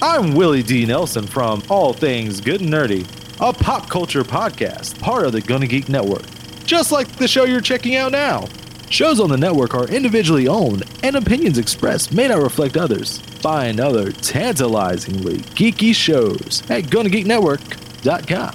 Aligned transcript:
I'm 0.00 0.34
Willie 0.34 0.62
D. 0.62 0.86
Nelson 0.86 1.26
from 1.26 1.62
All 1.68 1.92
Things 1.92 2.40
Good 2.40 2.60
and 2.60 2.70
Nerdy, 2.72 3.04
a 3.40 3.52
pop 3.52 3.88
culture 3.88 4.22
podcast, 4.22 4.98
part 5.00 5.26
of 5.26 5.32
the 5.32 5.40
Gonna 5.40 5.66
Geek 5.66 5.88
Network. 5.88 6.22
Just 6.64 6.92
like 6.92 7.08
the 7.16 7.26
show 7.26 7.44
you're 7.44 7.60
checking 7.60 7.96
out 7.96 8.12
now. 8.12 8.46
Shows 8.90 9.20
on 9.20 9.28
the 9.28 9.36
network 9.36 9.74
are 9.74 9.88
individually 9.88 10.46
owned, 10.48 10.84
and 11.02 11.16
opinions 11.16 11.58
expressed 11.58 12.12
may 12.12 12.28
not 12.28 12.40
reflect 12.40 12.76
others. 12.76 13.18
Find 13.40 13.80
other 13.80 14.12
tantalizingly 14.12 15.38
geeky 15.38 15.94
shows 15.94 16.62
at 16.70 16.84
GonnaGeekNetwork.com. 16.84 18.52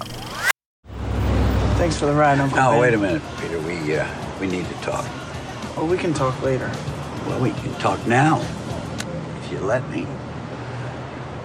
Thanks 1.78 1.98
for 2.00 2.06
the 2.06 2.14
ride, 2.14 2.40
Uncle 2.40 2.58
Oh, 2.58 2.72
Ben. 2.72 2.80
wait 2.80 2.94
a 2.94 2.98
minute, 2.98 3.22
Peter. 3.40 3.60
We 3.60 3.98
uh, 3.98 4.08
we 4.40 4.48
need 4.48 4.66
to 4.66 4.74
talk. 4.76 5.06
Well, 5.76 5.88
we 5.88 5.98
can 5.98 6.14
talk 6.14 6.42
later. 6.42 6.72
Well, 7.28 7.42
we 7.42 7.52
can 7.52 7.74
talk 7.76 8.06
now, 8.08 8.40
if 9.44 9.52
you 9.52 9.60
let 9.60 9.88
me. 9.90 10.08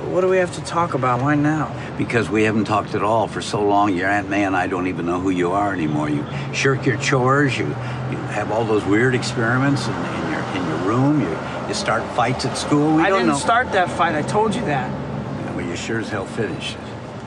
What 0.09 0.23
do 0.23 0.29
we 0.29 0.39
have 0.39 0.55
to 0.55 0.65
talk 0.65 0.95
about? 0.95 1.21
Why 1.21 1.35
now? 1.35 1.75
Because 1.99 2.31
we 2.31 2.45
haven't 2.45 2.65
talked 2.65 2.95
at 2.95 3.03
all 3.03 3.29
for 3.29 3.43
so 3.43 3.63
long. 3.63 3.95
Your 3.95 4.09
Aunt 4.09 4.29
May 4.29 4.45
and 4.45 4.57
I 4.57 4.67
don't 4.67 4.87
even 4.87 5.05
know 5.07 5.21
who 5.21 5.31
you 5.31 5.53
are 5.53 5.73
anymore. 5.73 6.09
You 6.09 6.25
shirk 6.55 6.87
your 6.87 6.97
chores. 6.97 7.59
You 7.59 7.67
you 7.67 8.17
have 8.35 8.51
all 8.51 8.65
those 8.65 8.85
weird 8.85 9.15
experiments 9.15 9.87
in, 9.87 9.95
in 9.95 10.31
your 10.31 10.41
in 10.41 10.67
your 10.67 10.79
room. 10.79 11.21
You 11.21 11.39
you 11.69 11.75
start 11.75 12.03
fights 12.17 12.47
at 12.47 12.57
school. 12.57 12.97
We 12.97 13.03
I 13.03 13.11
didn't 13.11 13.27
know. 13.27 13.37
start 13.37 13.71
that 13.73 13.91
fight. 13.91 14.15
I 14.15 14.23
told 14.23 14.55
you 14.55 14.63
that. 14.63 14.91
Well, 15.55 15.67
you 15.67 15.77
sure 15.77 15.99
as 15.99 16.09
hell 16.09 16.25
finished 16.25 16.75
it. 16.77 16.81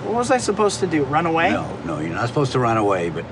What 0.05 0.15
was 0.15 0.31
I 0.31 0.37
supposed 0.37 0.79
to 0.79 0.87
do? 0.87 1.03
Run 1.03 1.27
away? 1.27 1.51
No, 1.51 1.77
no, 1.85 1.99
you're 1.99 2.15
not 2.15 2.27
supposed 2.27 2.51
to 2.53 2.59
run 2.59 2.77
away. 2.77 3.09
But 3.11 3.25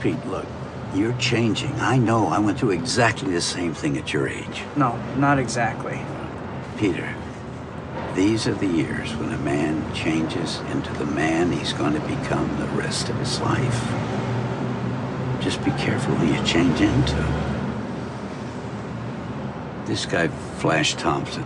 Pete, 0.00 0.24
look, 0.26 0.46
you're 0.94 1.14
changing. 1.14 1.72
I 1.80 1.96
know. 1.96 2.26
I 2.26 2.38
went 2.38 2.58
through 2.58 2.72
exactly 2.72 3.32
the 3.32 3.40
same 3.40 3.72
thing 3.72 3.96
at 3.96 4.12
your 4.12 4.28
age. 4.28 4.62
No, 4.76 4.96
not 5.16 5.38
exactly. 5.38 5.98
Peter, 6.76 7.14
these 8.14 8.46
are 8.46 8.54
the 8.54 8.66
years 8.66 9.14
when 9.16 9.32
a 9.32 9.38
man 9.38 9.94
changes 9.94 10.60
into 10.72 10.92
the 10.94 11.06
man 11.06 11.50
he's 11.50 11.72
going 11.72 11.94
to 11.94 12.00
become 12.00 12.58
the 12.58 12.66
rest 12.68 13.08
of 13.08 13.16
his 13.16 13.40
life. 13.40 13.82
Just 15.40 15.64
be 15.64 15.70
careful 15.72 16.14
who 16.14 16.34
you 16.34 16.44
change 16.46 16.80
into. 16.80 17.16
This 19.86 20.06
guy, 20.06 20.28
Flash 20.28 20.94
Thompson, 20.94 21.44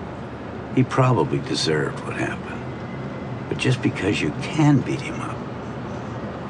he 0.74 0.82
probably 0.82 1.38
deserved 1.38 2.00
what 2.00 2.16
happened. 2.16 2.62
But 3.48 3.58
just 3.58 3.80
because 3.80 4.20
you 4.20 4.30
can 4.42 4.80
beat 4.80 5.00
him 5.00 5.20
up 5.20 5.38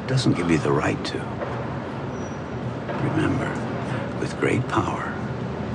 doesn't 0.08 0.34
give 0.34 0.50
you 0.50 0.58
the 0.58 0.72
right 0.72 1.02
to. 1.04 1.18
Remember, 3.10 3.50
with 4.18 4.38
great 4.40 4.66
power 4.68 5.12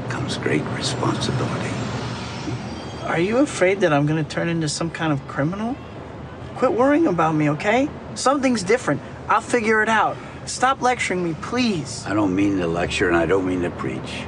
comes 0.09 0.38
great 0.38 0.64
responsibility. 0.75 1.81
Are 3.03 3.19
you 3.19 3.38
afraid 3.38 3.81
that 3.81 3.91
I'm 3.91 4.05
gonna 4.05 4.23
turn 4.23 4.47
into 4.47 4.69
some 4.69 4.91
kind 4.91 5.11
of 5.11 5.27
criminal? 5.27 5.75
Quit 6.55 6.73
worrying 6.73 7.07
about 7.07 7.33
me, 7.33 7.49
okay? 7.49 7.89
Something's 8.13 8.61
different. 8.61 9.02
I'll 9.27 9.41
figure 9.41 9.81
it 9.81 9.89
out. 9.89 10.17
Stop 10.45 10.81
lecturing 10.81 11.23
me, 11.23 11.35
please. 11.41 12.03
I 12.05 12.13
don't 12.13 12.35
mean 12.35 12.57
to 12.57 12.67
lecture 12.67 13.07
and 13.07 13.17
I 13.17 13.25
don't 13.25 13.47
mean 13.47 13.61
to 13.61 13.72
preach. 13.72 14.23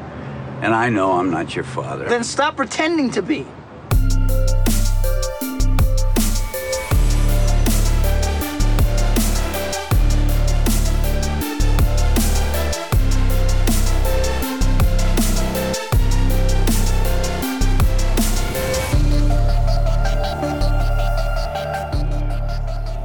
And 0.61 0.73
I 0.73 0.89
know 0.89 1.13
I'm 1.13 1.29
not 1.29 1.55
your 1.55 1.65
father. 1.65 2.05
Then 2.05 2.23
stop 2.23 2.55
pretending 2.55 3.11
to 3.11 3.21
be. 3.21 3.45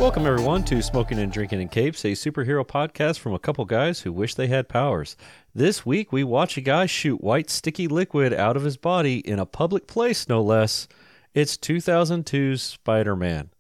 Welcome, 0.09 0.27
everyone, 0.27 0.65
to 0.65 0.83
Smoking 0.83 1.19
and 1.19 1.31
Drinking 1.31 1.61
in 1.61 1.69
Capes, 1.69 2.03
a 2.03 2.13
superhero 2.13 2.67
podcast 2.67 3.19
from 3.19 3.35
a 3.35 3.39
couple 3.39 3.67
guys 3.67 4.01
who 4.01 4.11
wish 4.11 4.35
they 4.35 4.47
had 4.47 4.67
powers. 4.67 5.19
This 5.55 5.85
week, 5.85 6.13
we 6.15 6.25
watch 6.25 6.57
a 6.57 6.63
guy 6.63 6.87
shoot 6.87 7.21
white, 7.21 7.51
sticky 7.51 7.89
liquid 7.89 8.33
out 8.33 8.57
of 8.57 8.63
his 8.63 8.79
body 8.79 9.19
in 9.19 9.39
a 9.39 9.45
public 9.45 9.87
place, 9.87 10.27
no 10.27 10.41
less. 10.41 10.89
It's 11.35 11.59
2002's 11.59 12.63
Spider 12.63 13.17
Man. 13.17 13.51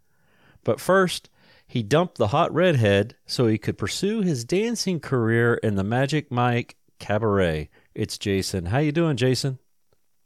But 0.65 0.81
first, 0.81 1.29
he 1.67 1.83
dumped 1.83 2.17
the 2.17 2.29
hot 2.29 2.51
redhead 2.55 3.15
so 3.27 3.47
he 3.47 3.59
could 3.59 3.77
pursue 3.77 4.23
his 4.23 4.43
dancing 4.43 5.01
career 5.01 5.57
in 5.57 5.75
the 5.75 5.85
Magic 5.85 6.31
Mike 6.31 6.77
Cabaret. 6.99 7.69
It's 7.95 8.17
Jason. 8.17 8.65
How 8.65 8.79
you 8.79 8.91
doing, 8.91 9.19
Jason? 9.19 9.59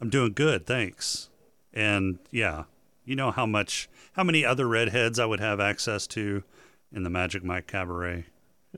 I'm 0.01 0.09
doing 0.09 0.35
good, 0.35 0.69
thanks. 0.69 1.31
And 1.75 2.21
yeah, 2.31 2.67
you 3.05 3.17
know 3.17 3.33
how 3.33 3.45
much, 3.45 3.89
how 4.13 4.25
many 4.25 4.45
other 4.45 4.67
redheads 4.69 5.19
I 5.19 5.27
would 5.27 5.41
have 5.41 5.61
access 5.61 6.07
to 6.09 6.43
in 6.93 7.03
the 7.03 7.11
Magic 7.11 7.43
Mike 7.45 7.67
Cabaret. 7.67 8.27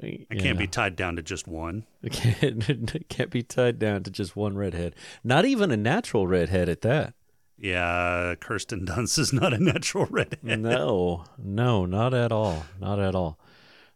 I 0.03 0.35
can't 0.37 0.59
be 0.59 0.67
tied 0.67 0.97
down 0.97 1.15
to 1.17 1.23
just 1.23 1.47
one. 1.47 1.87
It 2.03 2.13
can't, 2.41 2.69
it 2.69 3.09
can't 3.09 3.31
be 3.31 3.43
tied 3.45 3.79
down 3.79 4.03
to 4.03 4.11
just 4.11 4.35
one 4.35 4.57
redhead. 4.57 4.97
Not 5.23 5.45
even 5.45 5.71
a 5.71 5.77
natural 5.77 6.27
redhead 6.27 6.69
at 6.69 6.81
that. 6.81 7.15
Yeah, 7.57 8.35
Kirsten 8.41 8.85
Dunst 8.87 9.19
is 9.21 9.33
not 9.33 9.53
a 9.55 9.59
natural 9.63 10.07
redhead. 10.11 10.59
No, 10.61 11.25
no, 11.39 11.87
not 11.87 12.13
at 12.13 12.33
all, 12.33 12.65
not 12.81 12.99
at 12.99 13.15
all. 13.15 13.39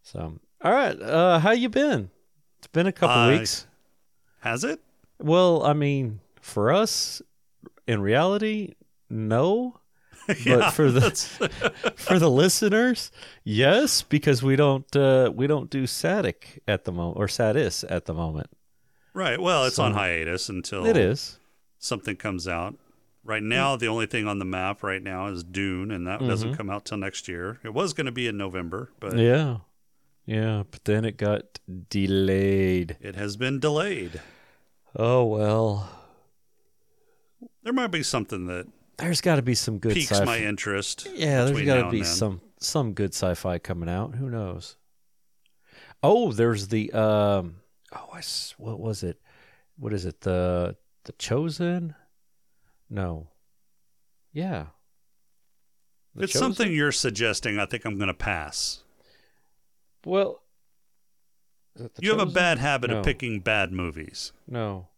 So, 0.04 0.38
all 0.62 0.72
right, 0.72 1.00
uh, 1.02 1.40
how 1.40 1.50
you 1.50 1.68
been? 1.68 2.10
It's 2.58 2.68
been 2.68 2.86
a 2.86 2.92
couple 2.92 3.16
Uh, 3.16 3.30
weeks. 3.30 3.66
Has 4.40 4.62
it? 4.62 4.80
Well, 5.20 5.64
I 5.64 5.72
mean, 5.72 6.20
for 6.40 6.72
us, 6.72 7.20
in 7.88 8.00
reality, 8.00 8.74
no. 9.10 9.80
Yeah, 10.44 10.56
But 10.56 10.70
for 10.72 10.90
the 10.90 11.10
for 11.96 12.18
the 12.18 12.30
listeners, 12.30 13.10
yes, 13.44 14.02
because 14.02 14.42
we 14.42 14.56
don't 14.56 14.94
uh, 14.96 15.32
we 15.34 15.46
don't 15.46 15.70
do 15.70 15.84
Satic 15.84 16.58
at 16.68 16.84
the 16.84 16.92
moment 16.92 17.16
or 17.18 17.28
Satis 17.28 17.84
at 17.88 18.04
the 18.06 18.14
moment. 18.14 18.48
right. 19.14 19.40
Well, 19.40 19.64
it's 19.64 19.76
So- 19.76 19.84
on 19.84 19.94
hiatus 19.94 20.48
until 20.48 20.84
It 20.86 20.96
is. 20.96 21.38
something 21.78 22.16
comes 22.16 22.46
out. 22.46 22.74
Right 23.24 23.42
now, 23.42 23.76
the 23.76 23.88
only 23.88 24.06
thing 24.06 24.26
on 24.26 24.38
the 24.38 24.44
map 24.46 24.82
right 24.82 25.02
now 25.02 25.26
is 25.26 25.44
Dune, 25.44 25.90
and 25.90 26.06
that 26.06 26.20
doesn't 26.20 26.56
come 26.56 26.70
out 26.70 26.86
till 26.86 26.96
next 26.98 27.28
year. 27.28 27.58
It 27.62 27.74
was 27.74 27.92
going 27.92 28.06
to 28.06 28.12
be 28.12 28.26
in 28.26 28.38
November, 28.38 28.90
but 29.00 29.18
Yeah, 29.18 29.58
yeah, 30.24 30.62
but 30.70 30.84
then 30.86 31.04
it 31.04 31.18
got 31.18 31.58
delayed. 31.90 32.96
it 33.02 33.16
has 33.16 33.36
been 33.36 33.60
delayed. 33.60 34.22
Oh 34.96 35.24
well, 35.26 35.90
There 37.62 37.72
might 37.74 37.90
be 37.90 38.02
something 38.02 38.46
that 38.46 38.66
there's 38.98 39.20
got 39.20 39.36
to 39.36 39.42
be 39.42 39.54
some 39.54 39.78
good 39.78 39.94
piques 39.94 40.10
sci-fi. 40.10 40.24
my 40.24 40.38
interest. 40.38 41.08
Yeah, 41.14 41.44
there's 41.44 41.62
got 41.62 41.82
to 41.84 41.90
be 41.90 42.04
some 42.04 42.40
some 42.60 42.92
good 42.92 43.14
sci-fi 43.14 43.58
coming 43.58 43.88
out. 43.88 44.14
Who 44.16 44.28
knows? 44.28 44.76
Oh, 46.02 46.32
there's 46.32 46.68
the 46.68 46.92
um. 46.92 47.56
Oh, 47.92 48.08
I 48.12 48.22
what 48.58 48.78
was 48.78 49.02
it? 49.02 49.20
What 49.78 49.92
is 49.92 50.04
it? 50.04 50.20
The 50.20 50.76
the 51.04 51.12
Chosen? 51.12 51.94
No. 52.90 53.28
Yeah. 54.32 54.66
The 56.14 56.24
it's 56.24 56.32
Chosen? 56.32 56.54
something 56.54 56.72
you're 56.72 56.92
suggesting. 56.92 57.58
I 57.58 57.66
think 57.66 57.84
I'm 57.84 57.96
going 57.96 58.08
to 58.08 58.14
pass. 58.14 58.82
Well, 60.04 60.42
is 61.76 61.86
it 61.86 61.94
The 61.94 62.02
You 62.02 62.10
have 62.10 62.20
a 62.20 62.26
bad 62.30 62.58
habit 62.58 62.90
No. 62.90 62.98
of 62.98 63.04
picking 63.04 63.40
bad 63.40 63.72
movies. 63.72 64.32
No, 64.46 64.88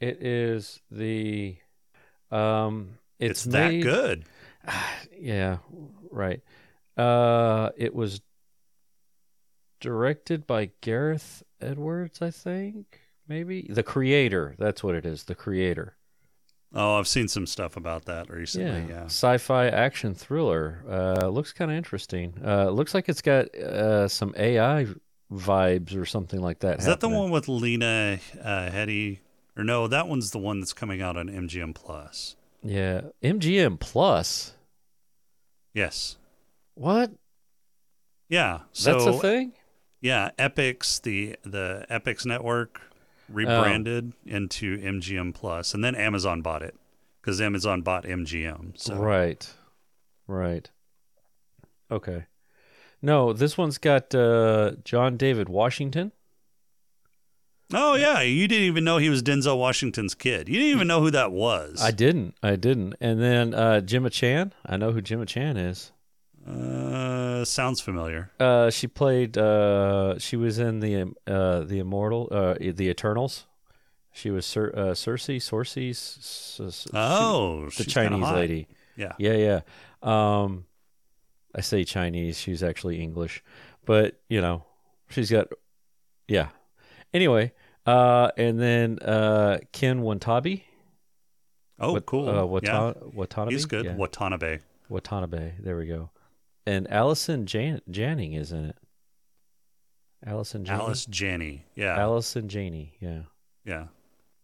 it 0.00 0.22
is 0.22 0.80
the 0.90 1.56
um. 2.30 2.98
It's, 3.18 3.44
It's, 3.44 3.52
that 3.52 3.70
good. 3.80 4.24
Yeah, 5.18 5.58
right. 6.10 6.42
Uh, 6.96 7.70
it 7.76 7.94
was 7.94 8.20
directed 9.80 10.46
by 10.46 10.70
Gareth 10.82 11.42
Edwards, 11.60 12.20
I 12.20 12.30
think. 12.30 13.00
Maybe 13.28 13.66
the 13.68 13.82
creator. 13.82 14.54
That's 14.58 14.84
what 14.84 14.94
it 14.94 15.04
is. 15.06 15.24
The 15.24 15.34
creator. 15.34 15.96
Oh, 16.74 16.98
I've 16.98 17.08
seen 17.08 17.28
some 17.28 17.46
stuff 17.46 17.76
about 17.76 18.04
that 18.04 18.28
recently. 18.30 18.92
yeah. 18.92 19.00
Yeah. 19.00 19.04
Sci-fi 19.06 19.68
action 19.68 20.14
thriller. 20.14 20.84
Uh, 20.88 21.28
looks 21.28 21.52
kind 21.52 21.70
of 21.70 21.76
interesting. 21.76 22.34
Uh, 22.44 22.68
looks 22.70 22.92
like 22.94 23.08
it's 23.08 23.22
got 23.22 23.54
uh 23.54 24.08
some 24.08 24.34
AI 24.36 24.86
vibes 25.32 25.96
or 25.96 26.04
something 26.04 26.40
like 26.40 26.60
that. 26.60 26.78
Is 26.78 26.84
that 26.84 27.00
the 27.00 27.08
one 27.08 27.30
with 27.30 27.48
Lena 27.48 28.18
uh, 28.40 28.68
Headey? 28.70 29.18
Or 29.56 29.64
no, 29.64 29.88
that 29.88 30.06
one's 30.06 30.30
the 30.30 30.38
one 30.38 30.60
that's 30.60 30.74
coming 30.74 31.00
out 31.00 31.16
on 31.16 31.28
MGM 31.28 31.74
Plus. 31.74 32.36
Yeah, 32.68 33.02
MGM 33.22 33.78
Plus. 33.80 34.54
Yes. 35.74 36.16
What? 36.74 37.12
Yeah. 38.28 38.60
So 38.72 38.92
That's 38.92 39.06
a 39.06 39.20
thing. 39.20 39.52
yeah, 40.00 40.30
Epix 40.38 41.00
the 41.02 41.36
the 41.44 41.86
Epix 41.90 42.26
network 42.26 42.80
rebranded 43.28 44.12
into 44.24 44.78
MGM 44.78 45.34
Plus, 45.34 45.74
and 45.74 45.84
then 45.84 45.94
Amazon 45.94 46.42
bought 46.42 46.62
it 46.62 46.74
because 47.20 47.40
Amazon 47.40 47.82
bought 47.82 48.04
MGM. 48.04 48.78
So 48.78 48.96
Right. 48.96 49.52
Right. 50.26 50.70
Okay. 51.90 52.26
No, 53.02 53.32
this 53.32 53.56
one's 53.58 53.78
got 53.78 54.14
uh, 54.14 54.72
John 54.84 55.16
David 55.16 55.48
Washington. 55.48 56.12
Oh 57.72 57.94
yeah, 57.94 58.20
you 58.20 58.46
didn't 58.46 58.64
even 58.64 58.84
know 58.84 58.98
he 58.98 59.08
was 59.10 59.22
Denzel 59.22 59.58
Washington's 59.58 60.14
kid. 60.14 60.48
You 60.48 60.54
didn't 60.54 60.70
even 60.76 60.86
know 60.86 61.00
who 61.00 61.10
that 61.10 61.32
was. 61.32 61.80
I 61.82 61.90
didn't. 61.90 62.34
I 62.42 62.54
didn't. 62.56 62.94
And 63.00 63.20
then 63.20 63.54
uh, 63.54 63.80
Gemma 63.80 64.10
Chan. 64.10 64.52
I 64.64 64.76
know 64.76 64.92
who 64.92 65.00
Gemma 65.00 65.26
Chan 65.26 65.56
is. 65.56 65.90
Uh, 66.48 67.44
sounds 67.44 67.80
familiar. 67.80 68.30
Uh, 68.38 68.70
she 68.70 68.86
played. 68.86 69.36
Uh, 69.36 70.16
she 70.18 70.36
was 70.36 70.58
in 70.60 70.78
the 70.80 71.12
uh, 71.26 71.60
the 71.60 71.80
Immortal, 71.80 72.28
uh, 72.30 72.54
the 72.60 72.88
Eternals. 72.88 73.46
She 74.12 74.30
was 74.30 74.46
Cer- 74.46 74.72
uh, 74.74 74.80
Cersei, 74.94 75.36
Cersei, 75.38 75.90
s- 75.90 76.60
s- 76.64 76.86
Oh, 76.94 77.68
the 77.76 77.84
Chinese 77.84 78.30
lady. 78.30 78.68
Yeah. 78.96 79.12
Yeah, 79.18 79.34
yeah. 79.34 79.60
Um, 80.02 80.64
I 81.54 81.60
say 81.62 81.84
Chinese. 81.84 82.38
She's 82.38 82.62
actually 82.62 83.00
English, 83.02 83.42
but 83.84 84.20
you 84.28 84.40
know, 84.40 84.64
she's 85.10 85.30
got. 85.30 85.48
Yeah. 86.28 86.48
Anyway, 87.14 87.52
uh, 87.86 88.30
and 88.36 88.60
then 88.60 88.98
uh, 89.00 89.58
Ken 89.72 90.02
Watanabe. 90.02 90.62
Oh, 91.78 91.92
Wat- 91.94 92.06
cool. 92.06 92.28
Uh, 92.28 92.42
Wata- 92.42 92.62
yeah, 92.64 92.92
Watanabe. 93.14 93.52
he's 93.52 93.66
good. 93.66 93.84
Yeah. 93.84 93.94
Watanabe. 93.96 94.58
Watanabe. 94.88 95.52
There 95.60 95.76
we 95.76 95.86
go. 95.86 96.10
And 96.66 96.90
Allison 96.90 97.46
Jan- 97.46 97.82
Janning 97.90 98.36
is 98.38 98.50
in 98.52 98.66
it. 98.66 98.76
Allison 100.24 100.64
Janney. 100.64 100.80
Alice 100.82 101.06
Janney. 101.06 101.64
Yeah. 101.74 101.98
Allison 101.98 102.48
Janney. 102.48 102.94
Yeah. 103.00 103.22
yeah. 103.64 103.86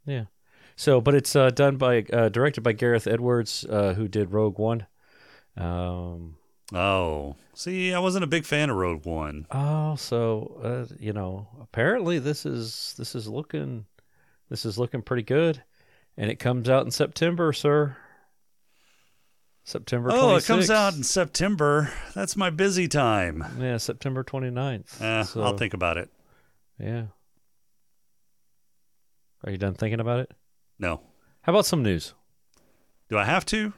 Yeah. 0.07 0.25
So, 0.77 1.01
but 1.01 1.15
it's 1.15 1.35
uh, 1.35 1.51
done 1.51 1.77
by, 1.77 2.05
uh, 2.13 2.29
directed 2.29 2.61
by 2.63 2.73
Gareth 2.73 3.07
Edwards, 3.07 3.65
uh, 3.69 3.95
who 3.95 4.09
did 4.09 4.33
Rogue 4.33 4.59
One. 4.59 4.87
Um, 5.57 6.37
Oh, 6.75 7.37
see, 7.55 7.93
I 7.93 7.99
wasn't 7.99 8.25
a 8.25 8.29
big 8.29 8.45
fan 8.47 8.71
of 8.71 8.77
Rogue 8.77 9.05
One. 9.05 9.47
oh, 9.51 9.97
so 9.97 10.61
uh, 10.91 10.95
you 10.99 11.13
know, 11.13 11.47
apparently 11.61 12.19
this 12.19 12.47
is 12.47 12.95
this 12.99 13.15
is 13.15 13.29
looking 13.29 13.85
this 14.49 14.65
is 14.65 14.79
looking 14.79 15.03
pretty 15.03 15.23
good, 15.23 15.63
and 16.17 16.31
it 16.31 16.37
comes 16.39 16.69
out 16.71 16.85
in 16.85 16.91
September, 16.91 17.53
sir. 17.53 17.97
September. 19.65 20.11
Oh, 20.13 20.35
it 20.37 20.45
comes 20.45 20.71
out 20.71 20.95
in 20.95 21.03
September. 21.05 21.93
That's 22.15 22.37
my 22.37 22.51
busy 22.51 22.89
time. 22.89 23.45
Yeah, 23.61 23.77
September 23.77 24.25
29th. 24.25 25.01
Eh, 25.01 25.23
So, 25.23 25.41
I'll 25.43 25.57
think 25.57 25.73
about 25.73 25.99
it. 25.99 26.11
Yeah. 26.81 27.05
Are 29.45 29.53
you 29.53 29.59
done 29.59 29.75
thinking 29.75 30.01
about 30.01 30.19
it? 30.21 30.33
No. 30.81 31.01
How 31.43 31.53
about 31.53 31.67
some 31.67 31.83
news? 31.85 32.13
Do 33.09 33.19
I 33.19 33.25
have 33.25 33.45
to? 33.47 33.73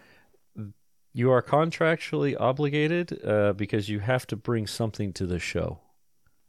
You 1.17 1.31
are 1.31 1.41
contractually 1.43 2.35
obligated 2.39 3.25
uh, 3.25 3.53
because 3.53 3.89
you 3.89 4.01
have 4.01 4.27
to 4.27 4.37
bring 4.37 4.67
something 4.67 5.13
to 5.13 5.27
the 5.27 5.39
show. 5.39 5.79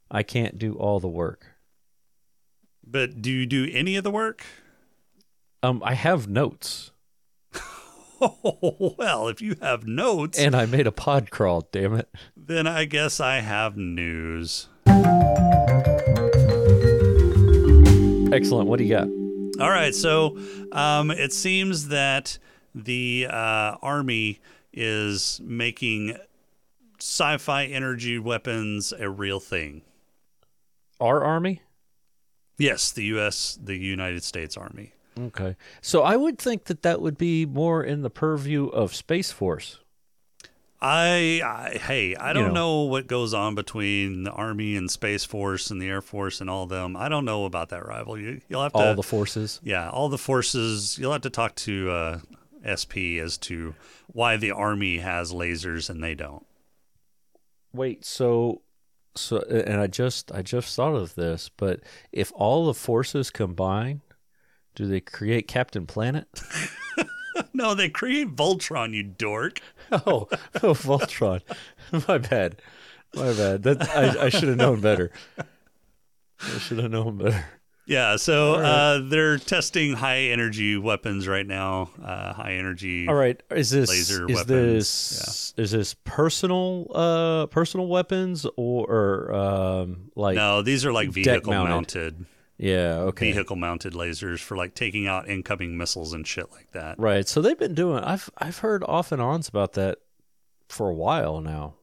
I 0.09 0.23
can't 0.23 0.57
do 0.57 0.73
all 0.73 0.99
the 0.99 1.07
work. 1.07 1.45
But 2.85 3.21
do 3.21 3.31
you 3.31 3.45
do 3.45 3.69
any 3.71 3.95
of 3.95 4.03
the 4.03 4.09
work? 4.09 4.43
Um, 5.61 5.81
I 5.85 5.93
have 5.93 6.27
notes, 6.27 6.91
Oh, 8.21 8.95
well, 8.97 9.27
if 9.27 9.41
you 9.41 9.55
have 9.61 9.85
notes, 9.85 10.39
and 10.39 10.55
I 10.55 10.65
made 10.65 10.87
a 10.87 10.91
pod 10.91 11.29
crawl. 11.31 11.67
Damn 11.71 11.95
it! 11.95 12.09
then 12.35 12.65
I 12.65 12.85
guess 12.85 13.19
I 13.19 13.41
have 13.41 13.75
news. 13.77 14.67
Excellent. 18.31 18.67
What 18.67 18.79
do 18.79 18.85
you 18.85 18.89
got? 18.89 19.07
All 19.61 19.69
right, 19.69 19.93
so 19.93 20.37
um, 20.71 21.11
it 21.11 21.33
seems 21.33 21.89
that 21.89 22.37
the 22.73 23.27
uh, 23.29 23.77
army 23.81 24.39
is 24.75 25.39
making 25.43 26.17
sci-fi 26.99 27.65
energy 27.65 28.19
weapons 28.19 28.93
a 28.97 29.09
real 29.09 29.39
thing. 29.39 29.81
Our 30.99 31.23
army. 31.23 31.61
Yes, 32.57 32.91
the 32.91 33.03
U.S., 33.05 33.57
the 33.61 33.75
United 33.75 34.23
States 34.23 34.55
Army. 34.55 34.93
Okay. 35.19 35.55
So 35.81 36.03
I 36.03 36.15
would 36.15 36.37
think 36.37 36.65
that 36.65 36.83
that 36.83 37.01
would 37.01 37.17
be 37.17 37.45
more 37.45 37.83
in 37.83 38.01
the 38.01 38.09
purview 38.09 38.67
of 38.67 38.93
Space 38.95 39.31
Force. 39.31 39.79
I, 40.81 41.41
I 41.43 41.77
hey, 41.77 42.15
I 42.15 42.33
don't 42.33 42.53
know. 42.53 42.53
know. 42.53 42.81
what 42.83 43.07
goes 43.07 43.33
on 43.33 43.55
between 43.55 44.23
the 44.23 44.31
Army 44.31 44.75
and 44.75 44.91
Space 44.91 45.23
Force 45.23 45.71
and 45.71 45.81
the 45.81 45.87
Air 45.87 46.01
Force 46.01 46.41
and 46.41 46.49
all 46.49 46.65
them. 46.65 46.95
I 46.95 47.09
don't 47.09 47.25
know 47.25 47.45
about 47.45 47.69
that 47.69 47.85
rival. 47.87 48.19
You, 48.19 48.41
you'll 48.49 48.61
have 48.61 48.73
to 48.73 48.77
All 48.79 48.95
the 48.95 49.01
forces. 49.03 49.59
yeah, 49.63 49.89
all 49.89 50.09
the 50.09 50.17
forces. 50.17 50.97
You'll 50.99 51.13
have 51.13 51.21
to 51.21 51.29
talk 51.29 51.55
to 51.55 51.89
uh, 51.89 52.19
SP 52.65 53.21
as 53.21 53.37
to 53.39 53.75
why 54.07 54.37
the 54.37 54.51
Army 54.51 54.97
has 54.97 55.31
lasers 55.31 55.89
and 55.89 56.03
they 56.03 56.15
don't. 56.15 56.45
Wait, 57.73 58.05
so 58.05 58.61
so 59.15 59.39
and 59.41 59.79
I 59.79 59.87
just 59.87 60.31
I 60.31 60.41
just 60.41 60.75
thought 60.75 60.95
of 60.95 61.15
this, 61.15 61.49
but 61.49 61.81
if 62.11 62.31
all 62.35 62.65
the 62.65 62.73
forces 62.73 63.29
combine, 63.29 64.01
do 64.75 64.85
they 64.85 64.99
create 65.01 65.47
Captain 65.47 65.85
Planet? 65.85 66.27
No, 67.53 67.73
they 67.73 67.89
create 67.89 68.35
Voltron, 68.35 68.93
you 68.93 69.03
dork. 69.03 69.61
Oh, 69.91 70.27
oh 70.63 70.73
Voltron. 70.73 71.41
My 72.07 72.17
bad. 72.17 72.59
My 73.13 73.33
bad. 73.33 73.61
That 73.63 73.87
I, 73.95 74.25
I 74.25 74.29
should 74.29 74.49
have 74.49 74.57
known 74.57 74.81
better. 74.81 75.11
I 75.37 76.57
should 76.57 76.79
have 76.79 76.89
known 76.89 77.19
better. 77.19 77.45
Yeah, 77.87 78.15
so 78.15 78.55
uh, 78.55 79.01
they're 79.03 79.37
testing 79.37 79.93
high 79.93 80.21
energy 80.33 80.75
weapons 80.75 81.27
right 81.27 81.45
now. 81.45 81.91
Uh, 82.03 82.33
high 82.33 82.53
energy. 82.53 83.07
All 83.07 83.13
right, 83.13 83.41
is 83.51 83.69
this 83.69 83.89
Laser 83.89 84.27
is 84.29 84.35
weapons, 84.35 84.49
this 84.49 85.53
is 85.57 85.71
this 85.71 85.93
personal 86.03 86.87
uh 86.95 87.45
personal 87.47 87.87
weapons 87.87 88.45
or, 88.57 88.85
or 88.89 89.33
um 89.35 90.09
like 90.15 90.35
No, 90.35 90.61
these 90.63 90.83
are 90.85 90.91
like 90.91 91.09
vehicle 91.09 91.53
mounted. 91.53 91.69
mounted, 91.69 92.25
yeah 92.57 92.95
okay 93.09 93.31
vehicle 93.33 93.55
mounted 93.57 93.93
lasers 93.93 94.39
for 94.39 94.55
like 94.57 94.73
taking 94.73 95.05
out 95.07 95.27
incoming 95.29 95.77
missiles 95.77 96.13
and 96.13 96.25
shit 96.25 96.49
like 96.53 96.71
that. 96.71 96.97
right 96.97 97.27
so 97.27 97.41
they've 97.41 97.59
been 97.59 97.75
doing 97.75 98.01
I've 98.03 98.29
I've 98.37 98.59
heard 98.59 98.81
off 98.85 99.11
and 99.11 99.21
ons 99.21 99.47
about 99.49 99.73
that 99.73 99.97
for 100.69 100.89
a 100.89 100.93
while 100.93 101.41
now 101.41 101.75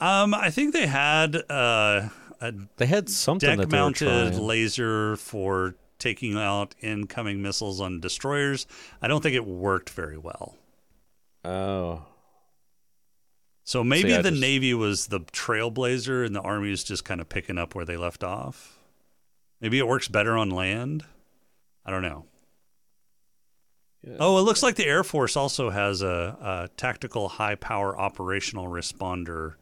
Um, 0.00 0.34
I 0.34 0.50
think 0.50 0.72
they 0.74 0.86
had 0.88 1.36
uh, 1.48 2.08
a 2.42 2.52
they 2.76 2.86
had 2.86 3.08
something 3.08 3.48
deck 3.48 3.58
that 3.58 3.70
they 3.70 3.76
were 3.76 3.82
mounted 3.84 4.34
laser 4.38 5.16
for 5.16 5.74
taking 5.98 6.36
out 6.36 6.74
incoming 6.80 7.40
missiles 7.42 7.80
on 7.80 8.00
destroyers. 8.00 8.66
I 9.00 9.08
don't 9.08 9.22
think 9.22 9.36
it 9.36 9.46
worked 9.46 9.90
very 9.90 10.18
well. 10.18 10.56
oh 11.44 12.04
So 13.64 13.84
maybe 13.84 14.14
I 14.14 14.22
the 14.22 14.30
just- 14.30 14.40
Navy 14.40 14.74
was 14.74 15.06
the 15.06 15.20
trailblazer 15.20 16.26
and 16.26 16.34
the 16.34 16.40
Army 16.40 16.72
is 16.72 16.82
just 16.84 17.04
kind 17.04 17.20
of 17.20 17.28
picking 17.28 17.58
up 17.58 17.74
where 17.74 17.84
they 17.84 17.96
left 17.96 18.24
off. 18.24 18.78
Maybe 19.60 19.78
it 19.78 19.86
works 19.86 20.08
better 20.08 20.36
on 20.36 20.50
land. 20.50 21.04
I 21.86 21.90
don't 21.92 22.02
know. 22.02 22.26
Yeah. 24.02 24.16
Oh, 24.18 24.38
it 24.38 24.42
looks 24.42 24.64
like 24.64 24.74
the 24.74 24.86
Air 24.86 25.04
Force 25.04 25.36
also 25.36 25.70
has 25.70 26.02
a, 26.02 26.36
a 26.40 26.68
tactical 26.76 27.28
high 27.28 27.54
power 27.54 27.96
operational 27.96 28.66
responder 28.66 29.54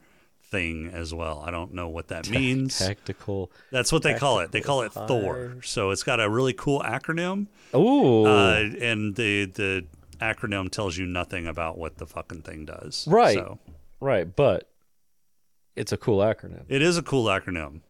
thing 0.51 0.91
as 0.93 1.15
well. 1.15 1.43
I 1.47 1.51
don't 1.51 1.73
know 1.75 1.89
what 1.89 2.09
that 2.09 2.29
means. 2.29 2.79
tactical 2.79 3.51
That's 3.71 3.93
what 3.93 4.03
they 4.03 4.15
call 4.15 4.41
it. 4.41 4.53
They 4.53 4.61
call 4.61 4.83
it 4.83 4.93
Tactical 4.93 5.07
Thor. 5.07 5.57
So 5.63 5.91
it's 5.91 6.03
got 6.03 6.21
a 6.21 6.29
really 6.29 6.53
cool 6.53 6.81
acronym. 6.81 7.47
oh 7.73 8.27
Uh, 8.27 8.71
and 8.81 9.17
the 9.17 9.47
the 9.47 9.87
acronym 10.21 10.71
tells 10.71 10.99
you 10.99 11.07
nothing 11.07 11.47
about 11.47 11.79
what 11.79 11.97
the 11.99 12.07
fucking 12.07 12.43
thing 12.43 12.65
does. 12.65 13.07
Right. 13.09 13.37
So 13.37 13.59
right 14.01 14.35
but 14.35 14.69
it's 15.77 15.93
a 15.93 15.97
cool 15.97 16.21
acronym 16.21 16.65
it 16.69 16.81
is 16.81 16.97
a 16.97 17.03
cool 17.03 17.27
acronym. 17.27 17.81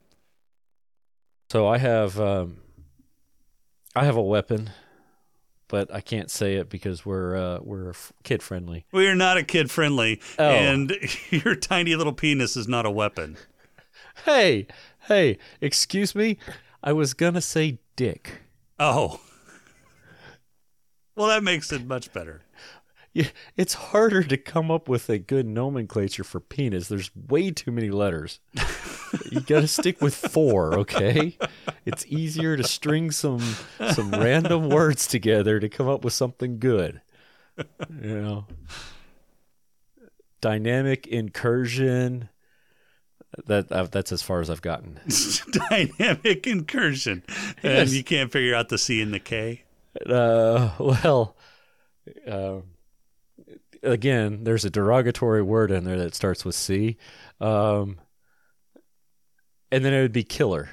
So 1.51 1.67
I 1.67 1.79
have 1.79 2.21
um, 2.21 2.59
I 3.97 4.05
have 4.05 4.17
a 4.17 4.23
weapon, 4.23 4.71
but 5.71 5.93
I 5.95 6.01
can't 6.01 6.31
say 6.31 6.57
it 6.57 6.69
because 6.69 7.07
we're 7.07 7.37
uh, 7.37 7.59
we're 7.63 7.93
kid 8.25 8.43
friendly. 8.43 8.85
We 8.93 9.07
are 9.09 9.15
not 9.15 9.37
a 9.39 9.43
kid 9.43 9.71
friendly, 9.71 10.21
Oh. 10.39 10.49
and 10.51 10.93
your 11.31 11.55
tiny 11.55 11.95
little 11.97 12.13
penis 12.13 12.57
is 12.57 12.69
not 12.69 12.85
a 12.87 12.91
weapon. 12.91 13.37
Hey, 14.25 14.67
hey, 15.09 15.39
excuse 15.61 16.15
me. 16.15 16.37
I 16.83 16.93
was 16.93 17.15
gonna 17.15 17.41
say 17.41 17.79
dick. 17.97 18.43
Oh. 18.79 19.21
Well, 21.17 21.29
that 21.29 21.43
makes 21.43 21.73
it 21.73 21.87
much 21.87 22.13
better. 22.13 22.43
Yeah, 23.13 23.29
it's 23.57 23.75
harder 23.75 24.23
to 24.23 24.37
come 24.37 24.71
up 24.71 24.89
with 24.89 25.11
a 25.11 25.19
good 25.19 25.47
nomenclature 25.47 26.25
for 26.25 26.39
penis. 26.41 26.89
There's 26.89 27.11
way 27.15 27.51
too 27.51 27.73
many 27.73 27.91
letters. 27.91 28.39
you 29.31 29.41
got 29.41 29.61
to 29.61 29.69
stick 29.69 30.01
with 30.01 30.15
four, 30.15 30.75
okay? 30.81 31.37
It's 31.85 32.05
easier 32.07 32.57
to 32.57 32.63
string 32.65 33.11
some 33.11 33.41
some 33.93 34.11
random 34.11 34.69
words 34.69 35.07
together 35.07 35.59
to 35.61 35.69
come 35.69 35.89
up 35.89 36.05
with 36.05 36.13
something 36.13 36.59
good. 36.59 37.01
You 37.59 38.21
know, 38.21 38.47
dynamic 40.41 41.07
incursion. 41.07 42.29
That 43.47 43.71
uh, 43.71 43.85
that's 43.85 44.11
as 44.11 44.23
far 44.23 44.41
as 44.41 44.51
I've 44.51 44.63
gotten. 44.63 44.99
Dynamic 45.71 46.47
incursion. 46.49 47.23
And 47.63 47.73
Yes. 47.89 47.93
you 47.95 48.03
can't 48.03 48.33
figure 48.33 48.55
out 48.57 48.71
the 48.71 48.79
C 48.79 49.01
and 49.01 49.15
the 49.15 49.21
K. 49.21 49.63
Uh, 50.05 50.71
well, 50.81 51.37
uh, 52.27 52.57
again, 53.85 54.43
there's 54.43 54.65
a 54.65 54.71
derogatory 54.71 55.43
word 55.43 55.71
in 55.71 55.85
there 55.85 55.99
that 55.99 56.15
starts 56.17 56.45
with 56.45 56.57
C, 56.57 56.97
um, 57.41 57.99
and 59.73 59.85
then 59.85 59.93
it 59.93 60.03
would 60.03 60.13
be 60.13 60.25
killer. 60.25 60.69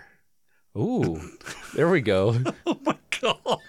Ooh, 0.77 1.20
there 1.75 1.89
we 1.89 2.01
go. 2.01 2.38
Oh 2.66 2.77
my 2.86 2.96
god. 3.22 3.60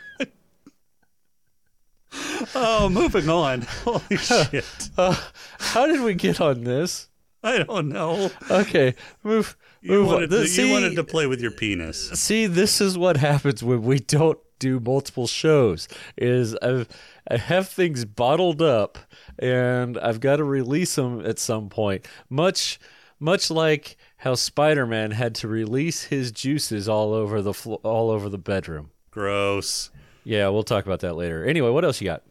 oh, 2.55 2.89
moving 2.91 3.29
on. 3.29 3.63
Holy 3.85 4.17
shit. 4.17 4.65
Uh, 4.97 5.15
how 5.59 5.87
did 5.87 6.01
we 6.03 6.15
get 6.15 6.41
on 6.41 6.65
this? 6.65 7.09
I 7.43 7.59
don't 7.63 7.89
know. 7.89 8.31
Okay, 8.51 8.95
move. 9.23 9.57
You 9.81 9.91
move 9.93 10.09
on. 10.13 10.21
to, 10.23 10.27
This- 10.27 10.59
you 10.59 10.71
wanted 10.71 10.97
to 10.97 11.05
play 11.05 11.27
with 11.27 11.41
your 11.41 11.53
penis. 11.53 12.11
See, 12.11 12.47
this 12.47 12.81
is 12.81 12.99
what 12.99 13.17
happens 13.17 13.63
when 13.63 13.83
we 13.83 14.01
don't 14.01 14.39
do 14.59 14.81
multiple 14.81 15.27
shows. 15.29 15.87
Is 16.17 16.57
I've, 16.57 16.89
I 17.31 17.37
have 17.37 17.69
things 17.69 18.05
bottled 18.05 18.61
up, 18.61 18.99
and 19.39 19.97
I've 19.99 20.21
got 20.21 20.37
to 20.37 20.45
release 20.45 20.97
them 20.97 21.25
at 21.25 21.39
some 21.39 21.69
point. 21.69 22.07
Much, 22.29 22.81
much 23.21 23.51
like 23.53 23.97
how 24.19 24.35
Spider-Man 24.35 25.13
had 25.13 25.35
to 25.37 25.49
release 25.49 26.05
his 26.05 26.31
juices 26.33 26.89
all 26.89 27.13
over 27.15 27.41
the 27.43 27.55
flo- 27.55 27.81
all 27.83 28.11
over 28.11 28.29
the 28.29 28.39
bedroom. 28.39 28.91
Gross. 29.11 29.91
Yeah, 30.25 30.49
we'll 30.49 30.63
talk 30.65 30.85
about 30.87 31.01
that 31.01 31.15
later. 31.15 31.45
Anyway, 31.45 31.71
what 31.71 31.85
else 31.85 32.01
you 32.01 32.05
got? 32.07 32.23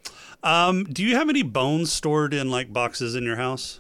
Um, 0.43 0.83
do 0.83 1.03
you 1.03 1.15
have 1.15 1.29
any 1.29 1.41
bones 1.43 1.91
stored 1.91 2.33
in 2.33 2.51
like 2.51 2.71
boxes 2.71 3.15
in 3.15 3.23
your 3.23 3.37
house? 3.37 3.79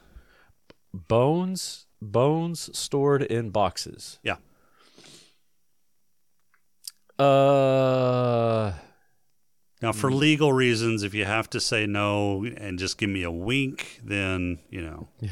Bones, 0.93 1.85
bones 2.01 2.69
stored 2.77 3.21
in 3.21 3.51
boxes. 3.51 4.17
Yeah. 4.23 4.37
Uh, 7.19 8.73
Now, 9.79 9.91
for 9.91 10.09
Mm. 10.09 10.15
legal 10.17 10.53
reasons, 10.53 11.03
if 11.03 11.13
you 11.13 11.25
have 11.25 11.49
to 11.51 11.59
say 11.59 11.85
no 11.85 12.43
and 12.45 12.79
just 12.79 12.97
give 12.97 13.11
me 13.11 13.21
a 13.21 13.29
wink, 13.31 13.99
then 14.03 14.57
you 14.71 14.81
know. 14.81 15.07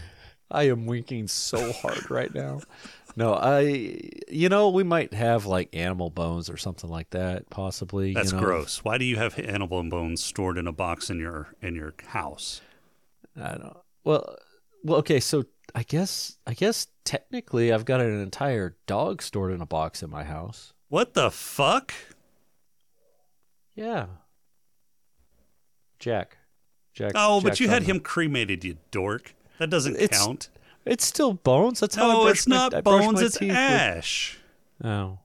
I 0.52 0.64
am 0.64 0.86
winking 0.86 1.28
so 1.28 1.72
hard 1.72 2.10
right 2.10 2.34
now. 2.34 2.62
No, 3.16 3.34
I, 3.34 4.02
you 4.30 4.50
know, 4.50 4.70
we 4.70 4.84
might 4.84 5.14
have 5.14 5.46
like 5.46 5.70
animal 5.74 6.10
bones 6.10 6.50
or 6.50 6.58
something 6.58 6.90
like 6.90 7.12
that, 7.12 7.50
possibly. 7.50 8.14
That's 8.14 8.32
you 8.32 8.38
know. 8.38 8.44
gross. 8.44 8.84
Why 8.84 8.98
do 8.98 9.06
you 9.06 9.16
have 9.16 9.40
animal 9.40 9.84
bones 9.84 10.24
stored 10.24 10.58
in 10.58 10.68
a 10.68 10.74
box 10.74 11.10
in 11.10 11.20
your 11.20 11.56
in 11.62 11.76
your 11.76 11.94
house? 12.08 12.62
I 13.42 13.54
don't. 13.54 13.78
Well, 14.04 14.36
well, 14.84 15.00
okay. 15.00 15.20
So 15.20 15.46
I 15.74 15.84
guess, 15.84 16.38
I 16.46 16.54
guess 16.54 16.88
technically, 17.06 17.72
I've 17.72 17.86
got 17.86 18.02
an 18.02 18.20
entire 18.20 18.76
dog 18.86 19.22
stored 19.22 19.54
in 19.54 19.62
a 19.62 19.66
box 19.66 20.04
in 20.04 20.10
my 20.10 20.24
house. 20.24 20.74
What 20.90 21.14
the 21.14 21.32
fuck? 21.32 21.94
Yeah. 23.76 24.08
Jack. 26.00 26.38
Jack. 26.94 27.14
Oh, 27.16 27.42
but 27.42 27.54
Jack 27.54 27.60
you 27.60 27.70
had 27.70 27.84
him 27.84 28.00
cremated, 28.00 28.64
you 28.64 28.78
dork. 28.92 29.36
That 29.60 29.70
doesn't 29.70 29.96
It's- 29.96 30.20
count. 30.24 30.50
It's 30.86 31.06
still 31.06 31.34
bones. 31.34 31.80
That's 31.80 31.96
how 31.96 32.10
I 32.10 32.14
No, 32.14 32.24
brush 32.24 32.38
it's 32.38 32.48
not 32.48 32.84
bones. 32.84 33.22
It's 33.22 33.38
teeth 33.38 33.48
with- 33.50 33.58
ash. 33.58 34.38
Oh, 34.84 35.20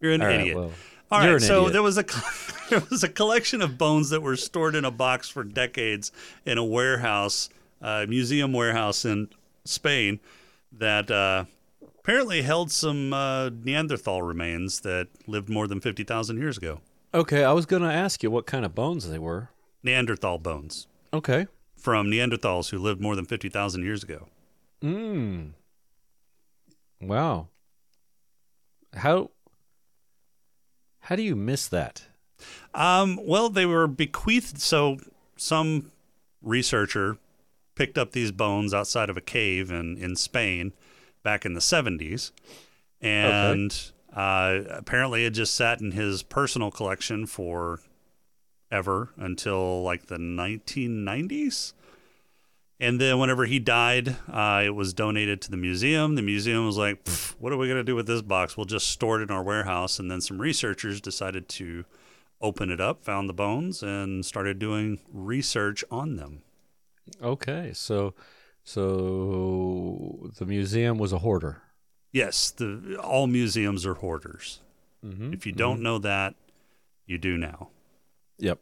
You're 0.00 0.12
an 0.12 0.20
All 0.22 0.28
right, 0.28 0.40
idiot. 0.40 0.56
well, 0.56 0.72
All 1.10 1.20
right, 1.20 1.40
so 1.40 1.60
idiot. 1.60 1.72
there 1.72 1.82
was 1.82 1.98
a 1.98 2.04
there 2.70 2.82
was 2.90 3.02
a 3.02 3.08
collection 3.08 3.62
of 3.62 3.76
bones 3.78 4.10
that 4.10 4.20
were 4.20 4.36
stored 4.36 4.74
in 4.74 4.84
a 4.84 4.90
box 4.90 5.28
for 5.28 5.42
decades 5.44 6.12
in 6.44 6.58
a 6.58 6.64
warehouse, 6.64 7.48
uh, 7.82 8.04
museum 8.08 8.52
warehouse 8.52 9.04
in 9.04 9.28
Spain, 9.64 10.20
that 10.72 11.10
uh, 11.10 11.44
apparently 11.98 12.42
held 12.42 12.70
some 12.70 13.12
uh, 13.12 13.48
Neanderthal 13.50 14.22
remains 14.22 14.80
that 14.80 15.08
lived 15.26 15.48
more 15.48 15.66
than 15.66 15.80
fifty 15.80 16.04
thousand 16.04 16.38
years 16.38 16.58
ago. 16.58 16.80
Okay, 17.14 17.42
I 17.44 17.52
was 17.52 17.64
gonna 17.66 17.92
ask 17.92 18.22
you 18.22 18.30
what 18.30 18.46
kind 18.46 18.64
of 18.64 18.74
bones 18.74 19.08
they 19.08 19.18
were. 19.18 19.48
Neanderthal 19.82 20.38
bones 20.38 20.86
Okay. 21.12 21.46
From 21.84 22.06
Neanderthals 22.06 22.70
who 22.70 22.78
lived 22.78 23.02
more 23.02 23.14
than 23.14 23.26
fifty 23.26 23.50
thousand 23.50 23.82
years 23.82 24.02
ago. 24.02 24.28
Mm. 24.82 25.50
Wow. 26.98 27.48
How 28.94 29.30
how 31.00 31.14
do 31.14 31.22
you 31.22 31.36
miss 31.36 31.68
that? 31.68 32.06
Um, 32.72 33.20
well, 33.22 33.50
they 33.50 33.66
were 33.66 33.86
bequeathed. 33.86 34.58
So 34.62 34.96
some 35.36 35.92
researcher 36.40 37.18
picked 37.74 37.98
up 37.98 38.12
these 38.12 38.32
bones 38.32 38.72
outside 38.72 39.10
of 39.10 39.16
a 39.18 39.20
cave 39.20 39.70
in, 39.70 39.98
in 39.98 40.16
Spain 40.16 40.72
back 41.22 41.44
in 41.44 41.52
the 41.52 41.60
70s. 41.60 42.30
And 43.02 43.76
uh, 44.16 44.60
apparently 44.70 45.26
it 45.26 45.30
just 45.30 45.54
sat 45.54 45.82
in 45.82 45.90
his 45.90 46.22
personal 46.22 46.70
collection 46.70 47.26
for 47.26 47.80
ever 48.74 49.10
until 49.16 49.82
like 49.82 50.06
the 50.06 50.16
1990s. 50.16 51.72
And 52.80 53.00
then 53.00 53.18
whenever 53.20 53.46
he 53.46 53.60
died, 53.60 54.16
uh, 54.28 54.62
it 54.64 54.74
was 54.74 54.92
donated 54.92 55.40
to 55.42 55.50
the 55.50 55.56
museum. 55.56 56.16
The 56.16 56.22
museum 56.22 56.66
was 56.66 56.76
like, 56.76 57.06
what 57.38 57.52
are 57.52 57.56
we 57.56 57.68
going 57.68 57.78
to 57.78 57.84
do 57.84 57.94
with 57.94 58.08
this 58.08 58.20
box? 58.20 58.56
We'll 58.56 58.66
just 58.66 58.88
store 58.88 59.20
it 59.20 59.22
in 59.22 59.30
our 59.30 59.44
warehouse. 59.44 60.00
And 60.00 60.10
then 60.10 60.20
some 60.20 60.40
researchers 60.40 61.00
decided 61.00 61.48
to 61.50 61.84
open 62.40 62.70
it 62.70 62.80
up, 62.80 63.04
found 63.04 63.28
the 63.28 63.32
bones, 63.32 63.82
and 63.82 64.26
started 64.26 64.58
doing 64.58 64.98
research 65.12 65.84
on 65.90 66.16
them. 66.16 66.42
Okay, 67.22 67.70
so 67.74 68.14
so 68.64 70.30
the 70.38 70.46
museum 70.46 70.98
was 70.98 71.12
a 71.12 71.18
hoarder. 71.18 71.62
Yes, 72.12 72.50
the, 72.50 72.98
all 73.00 73.26
museums 73.26 73.86
are 73.86 73.94
hoarders. 73.94 74.60
Mm-hmm. 75.04 75.32
If 75.32 75.46
you 75.46 75.52
don't 75.52 75.82
know 75.82 75.98
that, 75.98 76.34
you 77.06 77.18
do 77.18 77.36
now. 77.36 77.68
Yep. 78.38 78.60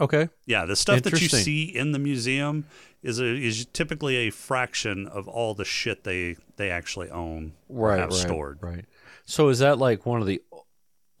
Okay. 0.00 0.28
Yeah, 0.46 0.64
the 0.64 0.76
stuff 0.76 1.02
that 1.02 1.20
you 1.20 1.28
see 1.28 1.64
in 1.64 1.92
the 1.92 1.98
museum 1.98 2.64
is 3.02 3.20
a, 3.20 3.24
is 3.26 3.66
typically 3.66 4.16
a 4.16 4.30
fraction 4.30 5.06
of 5.06 5.28
all 5.28 5.54
the 5.54 5.64
shit 5.64 6.04
they 6.04 6.36
they 6.56 6.70
actually 6.70 7.10
own 7.10 7.52
Right. 7.68 7.98
have 8.00 8.10
right. 8.10 8.18
stored. 8.18 8.58
Right. 8.62 8.84
So 9.26 9.48
is 9.50 9.60
that 9.60 9.78
like 9.78 10.04
one 10.06 10.20
of 10.20 10.26
the 10.26 10.42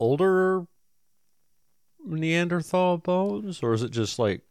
older 0.00 0.66
Neanderthal 2.06 2.98
bones, 2.98 3.62
or 3.62 3.72
is 3.72 3.82
it 3.82 3.90
just 3.90 4.18
like 4.18 4.42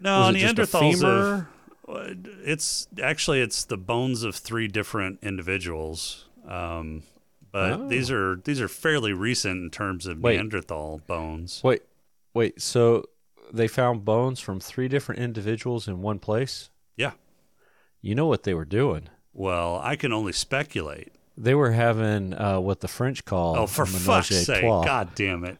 No, 0.00 0.20
was 0.32 0.36
it 0.42 0.54
just 0.56 0.74
a 0.74 0.78
Neanderthals. 0.78 1.46
Uh, 1.88 2.14
It's 2.44 2.88
actually 3.02 3.40
it's 3.40 3.64
the 3.64 3.76
bones 3.76 4.22
of 4.22 4.34
three 4.34 4.68
different 4.68 5.20
individuals, 5.22 6.26
um, 6.46 7.02
but 7.52 7.72
Oh. 7.80 7.88
these 7.88 8.10
are 8.10 8.36
these 8.44 8.60
are 8.60 8.68
fairly 8.68 9.12
recent 9.12 9.62
in 9.62 9.70
terms 9.70 10.06
of 10.06 10.18
Wait. 10.20 10.34
Neanderthal 10.36 11.00
bones. 11.06 11.60
Wait, 11.64 11.82
wait. 12.34 12.60
So 12.60 13.04
they 13.52 13.68
found 13.68 14.04
bones 14.04 14.40
from 14.40 14.60
three 14.60 14.88
different 14.88 15.20
individuals 15.20 15.86
in 15.88 16.02
one 16.02 16.18
place. 16.18 16.70
Yeah. 16.96 17.12
You 18.00 18.14
know 18.14 18.26
what 18.26 18.42
they 18.44 18.54
were 18.54 18.64
doing? 18.64 19.08
Well, 19.32 19.80
I 19.82 19.96
can 19.96 20.12
only 20.12 20.32
speculate. 20.32 21.12
They 21.36 21.54
were 21.54 21.70
having 21.72 22.34
uh, 22.34 22.58
what 22.60 22.80
the 22.80 22.88
French 22.88 23.24
call 23.24 23.56
Oh, 23.56 23.66
for 23.66 23.86
fuck's 23.86 24.28
sake! 24.44 24.60
trois. 24.60 24.84
God 24.84 25.14
damn 25.14 25.44
it! 25.44 25.58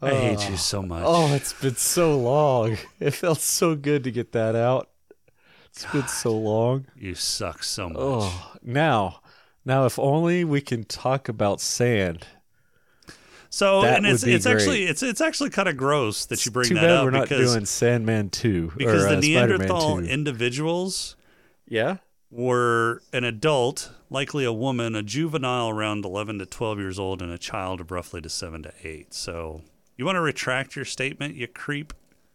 I 0.00 0.10
hate 0.14 0.50
you 0.50 0.56
so 0.56 0.82
much. 0.82 1.04
Oh, 1.06 1.32
it's 1.34 1.52
been 1.52 1.76
so 1.76 2.18
long. 2.18 2.76
It 3.00 3.12
felt 3.14 3.38
so 3.38 3.74
good 3.76 4.04
to 4.04 4.10
get 4.10 4.32
that 4.32 4.54
out. 4.56 4.88
It's 5.70 5.86
been 5.86 6.08
so 6.08 6.32
long. 6.36 6.86
you 6.96 7.14
suck 7.14 7.62
so 7.64 7.88
much. 7.88 7.98
Oh, 7.98 8.52
now, 8.62 9.20
now, 9.64 9.86
if 9.86 9.98
only 9.98 10.44
we 10.44 10.60
can 10.60 10.84
talk 10.84 11.28
about 11.28 11.60
sand. 11.60 12.26
So, 13.54 13.82
that 13.82 13.98
and 13.98 14.06
it's 14.06 14.22
would 14.22 14.30
be 14.30 14.34
it's 14.34 14.46
actually 14.46 14.84
it's 14.84 15.02
it's 15.02 15.20
actually 15.20 15.50
kind 15.50 15.68
of 15.68 15.76
gross 15.76 16.24
that 16.26 16.46
you 16.46 16.50
bring 16.50 16.70
Too 16.70 16.74
that 16.76 16.80
bad 16.80 16.90
up 16.90 17.04
we're 17.04 17.10
not 17.10 17.28
because 17.28 17.52
doing 17.52 17.66
Sandman 17.66 18.30
two 18.30 18.72
because 18.78 19.04
or, 19.04 19.08
the 19.08 19.16
uh, 19.18 19.20
Spider-Man 19.20 19.58
Neanderthal 19.58 19.98
2. 19.98 20.06
individuals 20.06 21.16
yeah. 21.68 21.98
were 22.30 23.02
an 23.12 23.24
adult, 23.24 23.92
likely 24.08 24.46
a 24.46 24.52
woman, 24.54 24.96
a 24.96 25.02
juvenile 25.02 25.68
around 25.68 26.06
11 26.06 26.38
to 26.38 26.46
12 26.46 26.78
years 26.78 26.98
old, 26.98 27.20
and 27.20 27.30
a 27.30 27.36
child 27.36 27.82
of 27.82 27.90
roughly 27.90 28.22
to 28.22 28.28
7 28.30 28.62
to 28.62 28.72
8. 28.82 29.12
So, 29.12 29.60
you 29.98 30.06
want 30.06 30.16
to 30.16 30.20
retract 30.20 30.74
your 30.74 30.86
statement, 30.86 31.34
you 31.34 31.46
creep? 31.46 31.92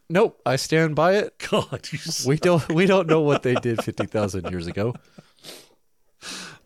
Nope, 0.10 0.40
I 0.46 0.56
stand 0.56 0.96
by 0.96 1.16
it. 1.16 1.38
God, 1.50 1.88
you 1.92 2.00
s- 2.00 2.26
We 2.26 2.38
don't 2.38 2.68
we 2.70 2.86
don't 2.86 3.08
know 3.08 3.22
what 3.22 3.44
they 3.44 3.56
did 3.56 3.84
fifty 3.84 4.06
thousand 4.06 4.50
years 4.50 4.68
ago. 4.68 4.94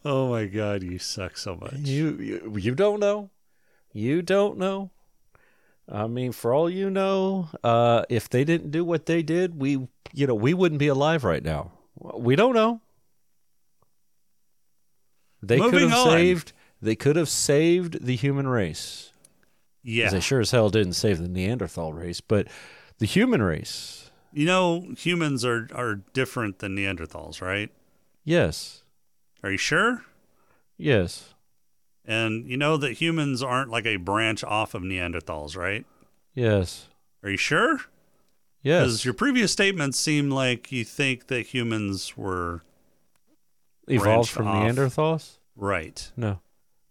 Oh 0.03 0.31
my 0.31 0.45
God, 0.45 0.81
you 0.81 0.97
suck 0.97 1.37
so 1.37 1.55
much. 1.55 1.75
You, 1.75 2.17
you 2.17 2.55
you 2.57 2.73
don't 2.73 2.99
know. 2.99 3.29
You 3.93 4.21
don't 4.21 4.57
know. 4.57 4.91
I 5.91 6.07
mean, 6.07 6.31
for 6.31 6.53
all 6.53 6.69
you 6.69 6.89
know, 6.89 7.49
uh, 7.63 8.03
if 8.09 8.29
they 8.29 8.43
didn't 8.43 8.71
do 8.71 8.85
what 8.85 9.05
they 9.07 9.21
did, 9.21 9.59
we 9.59 9.87
you 10.13 10.27
know 10.27 10.35
we 10.35 10.53
wouldn't 10.53 10.79
be 10.79 10.87
alive 10.87 11.23
right 11.23 11.43
now. 11.43 11.71
We 11.97 12.35
don't 12.35 12.53
know. 12.55 12.81
They 15.41 15.59
could 15.59 15.81
have 15.81 15.93
on. 15.93 16.07
saved. 16.07 16.53
They 16.81 16.95
could 16.95 17.15
have 17.15 17.29
saved 17.29 18.05
the 18.05 18.15
human 18.15 18.47
race. 18.47 19.11
Yeah. 19.83 20.09
They 20.09 20.19
sure 20.19 20.39
as 20.39 20.51
hell 20.51 20.69
didn't 20.69 20.93
save 20.93 21.19
the 21.19 21.27
Neanderthal 21.27 21.93
race, 21.93 22.21
but 22.21 22.47
the 22.99 23.05
human 23.07 23.41
race, 23.41 24.11
You 24.31 24.45
know, 24.45 24.93
humans 24.97 25.43
are, 25.43 25.67
are 25.73 25.95
different 26.13 26.59
than 26.59 26.75
Neanderthals, 26.75 27.41
right? 27.41 27.71
yes, 28.23 28.83
Are 29.43 29.49
you 29.51 29.57
sure? 29.57 30.05
yes, 30.77 31.33
And 32.11 32.45
you 32.49 32.57
know 32.57 32.75
that 32.75 32.93
humans 32.93 33.41
aren't 33.41 33.69
like 33.69 33.85
a 33.85 33.95
branch 33.95 34.43
off 34.43 34.73
of 34.73 34.81
Neanderthals, 34.81 35.55
right? 35.55 35.85
yes, 36.33 36.87
Are 37.23 37.29
you 37.29 37.37
sure? 37.37 37.77
Because 38.63 38.93
yes. 38.97 39.05
your 39.05 39.13
previous 39.13 39.51
statements 39.51 39.97
seem 39.97 40.29
like 40.29 40.71
you 40.71 40.83
think 40.83 41.27
that 41.27 41.47
humans 41.47 42.15
were 42.17 42.61
Evolved 43.87 44.29
from 44.29 44.47
off. 44.47 44.65
Neanderthals. 44.67 45.37
Right. 45.55 46.11
No, 46.17 46.39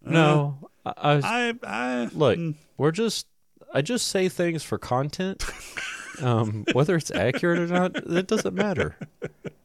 Uh, 0.05 0.09
no. 0.11 0.69
I, 0.85 0.93
I, 1.23 1.53
I 1.63 2.09
look, 2.13 2.37
mm, 2.39 2.55
we're 2.77 2.91
just. 2.91 3.27
I 3.73 3.81
just 3.81 4.07
say 4.07 4.27
things 4.27 4.63
for 4.63 4.77
content. 4.77 5.43
um, 6.21 6.65
whether 6.73 6.95
it's 6.95 7.11
accurate 7.11 7.59
or 7.59 7.67
not, 7.67 7.95
it 7.95 8.27
doesn't 8.27 8.53
matter. 8.55 8.97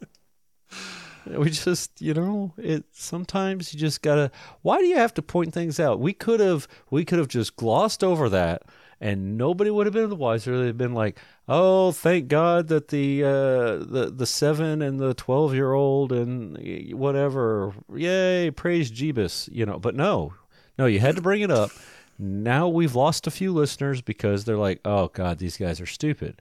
We 1.39 1.51
just, 1.51 2.01
you 2.01 2.15
know, 2.15 2.53
it. 2.57 2.85
Sometimes 2.93 3.73
you 3.73 3.81
just 3.81 4.03
gotta. 4.03 4.31
Why 4.63 4.79
do 4.79 4.87
you 4.87 4.97
have 4.97 5.15
to 5.15 5.23
point 5.23 5.53
things 5.53 5.81
out? 5.81 6.01
We 6.01 6.13
could 6.13 6.41
have, 6.41 6.69
we 6.91 7.05
could 7.05 7.19
have 7.19 7.29
just 7.29 7.57
glossed 7.57 8.05
over 8.05 8.29
that, 8.29 8.63
and 9.01 9.37
nobody 9.37 9.71
would 9.71 9.87
have 9.87 9.93
been 9.93 10.09
the 10.09 10.17
wiser. 10.17 10.63
They've 10.63 10.77
been 10.77 10.95
like, 10.95 11.19
"Oh, 11.49 11.93
thank 11.93 12.29
God 12.29 12.69
that 12.69 12.89
the 12.89 13.25
uh, 13.25 13.77
the 13.79 14.13
the 14.15 14.27
seven 14.27 14.83
and 14.83 15.01
the 15.01 15.15
twelve 15.15 15.55
year 15.55 15.73
old 15.73 16.13
and 16.13 16.95
whatever, 16.95 17.73
yay, 17.95 18.51
praise 18.51 18.91
Jeebus," 18.91 19.49
you 19.53 19.67
know. 19.67 19.79
But 19.79 19.95
no, 19.95 20.35
no, 20.79 20.87
you 20.87 21.01
had 21.01 21.17
to 21.17 21.23
bring 21.23 21.43
it 21.43 21.51
up. 21.51 21.71
Now 22.19 22.69
we've 22.69 22.95
lost 22.95 23.27
a 23.27 23.31
few 23.31 23.53
listeners 23.53 24.01
because 24.01 24.45
they're 24.45 24.57
like, 24.57 24.81
"Oh 24.85 25.09
God, 25.09 25.39
these 25.39 25.57
guys 25.57 25.81
are 25.81 25.87
stupid." 25.87 26.41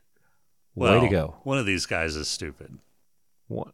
Way 0.76 1.00
to 1.00 1.08
go! 1.08 1.36
One 1.44 1.58
of 1.58 1.66
these 1.66 1.86
guys 1.86 2.18
is 2.18 2.28
stupid. 2.28 2.80
One, 3.48 3.72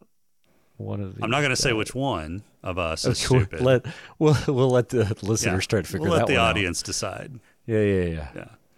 one 0.82 1.00
of 1.00 1.16
I'm 1.22 1.30
not 1.30 1.38
going 1.38 1.44
to 1.44 1.48
these 1.50 1.58
say 1.60 1.72
which 1.72 1.94
one 1.94 2.42
of 2.62 2.78
us 2.78 3.04
Of 3.04 3.12
is 3.12 3.18
stupid. 3.24 3.60
Let 3.60 3.86
we'll 4.18 4.36
we'll 4.46 4.70
let 4.70 4.88
the 4.90 4.98
Yeah. 5.04 5.12
listeners 5.28 5.66
try 5.66 5.82
to 5.82 5.86
figure 5.88 6.08
we'll 6.08 6.18
let 6.18 6.26
the 6.26 6.36
audience 6.36 6.82
decide. 6.82 7.30
out. 7.34 7.40
Yeah, 7.66 7.80
yeah, 7.80 8.04
yeah, 8.04 8.28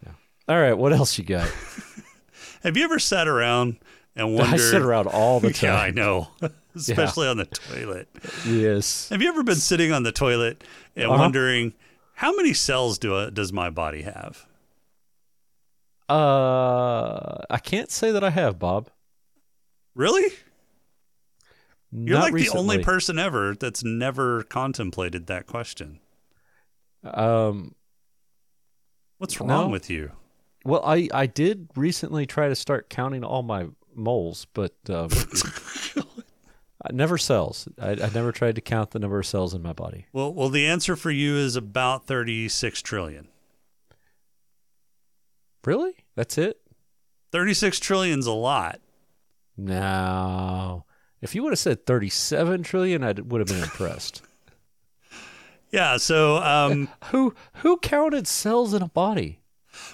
Yeah. 0.04 0.12
All 0.48 0.60
right, 0.60 0.74
what 0.74 0.92
else 0.92 1.16
you 1.18 1.24
got? 1.24 1.48
Have 2.62 2.76
you 2.76 2.84
ever 2.84 2.98
sat 2.98 3.26
around 3.28 3.78
and 4.16 4.26
I 4.28 4.30
wondered? 4.30 4.58
sit 4.60 4.82
around 4.82 5.06
all 5.08 5.40
the 5.40 5.52
time. 5.52 5.70
Yeah, 5.74 5.80
I 5.80 5.90
know. 5.90 6.28
Especially 6.76 7.28
on 7.28 7.36
the 7.36 7.44
toilet. 7.46 8.08
Yes. 8.46 9.08
Have 9.10 9.22
you 9.22 9.28
ever 9.28 9.42
been 9.42 9.54
sitting 9.56 9.92
on 9.92 10.02
the 10.02 10.12
toilet 10.12 10.64
and 10.96 11.06
Uh-huh. 11.06 11.18
wondering 11.18 11.72
how 12.14 12.34
many 12.36 12.52
cells 12.52 12.98
do 12.98 13.16
I, 13.16 13.30
does 13.30 13.52
my 13.52 13.70
body 13.70 14.02
have? 14.02 14.46
Uh, 16.08 17.38
I 17.48 17.58
can't 17.62 17.90
say 17.90 18.10
that 18.12 18.22
I 18.22 18.30
have, 18.30 18.58
Bob. 18.58 18.90
Really? 19.94 20.32
You're 21.96 22.18
Not 22.18 22.32
like 22.32 22.42
the 22.42 22.50
only 22.58 22.82
person 22.82 23.20
ever 23.20 23.54
that's 23.54 23.84
never 23.84 24.42
contemplated 24.42 25.28
that 25.28 25.46
question. 25.46 26.00
Um, 27.04 27.74
What's 29.18 29.38
No. 29.40 29.46
wrong 29.46 29.70
with 29.70 29.88
you? 29.88 30.10
well, 30.64 30.82
I 30.84 31.08
I 31.14 31.26
did 31.26 31.68
recently 31.76 32.26
try 32.26 32.48
to 32.48 32.56
start 32.56 32.90
counting 32.90 33.22
all 33.22 33.42
my 33.44 33.68
moles, 33.94 34.46
but 34.54 34.74
um, 34.88 35.08
I 36.84 36.92
never 36.92 37.16
cells. 37.16 37.68
I, 37.78 37.90
I 37.92 38.10
never 38.12 38.32
tried 38.32 38.56
to 38.56 38.60
count 38.60 38.90
the 38.90 38.98
number 38.98 39.20
of 39.20 39.26
cells 39.26 39.54
in 39.54 39.62
my 39.62 39.72
body. 39.72 40.06
Well, 40.12 40.34
well, 40.34 40.48
the 40.48 40.66
answer 40.66 40.96
for 40.96 41.12
you 41.12 41.36
is 41.36 41.54
about 41.54 42.06
36 42.08 42.82
trillion. 42.82 43.28
Really? 45.64 45.94
That's 46.16 46.36
it? 46.38 46.60
36 47.32 47.78
trillion's 47.78 48.26
a 48.26 48.32
lot. 48.32 48.80
No. 49.56 50.84
If 51.24 51.34
you 51.34 51.42
would 51.42 51.52
have 51.52 51.58
said 51.58 51.86
thirty-seven 51.86 52.62
trillion, 52.62 53.02
I 53.02 53.12
would 53.12 53.40
have 53.40 53.48
been 53.48 53.62
impressed. 53.62 54.22
Yeah, 55.70 55.96
so 55.96 56.36
um, 56.36 56.88
who 57.06 57.34
who 57.54 57.78
counted 57.78 58.28
cells 58.28 58.74
in 58.74 58.82
a 58.82 58.88
body? 58.88 59.40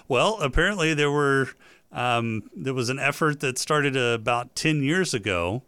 well, 0.09 0.39
apparently 0.43 0.93
there 0.93 1.11
were 1.11 1.49
um, 1.91 2.51
there 2.55 2.75
was 2.75 2.91
an 2.91 2.99
effort 2.99 3.41
that 3.41 3.57
started 3.57 3.97
about 3.97 4.55
10 4.55 4.83
years 4.83 5.15
ago 5.15 5.63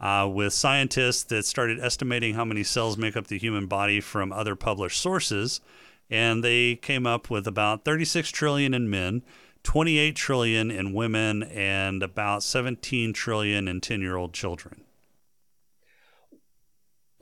uh, 0.00 0.28
with 0.30 0.52
scientists 0.52 1.24
that 1.24 1.46
started 1.46 1.80
estimating 1.80 2.34
how 2.34 2.44
many 2.44 2.62
cells 2.62 2.98
make 2.98 3.16
up 3.16 3.28
the 3.28 3.38
human 3.38 3.66
body 3.66 4.00
from 4.00 4.32
other 4.32 4.54
published 4.54 5.00
sources, 5.00 5.62
and 6.10 6.44
they 6.44 6.76
came 6.76 7.06
up 7.06 7.30
with 7.30 7.46
about 7.46 7.84
36 7.84 8.30
trillion 8.30 8.74
in 8.74 8.90
men, 8.90 9.22
28 9.62 10.14
trillion 10.14 10.70
in 10.70 10.92
women, 10.92 11.42
and 11.42 12.02
about 12.02 12.42
17 12.42 13.14
trillion 13.14 13.66
in 13.66 13.80
10-year-old 13.80 14.34
children. 14.34 14.83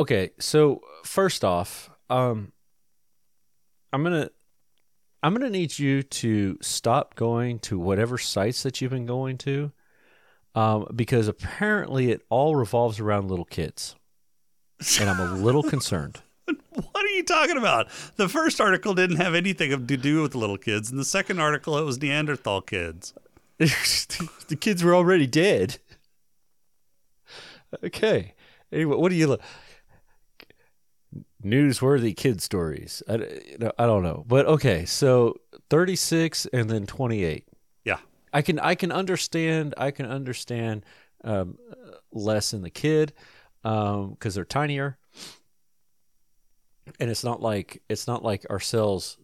Okay, 0.00 0.31
so 0.38 0.81
first 1.05 1.44
off, 1.44 1.90
um, 2.11 2.52
I'm 3.92 4.02
gonna 4.02 4.31
I'm 5.22 5.35
gonna 5.35 5.50
need 5.50 5.78
you 5.78 6.02
to 6.02 6.59
stop 6.61 7.14
going 7.14 7.59
to 7.61 7.78
whatever 7.78 8.18
sites 8.18 8.62
that 8.62 8.81
you've 8.81 8.90
been 8.90 9.07
going 9.07 9.38
to, 9.38 9.72
um, 10.55 10.87
because 10.94 11.28
apparently 11.28 12.11
it 12.11 12.22
all 12.31 12.57
revolves 12.57 13.00
around 13.00 13.28
little 13.28 13.44
kids, 13.44 13.94
and 15.00 15.09
I'm 15.09 15.20
a 15.20 15.35
little 15.35 15.62
concerned. 15.62 16.22
What 16.74 17.05
are 17.05 17.09
you 17.09 17.22
talking 17.22 17.59
about? 17.59 17.88
The 18.16 18.31
first 18.31 18.59
article 18.59 18.94
didn't 18.94 19.16
have 19.16 19.35
anything 19.35 19.87
to 19.87 19.96
do 19.96 20.22
with 20.22 20.35
little 20.35 20.57
kids, 20.57 20.90
and 20.90 20.98
the 20.98 21.05
second 21.05 21.38
article 21.38 21.76
it 21.76 21.85
was 21.85 22.00
Neanderthal 22.00 22.62
kids. 22.62 23.12
the 23.59 24.57
kids 24.59 24.83
were 24.83 24.94
already 24.94 25.26
dead. 25.26 25.78
Okay. 27.85 28.35
Anyway, 28.72 28.96
what 28.96 29.11
do 29.11 29.14
you 29.14 29.26
look? 29.26 29.42
Newsworthy 31.44 32.16
kid 32.16 32.40
stories. 32.40 33.02
I, 33.09 33.14
I 33.78 33.87
don't 33.87 34.02
know, 34.02 34.24
but 34.26 34.46
okay. 34.46 34.85
So 34.85 35.40
thirty 35.70 35.96
six 35.96 36.46
and 36.52 36.68
then 36.70 36.87
twenty 36.87 37.24
eight. 37.24 37.48
Yeah. 37.85 37.98
I 38.33 38.42
can 38.42 38.59
I 38.59 38.74
can 38.74 38.92
understand 38.92 39.74
I 39.76 39.90
can 39.90 40.07
understand 40.07 40.85
um, 41.24 41.59
less 42.12 42.52
in 42.52 42.62
the 42.62 42.70
kid 42.70 43.12
because 43.62 44.35
they're 44.35 44.44
tinier, 44.44 44.98
and 46.98 47.11
it's 47.11 47.24
not 47.24 47.40
like 47.40 47.83
it's 47.88 48.07
not 48.07 48.22
like 48.22 48.46
our 48.50 48.61
cells 48.61 49.18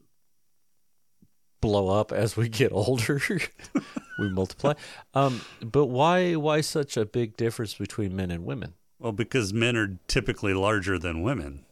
blow 1.61 1.89
up 1.89 2.13
as 2.13 2.37
we 2.37 2.49
get 2.49 2.73
older. 2.73 3.21
we 4.19 4.29
multiply. 4.31 4.75
Um, 5.15 5.41
but 5.65 5.87
why 5.87 6.35
why 6.35 6.61
such 6.61 6.97
a 6.97 7.05
big 7.05 7.37
difference 7.37 7.75
between 7.75 8.15
men 8.15 8.31
and 8.31 8.45
women? 8.45 8.75
Well, 8.99 9.13
because 9.13 9.53
men 9.53 9.77
are 9.77 9.99
typically 10.09 10.55
larger 10.55 10.99
than 10.99 11.23
women. 11.23 11.65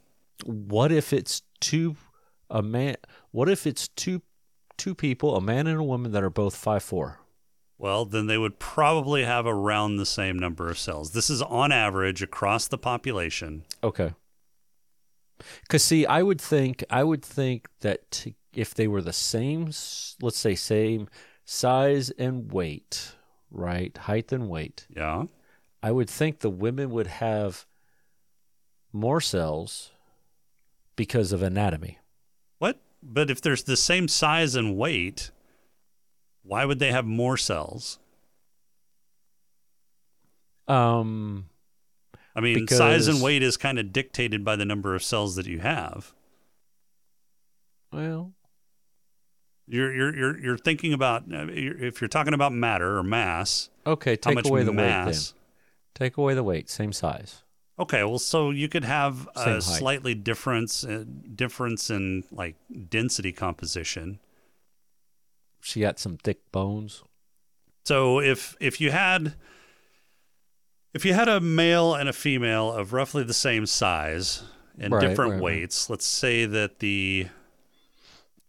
What 0.44 0.92
if 0.92 1.12
it's 1.12 1.42
two 1.60 1.96
a 2.50 2.62
man? 2.62 2.96
What 3.30 3.48
if 3.48 3.66
it's 3.66 3.88
two 3.88 4.22
two 4.76 4.94
people, 4.94 5.36
a 5.36 5.40
man 5.40 5.66
and 5.66 5.80
a 5.80 5.84
woman 5.84 6.12
that 6.12 6.22
are 6.22 6.30
both 6.30 6.54
five 6.56 6.82
four? 6.82 7.20
Well, 7.78 8.04
then 8.06 8.26
they 8.26 8.38
would 8.38 8.58
probably 8.58 9.24
have 9.24 9.46
around 9.46 9.96
the 9.96 10.06
same 10.06 10.38
number 10.38 10.70
of 10.70 10.78
cells. 10.78 11.12
This 11.12 11.28
is 11.28 11.42
on 11.42 11.72
average 11.72 12.22
across 12.22 12.68
the 12.68 12.78
population. 12.78 13.64
Okay. 13.84 14.14
Because 15.62 15.84
see, 15.84 16.06
I 16.06 16.22
would 16.22 16.40
think 16.40 16.84
I 16.90 17.04
would 17.04 17.22
think 17.22 17.68
that 17.80 18.26
if 18.54 18.74
they 18.74 18.88
were 18.88 19.02
the 19.02 19.12
same, 19.12 19.66
let's 20.22 20.38
say 20.38 20.54
same 20.54 21.08
size 21.44 22.10
and 22.10 22.50
weight, 22.50 23.14
right, 23.50 23.96
height 23.96 24.32
and 24.32 24.48
weight, 24.48 24.86
Yeah. 24.94 25.24
I 25.82 25.92
would 25.92 26.08
think 26.10 26.40
the 26.40 26.50
women 26.50 26.90
would 26.90 27.06
have 27.06 27.66
more 28.92 29.20
cells 29.20 29.92
because 30.96 31.32
of 31.32 31.42
anatomy. 31.42 31.98
What? 32.58 32.80
But 33.02 33.30
if 33.30 33.40
there's 33.40 33.62
the 33.62 33.76
same 33.76 34.08
size 34.08 34.54
and 34.54 34.76
weight, 34.76 35.30
why 36.42 36.64
would 36.64 36.78
they 36.78 36.90
have 36.90 37.04
more 37.04 37.36
cells? 37.36 37.98
Um, 40.66 41.46
I 42.34 42.40
mean, 42.40 42.60
because... 42.60 42.78
size 42.78 43.08
and 43.08 43.22
weight 43.22 43.42
is 43.42 43.56
kind 43.56 43.78
of 43.78 43.92
dictated 43.92 44.44
by 44.44 44.56
the 44.56 44.64
number 44.64 44.94
of 44.94 45.02
cells 45.02 45.36
that 45.36 45.46
you 45.46 45.60
have. 45.60 46.12
well, 47.92 48.32
You're 49.68 49.94
you're 49.94 50.16
you're, 50.16 50.38
you're 50.38 50.58
thinking 50.58 50.92
about 50.92 51.22
uh, 51.32 51.46
if 51.48 52.00
you're 52.00 52.08
talking 52.08 52.34
about 52.34 52.52
matter 52.52 52.96
or 52.98 53.02
mass, 53.02 53.70
okay, 53.86 54.12
how 54.22 54.30
take 54.30 54.34
much 54.34 54.48
away 54.48 54.64
the 54.64 54.72
weight 54.72 54.76
mass? 54.76 55.30
then. 55.30 55.40
Take 55.94 56.16
away 56.16 56.34
the 56.34 56.42
weight, 56.44 56.68
same 56.68 56.92
size. 56.92 57.42
Okay, 57.78 58.02
well, 58.04 58.18
so 58.18 58.50
you 58.50 58.68
could 58.68 58.84
have 58.84 59.28
Same 59.36 59.48
a 59.48 59.50
height. 59.54 59.62
slightly 59.62 60.14
difference 60.14 60.82
uh, 60.84 61.04
difference 61.34 61.90
in 61.90 62.24
like 62.30 62.56
density 62.88 63.32
composition. 63.32 64.18
She 65.60 65.80
got 65.80 65.98
some 65.98 66.16
thick 66.16 66.40
bones. 66.52 67.02
So 67.84 68.20
if 68.20 68.56
if 68.60 68.80
you 68.80 68.90
had 68.92 69.34
if 70.94 71.04
you 71.04 71.12
had 71.12 71.28
a 71.28 71.38
male 71.40 71.94
and 71.94 72.08
a 72.08 72.12
female 72.14 72.72
of 72.72 72.92
roughly 72.94 73.22
the 73.24 73.34
same 73.34 73.66
size 73.66 74.42
and 74.78 74.94
Right, 74.94 75.06
different 75.08 75.32
right, 75.32 75.36
right. 75.36 75.42
weights, 75.42 75.90
let's 75.90 76.06
say 76.06 76.46
that 76.46 76.78
the 76.78 77.28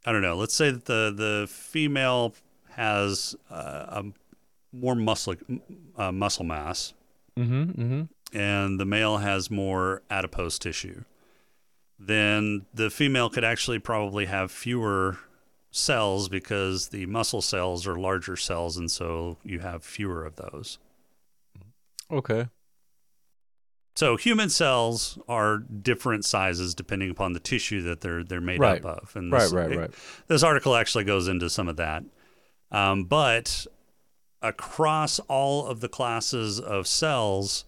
I 0.06 0.13
don't 0.13 0.22
know, 0.22 0.38
let's 0.38 0.56
say 0.56 0.72
that 0.72 0.86
the 0.86 1.13
the 1.16 1.48
female 1.50 2.34
has 2.72 3.36
uh, 3.52 3.86
a 3.90 4.06
more 4.72 4.96
muscle 4.96 5.36
uh, 5.98 6.12
muscle 6.13 6.46
mass 6.46 6.94
Mm-hmm. 7.38 7.63
Mm-hmm. 7.82 8.02
And 8.34 8.80
the 8.80 8.86
male 8.86 9.18
has 9.18 9.50
more 9.50 10.02
adipose 10.10 10.60
tissue, 10.60 11.04
then 12.00 12.66
the 12.74 12.90
female 12.90 13.30
could 13.30 13.44
actually 13.44 13.80
probably 13.80 14.26
have 14.26 14.52
fewer 14.52 15.18
cells 15.72 16.30
because 16.30 16.90
the 16.90 17.06
muscle 17.06 17.42
cells 17.42 17.88
are 17.88 17.96
larger 17.96 18.36
cells, 18.36 18.78
and 18.78 18.90
so 18.92 19.38
you 19.44 19.60
have 19.60 19.84
fewer 19.84 20.26
of 20.26 20.36
those. 20.36 20.80
Okay. 22.12 22.48
So 23.96 24.16
human 24.16 24.50
cells 24.50 25.18
are 25.28 25.58
different 25.58 26.24
sizes 26.24 26.76
depending 26.76 27.10
upon 27.10 27.34
the 27.34 27.40
tissue 27.40 27.82
that 27.84 28.02
they're 28.02 28.24
they're 28.24 28.40
made 28.40 28.60
Right. 28.60 28.84
up 28.86 29.04
of. 29.04 29.16
And 29.16 29.32
Right, 29.32 29.42
this, 29.42 29.54
right, 29.54 29.76
right. 29.76 29.92
This 30.28 30.44
article 30.44 30.76
actually 30.76 31.04
goes 31.04 31.28
into 31.28 31.50
some 31.50 31.68
of 31.68 31.78
that, 31.78 32.04
um, 32.72 33.06
but 33.06 33.66
across 34.42 35.18
all 35.22 35.66
of 35.66 35.80
the 35.80 35.90
classes 35.90 36.60
of 36.60 36.86
cells, 36.86 37.66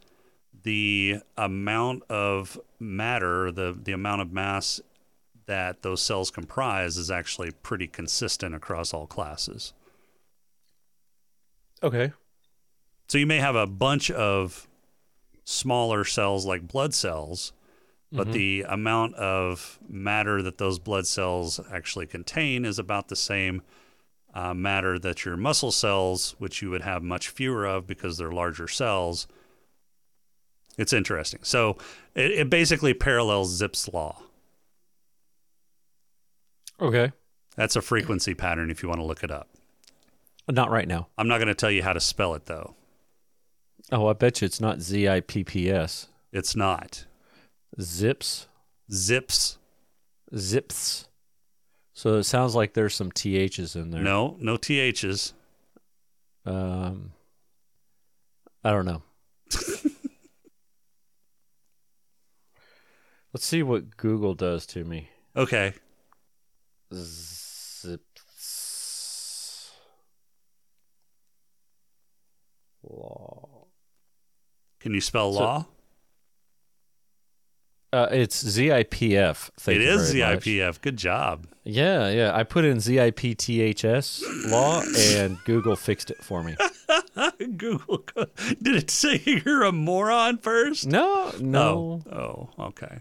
the 0.63 1.17
amount 1.37 2.03
of 2.09 2.59
matter, 2.79 3.51
the 3.51 3.77
the 3.81 3.91
amount 3.91 4.21
of 4.21 4.31
mass 4.31 4.81
that 5.45 5.81
those 5.81 6.01
cells 6.01 6.29
comprise, 6.29 6.97
is 6.97 7.09
actually 7.09 7.51
pretty 7.51 7.87
consistent 7.87 8.53
across 8.53 8.93
all 8.93 9.07
classes. 9.07 9.73
Okay. 11.81 12.11
So 13.07 13.17
you 13.17 13.25
may 13.25 13.37
have 13.37 13.55
a 13.55 13.65
bunch 13.65 14.11
of 14.11 14.67
smaller 15.43 16.03
cells 16.03 16.45
like 16.45 16.67
blood 16.67 16.93
cells, 16.93 17.53
but 18.11 18.31
the 18.31 18.65
amount 18.67 19.15
of 19.15 19.79
matter 19.87 20.41
that 20.41 20.57
those 20.57 20.77
blood 20.77 21.07
cells 21.07 21.59
actually 21.71 22.05
contain 22.05 22.65
is 22.65 22.77
about 22.77 23.07
the 23.07 23.15
same 23.15 23.61
uh, 24.33 24.53
matter 24.53 24.99
that 24.99 25.25
your 25.25 25.37
muscle 25.37 25.71
cells, 25.71 26.35
which 26.37 26.61
you 26.61 26.69
would 26.69 26.81
have 26.81 27.01
much 27.01 27.29
fewer 27.29 27.65
of 27.65 27.87
because 27.87 28.17
they're 28.17 28.31
larger 28.31 28.67
cells. 28.67 29.27
It's 30.77 30.93
interesting. 30.93 31.41
So 31.43 31.77
it, 32.15 32.31
it 32.31 32.49
basically 32.49 32.93
parallels 32.93 33.51
Zipf's 33.59 33.87
law. 33.89 34.21
Okay. 36.79 37.11
That's 37.55 37.75
a 37.75 37.81
frequency 37.81 38.33
pattern 38.33 38.71
if 38.71 38.81
you 38.81 38.89
want 38.89 39.01
to 39.01 39.05
look 39.05 39.23
it 39.23 39.31
up. 39.31 39.49
Not 40.49 40.71
right 40.71 40.87
now. 40.87 41.07
I'm 41.17 41.27
not 41.27 41.37
going 41.37 41.49
to 41.49 41.55
tell 41.55 41.69
you 41.69 41.83
how 41.83 41.93
to 41.93 41.99
spell 41.99 42.33
it 42.33 42.45
though. 42.45 42.75
Oh, 43.91 44.07
I 44.07 44.13
bet 44.13 44.41
you 44.41 44.45
it's 44.45 44.61
not 44.61 44.81
Z 44.81 45.07
I 45.07 45.19
P 45.19 45.43
P 45.43 45.69
S. 45.69 46.07
It's 46.31 46.55
not. 46.55 47.05
Zips. 47.79 48.47
Zips. 48.91 49.57
Zips. 50.35 51.07
So 51.93 52.15
it 52.15 52.23
sounds 52.23 52.55
like 52.55 52.73
there's 52.73 52.95
some 52.95 53.11
THs 53.11 53.75
in 53.75 53.91
there. 53.91 54.01
No, 54.01 54.37
no 54.39 54.55
THs. 54.57 55.33
Um, 56.45 57.11
I 58.63 58.71
don't 58.71 58.85
know. 58.85 59.01
Let's 63.33 63.45
see 63.45 63.63
what 63.63 63.97
Google 63.97 64.33
does 64.33 64.65
to 64.67 64.83
me. 64.83 65.09
Okay. 65.35 65.73
Zips. 66.93 68.01
Law. 72.83 73.65
Can 74.79 74.93
you 74.93 75.01
spell 75.01 75.33
So- 75.33 75.39
law? 75.39 75.65
Uh, 77.91 78.07
it's 78.11 78.43
ZIPF. 78.43 79.49
Thank 79.59 79.77
it 79.77 79.81
is 79.81 80.13
very 80.13 80.35
much. 80.35 80.43
ZIPF. 80.45 80.79
Good 80.81 80.97
job. 80.97 81.47
Yeah, 81.63 82.09
yeah. 82.09 82.35
I 82.35 82.43
put 82.43 82.63
in 82.63 82.77
ZIPTHS 82.77 84.21
law 84.51 84.83
and 85.17 85.39
Google 85.45 85.75
fixed 85.75 86.11
it 86.11 86.23
for 86.23 86.43
me. 86.43 86.55
Google. 87.57 88.03
Did 88.61 88.75
it 88.75 88.91
say 88.91 89.19
you're 89.25 89.63
a 89.63 89.71
moron 89.71 90.37
first? 90.37 90.85
No, 90.85 91.31
no, 91.39 92.03
Oh, 92.11 92.49
oh, 92.59 92.63
okay. 92.67 92.99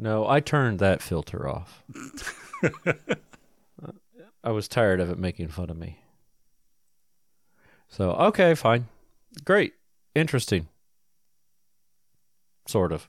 No. 0.00 0.26
I 0.28 0.40
turned 0.40 0.78
that 0.80 1.02
filter 1.02 1.48
off. 1.48 1.82
I 4.42 4.50
was 4.50 4.68
tired 4.68 5.00
of 5.00 5.10
it 5.10 5.18
making 5.18 5.48
fun 5.48 5.68
of 5.70 5.76
me. 5.76 5.98
So, 7.88 8.12
okay, 8.12 8.54
fine. 8.54 8.86
Great. 9.44 9.74
Interesting. 10.14 10.68
Sort 12.66 12.92
of. 12.92 13.08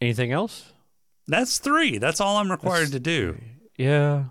Anything 0.00 0.32
else? 0.32 0.72
That's 1.26 1.58
three. 1.58 1.98
That's 1.98 2.20
all 2.20 2.36
I'm 2.36 2.50
required 2.50 2.82
That's 2.82 2.90
to 2.92 3.00
do. 3.00 3.32
three. 3.32 3.48
Yeah. 3.76 4.24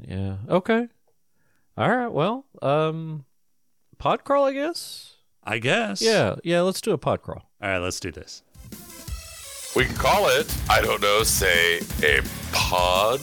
Yeah. 0.00 0.36
Okay. 0.48 0.88
All 1.76 1.88
right. 1.88 2.12
Well, 2.12 2.44
um, 2.62 3.24
pod 3.98 4.24
crawl, 4.24 4.44
I 4.44 4.52
guess. 4.52 5.14
I 5.42 5.58
guess. 5.58 6.02
Yeah. 6.02 6.36
Yeah. 6.44 6.60
Let's 6.60 6.80
do 6.80 6.92
a 6.92 6.98
pod 6.98 7.22
crawl. 7.22 7.48
All 7.62 7.68
right, 7.68 7.78
let's 7.78 7.98
do 7.98 8.12
this. 8.12 8.42
We 9.76 9.84
can 9.84 9.94
call 9.94 10.28
it, 10.28 10.52
I 10.70 10.80
don't 10.80 11.00
know, 11.02 11.22
say 11.22 11.80
a 12.02 12.22
pod 12.52 13.20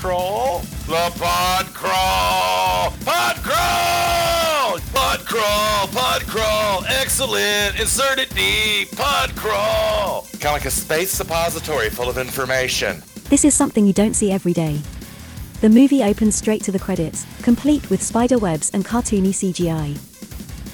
crawl? 0.00 0.60
The 0.86 1.12
pod 1.18 1.66
crawl! 1.74 2.92
Pod 3.04 3.36
crawl! 3.42 4.78
Pod 4.94 5.26
crawl! 5.26 5.86
Pod 5.88 6.22
crawl! 6.22 6.84
Excellent! 6.88 7.78
Insert 7.78 8.18
it 8.18 8.34
deep! 8.34 8.96
Pod 8.96 9.34
crawl! 9.36 10.22
Kind 10.32 10.46
of 10.46 10.52
like 10.52 10.64
a 10.64 10.70
space 10.70 11.10
suppository 11.10 11.90
full 11.90 12.08
of 12.08 12.16
information. 12.16 13.02
This 13.28 13.44
is 13.44 13.54
something 13.54 13.84
you 13.84 13.92
don't 13.92 14.14
see 14.14 14.32
every 14.32 14.52
day. 14.52 14.80
The 15.60 15.68
movie 15.68 16.02
opens 16.02 16.36
straight 16.36 16.62
to 16.64 16.72
the 16.72 16.78
credits, 16.78 17.26
complete 17.42 17.90
with 17.90 18.02
spider 18.02 18.38
webs 18.38 18.70
and 18.70 18.84
cartoony 18.84 19.30
CGI. 19.30 19.98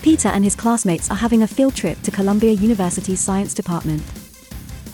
Peter 0.02 0.28
and 0.28 0.44
his 0.44 0.54
classmates 0.54 1.10
are 1.10 1.16
having 1.16 1.42
a 1.42 1.48
field 1.48 1.74
trip 1.74 2.00
to 2.02 2.12
Columbia 2.12 2.52
University's 2.52 3.18
science 3.20 3.54
department. 3.54 4.02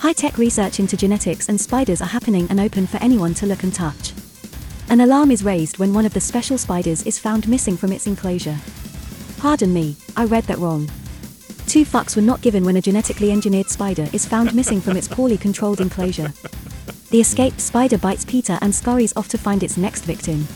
High 0.02 0.14
tech 0.14 0.36
research 0.36 0.80
into 0.80 0.96
genetics 0.96 1.48
and 1.48 1.60
spiders 1.60 2.02
are 2.02 2.06
happening 2.06 2.48
and 2.50 2.58
open 2.58 2.88
for 2.88 2.96
anyone 2.96 3.34
to 3.34 3.46
look 3.46 3.62
and 3.62 3.72
touch. 3.72 4.12
An 4.88 5.00
alarm 5.00 5.30
is 5.30 5.44
raised 5.44 5.78
when 5.78 5.94
one 5.94 6.04
of 6.04 6.12
the 6.12 6.20
special 6.20 6.58
spiders 6.58 7.04
is 7.04 7.20
found 7.20 7.46
missing 7.46 7.76
from 7.76 7.92
its 7.92 8.08
enclosure. 8.08 8.58
Pardon 9.38 9.72
me, 9.72 9.94
I 10.16 10.24
read 10.24 10.42
that 10.46 10.58
wrong. 10.58 10.90
Two 11.68 11.84
fucks 11.84 12.16
were 12.16 12.22
not 12.22 12.42
given 12.42 12.64
when 12.64 12.74
a 12.74 12.82
genetically 12.82 13.30
engineered 13.30 13.68
spider 13.68 14.08
is 14.12 14.26
found 14.26 14.52
missing 14.56 14.80
from 14.80 14.96
its 14.96 15.06
poorly 15.06 15.38
controlled 15.38 15.80
enclosure. 15.80 16.32
The 17.10 17.20
escaped 17.20 17.60
spider 17.60 17.96
bites 17.96 18.24
Peter 18.24 18.58
and 18.60 18.74
scurries 18.74 19.16
off 19.16 19.28
to 19.28 19.38
find 19.38 19.62
its 19.62 19.76
next 19.76 20.02
victim. 20.02 20.46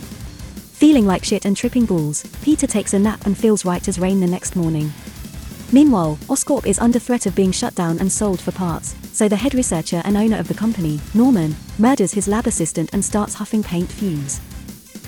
Feeling 0.75 1.07
like 1.07 1.25
shit 1.25 1.45
and 1.45 1.57
tripping 1.57 1.87
balls, 1.87 2.25
Peter 2.43 2.67
takes 2.67 2.95
a 2.95 2.99
nap 2.99 3.25
and 3.25 3.39
feels 3.39 3.65
right 3.65 3.87
as 3.87 4.01
rain 4.01 4.19
the 4.19 4.27
next 4.27 4.57
morning. 4.57 4.93
Meanwhile, 5.71 6.19
Oscorp 6.23 6.67
is 6.67 6.81
under 6.81 6.99
threat 6.99 7.27
of 7.27 7.37
being 7.37 7.53
shut 7.53 7.77
down 7.77 8.01
and 8.01 8.11
sold 8.11 8.41
for 8.41 8.51
parts, 8.51 8.97
so 9.17 9.29
the 9.29 9.37
head 9.37 9.55
researcher 9.55 10.03
and 10.05 10.15
owner 10.15 10.37
of 10.37 10.47
the 10.47 10.53
company, 10.53 11.01
Norman, 11.15 11.57
murders 11.79 12.13
his 12.13 12.29
lab 12.29 12.47
assistant 12.47 12.91
and 12.93 13.03
starts 13.03 13.33
huffing 13.33 13.63
paint 13.63 13.91
fumes. 13.91 14.41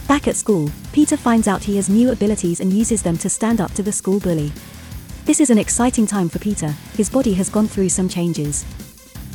Back 0.08 0.26
at 0.26 0.34
school, 0.34 0.70
Peter 0.94 1.18
finds 1.18 1.46
out 1.46 1.62
he 1.62 1.76
has 1.76 1.90
new 1.90 2.10
abilities 2.10 2.60
and 2.60 2.72
uses 2.72 3.02
them 3.02 3.18
to 3.18 3.28
stand 3.28 3.60
up 3.60 3.74
to 3.74 3.82
the 3.82 3.92
school 3.92 4.18
bully. 4.18 4.50
This 5.26 5.40
is 5.40 5.50
an 5.50 5.58
exciting 5.58 6.06
time 6.06 6.30
for 6.30 6.38
Peter, 6.38 6.68
his 6.96 7.10
body 7.10 7.34
has 7.34 7.50
gone 7.50 7.68
through 7.68 7.90
some 7.90 8.08
changes. 8.08 8.64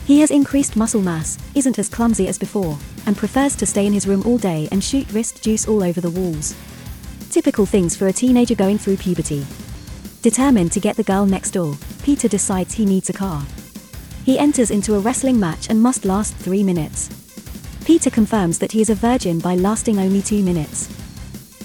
He 0.08 0.22
has 0.22 0.32
increased 0.32 0.76
muscle 0.76 1.04
mass, 1.04 1.38
isn't 1.54 1.78
as 1.78 1.88
clumsy 1.88 2.28
as 2.28 2.40
before, 2.40 2.76
and 3.06 3.16
prefers 3.16 3.56
to 3.58 3.68
stay 3.68 3.86
in 3.86 3.94
his 3.94 4.08
room 4.08 4.24
all 4.26 4.40
day 4.40 4.68
and 4.72 4.84
shoot 4.84 5.06
wrist 5.14 5.44
juice 5.44 5.68
all 5.68 5.84
over 5.84 6.02
the 6.02 6.10
walls. 6.10 6.56
Typical 7.30 7.68
things 7.68 7.96
for 7.96 8.08
a 8.08 8.14
teenager 8.14 8.56
going 8.56 8.80
through 8.80 8.98
puberty. 8.98 9.46
Determined 10.24 10.72
to 10.72 10.80
get 10.80 10.96
the 10.96 11.04
girl 11.04 11.28
next 11.28 11.52
door, 11.52 11.76
Peter 12.02 12.28
decides 12.28 12.74
he 12.74 12.88
needs 12.88 13.12
a 13.12 13.14
car. 13.14 13.46
He 14.24 14.40
enters 14.40 14.72
into 14.72 14.96
a 14.96 15.00
wrestling 15.00 15.40
match 15.40 15.70
and 15.70 15.82
must 15.82 16.06
last 16.06 16.34
three 16.36 16.64
minutes. 16.64 17.10
Peter 17.86 18.10
confirms 18.10 18.58
that 18.60 18.72
he 18.72 18.80
is 18.80 18.90
a 18.90 18.96
virgin 18.96 19.40
by 19.40 19.56
lasting 19.56 20.00
only 20.00 20.22
two 20.22 20.42
minutes. 20.44 20.88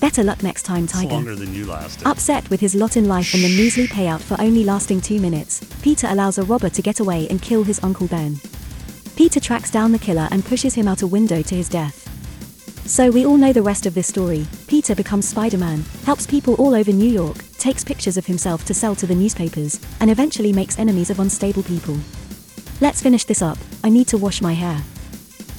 Better 0.00 0.24
luck 0.24 0.42
next 0.42 0.64
time, 0.64 0.86
Tiger. 0.86 1.14
longer 1.14 1.36
than 1.36 1.54
you 1.54 1.66
lasted. 1.66 2.06
Upset 2.06 2.48
with 2.50 2.60
his 2.60 2.74
lot 2.74 2.96
in 2.96 3.06
life 3.06 3.34
and 3.34 3.44
the 3.44 3.56
measly 3.56 3.86
payout 3.86 4.20
for 4.20 4.40
only 4.40 4.64
lasting 4.64 5.00
two 5.00 5.20
minutes, 5.20 5.60
Peter 5.82 6.08
allows 6.08 6.38
a 6.38 6.44
robber 6.44 6.68
to 6.70 6.82
get 6.82 6.98
away 7.00 7.28
and 7.28 7.40
kill 7.40 7.62
his 7.62 7.82
Uncle 7.84 8.08
Ben. 8.08 8.40
Peter 9.14 9.40
tracks 9.40 9.70
down 9.70 9.92
the 9.92 9.98
killer 9.98 10.28
and 10.30 10.44
pushes 10.44 10.74
him 10.74 10.88
out 10.88 11.02
a 11.02 11.06
window 11.06 11.42
to 11.42 11.54
his 11.54 11.68
death. 11.68 12.04
So 12.88 13.10
we 13.10 13.26
all 13.26 13.36
know 13.36 13.52
the 13.52 13.62
rest 13.62 13.86
of 13.86 13.94
this 13.94 14.06
story. 14.06 14.46
Peter 14.66 14.94
becomes 14.94 15.28
Spider 15.28 15.58
Man, 15.58 15.84
helps 16.04 16.26
people 16.26 16.54
all 16.54 16.74
over 16.74 16.90
New 16.90 17.10
York, 17.10 17.44
takes 17.58 17.84
pictures 17.84 18.16
of 18.16 18.26
himself 18.26 18.64
to 18.64 18.74
sell 18.74 18.94
to 18.96 19.06
the 19.06 19.14
newspapers, 19.14 19.78
and 20.00 20.10
eventually 20.10 20.52
makes 20.52 20.78
enemies 20.78 21.10
of 21.10 21.20
unstable 21.20 21.62
people. 21.62 21.96
Let's 22.80 23.02
finish 23.02 23.24
this 23.24 23.42
up. 23.42 23.58
I 23.82 23.88
need 23.88 24.06
to 24.08 24.18
wash 24.18 24.40
my 24.40 24.52
hair. 24.52 24.80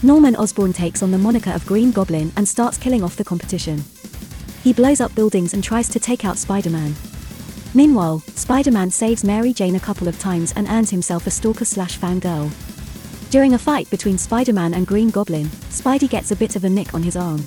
Norman 0.04 0.38
Osborn 0.38 0.72
takes 0.72 1.04
on 1.04 1.12
the 1.12 1.18
moniker 1.18 1.52
of 1.52 1.66
Green 1.66 1.92
Goblin 1.92 2.32
and 2.38 2.48
starts 2.48 2.78
killing 2.78 3.04
off 3.04 3.18
the 3.18 3.26
competition. 3.26 3.84
He 4.64 4.72
blows 4.72 5.02
up 5.02 5.14
buildings 5.16 5.54
and 5.54 5.62
tries 5.62 5.90
to 5.90 6.00
take 6.00 6.24
out 6.24 6.38
Spider 6.38 6.70
Man. 6.70 6.96
Meanwhile, 7.74 8.20
Spider 8.36 8.72
Man 8.72 8.90
saves 8.90 9.26
Mary 9.26 9.52
Jane 9.52 9.76
a 9.76 9.82
couple 9.82 10.08
of 10.08 10.18
times 10.18 10.54
and 10.56 10.70
earns 10.70 10.92
himself 10.92 11.28
a 11.28 11.30
stalker 11.30 11.66
slash 11.66 12.00
fangirl. 12.00 12.50
During 13.32 13.54
a 13.54 13.60
fight 13.60 13.90
between 13.90 14.18
Spider 14.18 14.54
Man 14.54 14.74
and 14.74 14.88
Green 14.88 15.10
Goblin, 15.10 15.48
Spidey 15.70 16.10
gets 16.10 16.32
a 16.32 16.38
bit 16.38 16.56
of 16.56 16.64
a 16.64 16.70
nick 16.70 16.94
on 16.94 17.04
his 17.04 17.18
arm. 17.18 17.46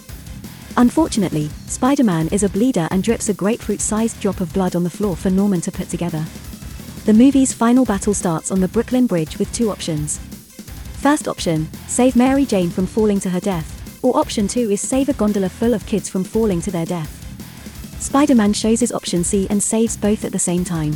Unfortunately, 0.76 1.48
Spider 1.66 2.04
Man 2.04 2.28
is 2.28 2.42
a 2.42 2.48
bleeder 2.50 2.88
and 2.90 3.02
drips 3.02 3.30
a 3.30 3.35
grapefruit 3.35 3.80
sized 3.80 4.20
drop 4.20 4.42
of 4.42 4.52
blood 4.52 4.76
on 4.76 4.85
the 4.85 4.90
floor 4.90 5.16
for 5.16 5.30
Norman 5.30 5.62
to 5.62 5.72
put 5.72 5.88
together. 5.88 6.26
The 7.05 7.12
movie's 7.12 7.53
final 7.53 7.85
battle 7.85 8.15
starts 8.15 8.53
on 8.53 8.61
the 8.61 8.69
Brooklyn 8.69 9.09
Bridge 9.09 9.37
with 9.37 9.53
two 9.53 9.73
options. 9.73 10.19
First 11.01 11.27
option, 11.27 11.69
save 11.88 12.15
Mary 12.15 12.45
Jane 12.45 12.71
from 12.71 12.87
falling 12.87 13.19
to 13.21 13.31
her 13.31 13.41
death, 13.41 13.99
or 14.05 14.17
option 14.17 14.47
2 14.47 14.71
is 14.71 14.81
save 14.81 15.09
a 15.09 15.12
gondola 15.15 15.49
full 15.49 15.75
of 15.75 15.85
kids 15.85 16.09
from 16.09 16.23
falling 16.23 16.62
to 16.62 16.71
their 16.71 16.87
death. 16.87 17.11
Spider 18.01 18.37
Man 18.37 18.53
chose 18.53 18.79
his 18.79 18.93
option 18.93 19.25
C 19.25 19.49
and 19.51 19.61
saves 19.61 19.97
both 19.97 20.25
at 20.25 20.31
the 20.31 20.38
same 20.38 20.62
time. 20.62 20.93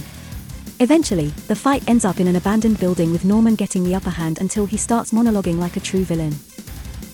Eventually, 0.78 1.30
the 1.48 1.56
fight 1.56 1.82
ends 1.88 2.04
up 2.04 2.20
in 2.20 2.28
an 2.28 2.36
abandoned 2.36 2.78
building 2.78 3.10
with 3.10 3.24
Norman 3.24 3.56
getting 3.56 3.82
the 3.82 3.96
upper 3.96 4.10
hand 4.10 4.40
until 4.40 4.64
he 4.64 4.76
starts 4.76 5.10
monologuing 5.10 5.58
like 5.58 5.76
a 5.76 5.80
true 5.80 6.04
villain. 6.04 6.30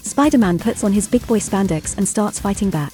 Spider 0.02 0.36
Man 0.36 0.58
puts 0.58 0.84
on 0.84 0.92
his 0.92 1.08
big 1.08 1.26
boy 1.26 1.38
spandex 1.38 1.96
and 1.96 2.06
starts 2.06 2.38
fighting 2.38 2.68
back. 2.68 2.92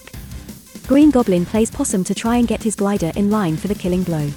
Green 0.87 1.11
Goblin 1.11 1.45
plays 1.45 1.73
possum 1.73 2.05
to 2.05 2.15
try 2.15 2.37
and 2.37 2.47
get 2.47 2.63
his 2.63 2.77
glider 2.77 3.11
in 3.17 3.33
line 3.33 3.57
for 3.57 3.67
the 3.67 3.75
killing 3.75 4.05
blow. 4.05 4.31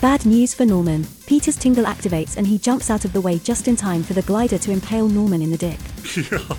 Bad 0.00 0.26
news 0.26 0.54
for 0.54 0.64
Norman. 0.64 1.04
Peter's 1.26 1.56
tingle 1.56 1.84
activates 1.84 2.36
and 2.36 2.46
he 2.46 2.56
jumps 2.56 2.88
out 2.88 3.04
of 3.04 3.12
the 3.12 3.20
way 3.20 3.40
just 3.40 3.66
in 3.66 3.74
time 3.74 4.04
for 4.04 4.12
the 4.12 4.22
glider 4.22 4.56
to 4.56 4.70
impale 4.70 5.08
Norman 5.08 5.42
in 5.42 5.50
the 5.50 5.56
dick. 5.56 5.78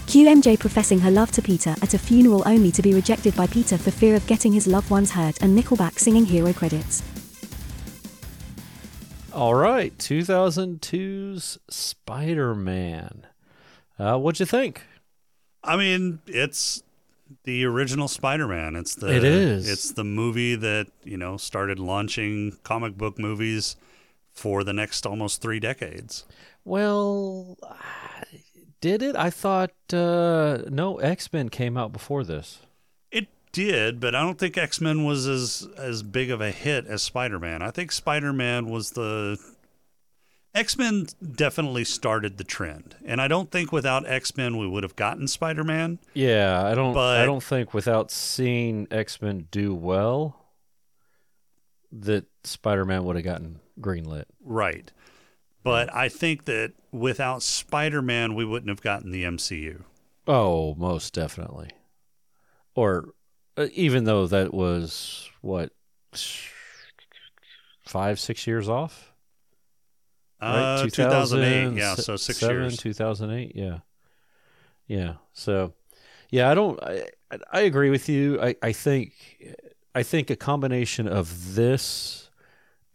QMJ 0.10 0.60
professing 0.60 1.00
her 1.00 1.10
love 1.10 1.32
to 1.32 1.42
Peter 1.42 1.74
at 1.82 1.94
a 1.94 1.98
funeral 1.98 2.44
only 2.46 2.70
to 2.70 2.82
be 2.82 2.94
rejected 2.94 3.34
by 3.38 3.48
Peter 3.48 3.78
for 3.78 3.92
fear 3.92 4.14
of 4.16 4.28
getting 4.28 4.52
his 4.52 4.68
loved 4.68 4.90
ones 4.90 5.12
hurt 5.12 5.42
and 5.42 5.58
Nickelback 5.58 6.00
singing 6.00 6.26
hero 6.26 6.52
credits. 6.52 7.02
All 9.32 9.56
right, 9.56 9.98
2002's 9.98 11.60
Spider 11.70 12.54
Man. 12.54 13.26
Uh, 13.98 14.18
what'd 14.18 14.42
you 14.42 14.46
think? 14.46 14.84
I 15.64 15.78
mean, 15.78 16.20
it's 16.28 16.84
the 17.44 17.66
original 17.66 18.08
Spider-Man. 18.08 18.76
It's 18.76 18.96
the 18.96 19.16
It 19.16 19.24
is. 19.24 19.70
It's 19.70 19.92
the 19.92 20.04
movie 20.04 20.56
that 20.56 20.88
you 21.04 21.18
know 21.18 21.38
started 21.38 21.80
launching 21.80 22.58
comic 22.64 22.98
book 22.98 23.18
movies 23.18 23.76
for 24.32 24.64
the 24.64 24.74
next 24.74 25.06
almost 25.06 25.42
three 25.42 25.60
decades. 25.60 26.26
Well, 26.66 27.58
did 28.82 29.02
it? 29.02 29.16
I 29.16 29.30
thought 29.30 29.72
uh, 29.92 30.60
no 30.70 30.98
X 30.98 31.32
Men 31.34 31.50
came 31.50 31.78
out 31.78 31.92
before 31.92 32.24
this. 32.24 32.60
It 33.12 33.28
did, 33.52 34.00
but 34.00 34.16
I 34.16 34.22
don't 34.22 34.38
think 34.38 34.58
X 34.58 34.80
Men 34.80 35.04
was 35.06 35.28
as 35.28 35.68
as 35.78 36.04
big 36.04 36.32
of 36.32 36.42
a 36.42 36.52
hit 36.52 36.86
as 36.88 37.02
Spider 37.02 37.40
Man. 37.40 37.62
I 37.62 37.72
think 37.72 37.92
Spider 37.92 38.34
Man 38.34 38.70
was 38.70 38.92
the 38.92 39.38
X 40.56 40.78
Men 40.78 41.08
definitely 41.36 41.84
started 41.84 42.38
the 42.38 42.44
trend, 42.44 42.96
and 43.06 43.22
I 43.22 43.28
don't 43.28 43.52
think 43.52 43.72
without 43.72 44.08
X 44.08 44.36
Men 44.36 44.58
we 44.58 44.68
would 44.68 44.84
have 44.84 44.96
gotten 44.96 45.28
Spider 45.28 45.64
Man. 45.64 46.00
Yeah, 46.14 46.66
I 46.66 46.74
don't. 46.76 46.94
But- 46.94 47.20
I 47.20 47.26
don't 47.26 47.44
think 47.44 47.74
without 47.74 48.10
seeing 48.12 48.88
X 48.90 49.22
Men 49.22 49.48
do 49.52 49.76
well, 49.76 50.46
that 51.92 52.26
Spider 52.44 52.84
Man 52.86 53.04
would 53.06 53.16
have 53.16 53.26
gotten 53.26 53.60
greenlit. 53.80 54.26
Right, 54.44 54.92
but 55.64 55.94
I 55.94 56.10
think 56.10 56.46
that 56.46 56.74
without 56.92 57.44
Spider 57.44 58.02
Man 58.02 58.34
we 58.34 58.44
wouldn't 58.44 58.70
have 58.70 58.82
gotten 58.82 59.12
the 59.12 59.24
MCU. 59.24 59.84
Oh, 60.28 60.74
most 60.76 61.14
definitely. 61.14 61.70
Or 62.76 63.10
uh, 63.58 63.68
even 63.74 64.04
though 64.06 64.26
that 64.28 64.54
was 64.54 65.30
what 65.42 65.72
five, 67.86 68.20
six 68.20 68.48
years 68.48 68.68
off. 68.70 69.14
Uh, 70.42 70.88
2008, 70.88 71.78
yeah, 71.78 71.96
so 71.96 72.16
six 72.16 72.40
seven, 72.40 72.62
years. 72.62 72.78
2008, 72.78 73.52
yeah, 73.56 73.80
yeah. 74.88 75.16
So, 75.34 75.74
yeah, 76.30 76.50
I 76.50 76.54
don't. 76.54 76.82
I, 76.82 77.04
I 77.52 77.62
agree 77.62 77.90
with 77.90 78.08
you. 78.08 78.42
I, 78.42 78.56
I 78.62 78.72
think, 78.72 79.14
I 79.94 80.04
think 80.04 80.30
a 80.30 80.36
combination 80.36 81.08
of 81.08 81.56
this 81.56 82.30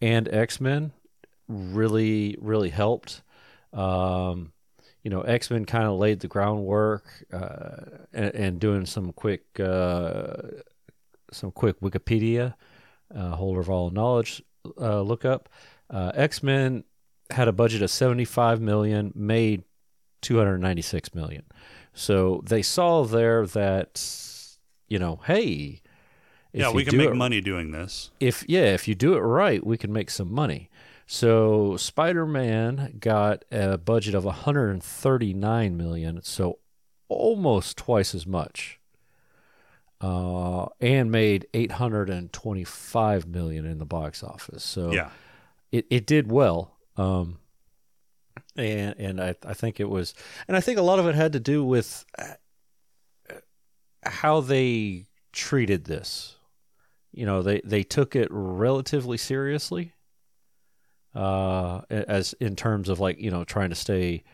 and 0.00 0.28
X 0.32 0.60
Men 0.60 0.92
really, 1.48 2.36
really 2.40 2.70
helped. 2.70 3.22
Um, 3.72 4.52
you 5.02 5.10
know, 5.10 5.20
X 5.20 5.50
Men 5.50 5.66
kind 5.66 5.84
of 5.84 5.98
laid 5.98 6.20
the 6.20 6.28
groundwork, 6.28 7.04
uh, 7.32 8.06
and, 8.12 8.34
and 8.34 8.60
doing 8.60 8.86
some 8.86 9.12
quick, 9.12 9.44
uh, 9.60 10.36
some 11.30 11.50
quick 11.50 11.78
Wikipedia, 11.80 12.54
uh, 13.14 13.30
holder 13.30 13.60
of 13.60 13.68
all 13.68 13.90
knowledge 13.90 14.42
uh, 14.80 15.00
look 15.02 15.24
up. 15.24 15.48
Uh, 15.90 16.12
X 16.14 16.42
Men 16.42 16.84
had 17.34 17.48
a 17.48 17.52
budget 17.52 17.82
of 17.82 17.90
75 17.90 18.60
million, 18.60 19.12
made 19.14 19.64
296 20.22 21.14
million. 21.14 21.42
So 21.92 22.42
they 22.44 22.62
saw 22.62 23.04
there 23.04 23.46
that, 23.46 24.02
you 24.88 24.98
know, 24.98 25.20
hey, 25.26 25.80
if 26.52 26.60
yeah, 26.60 26.70
we 26.70 26.84
can 26.84 26.96
make 26.96 27.08
it- 27.10 27.14
money 27.14 27.40
doing 27.40 27.70
this. 27.72 28.10
if 28.20 28.44
yeah, 28.48 28.72
if 28.74 28.88
you 28.88 28.94
do 28.94 29.14
it 29.14 29.20
right, 29.20 29.64
we 29.64 29.76
can 29.76 29.92
make 29.92 30.10
some 30.10 30.32
money. 30.32 30.70
So 31.06 31.76
Spider-Man 31.76 32.96
got 32.98 33.44
a 33.52 33.76
budget 33.76 34.14
of 34.14 34.24
139 34.24 35.76
million, 35.76 36.20
so 36.22 36.58
almost 37.08 37.76
twice 37.76 38.14
as 38.14 38.26
much. 38.26 38.80
Uh, 40.00 40.66
and 40.80 41.10
made 41.10 41.46
825 41.54 43.26
million 43.26 43.64
in 43.64 43.78
the 43.78 43.86
box 43.86 44.22
office. 44.22 44.62
So 44.62 44.92
Yeah, 44.92 45.10
it, 45.72 45.86
it 45.90 46.06
did 46.06 46.30
well. 46.30 46.73
Um, 46.96 47.38
and 48.56 48.94
and 48.98 49.20
I, 49.20 49.34
I 49.46 49.54
think 49.54 49.80
it 49.80 49.88
was, 49.88 50.14
and 50.48 50.56
I 50.56 50.60
think 50.60 50.78
a 50.78 50.82
lot 50.82 50.98
of 50.98 51.06
it 51.06 51.14
had 51.14 51.32
to 51.32 51.40
do 51.40 51.64
with 51.64 52.04
uh, 52.18 52.34
how 54.02 54.40
they 54.40 55.06
treated 55.32 55.84
this. 55.84 56.36
You 57.12 57.26
know, 57.26 57.42
they, 57.42 57.60
they 57.64 57.82
took 57.84 58.16
it 58.16 58.28
relatively 58.30 59.16
seriously, 59.16 59.92
uh, 61.14 61.82
as 61.90 62.32
in 62.40 62.56
terms 62.56 62.88
of 62.88 62.98
like 63.00 63.18
you 63.20 63.30
know 63.30 63.44
trying 63.44 63.70
to 63.70 63.76
stay 63.76 64.24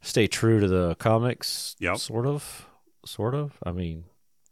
stay 0.00 0.26
true 0.26 0.60
to 0.60 0.68
the 0.68 0.94
comics. 0.96 1.76
Yep. 1.78 1.98
Sort 1.98 2.26
of, 2.26 2.66
sort 3.06 3.34
of. 3.34 3.52
I 3.64 3.70
mean, 3.72 4.04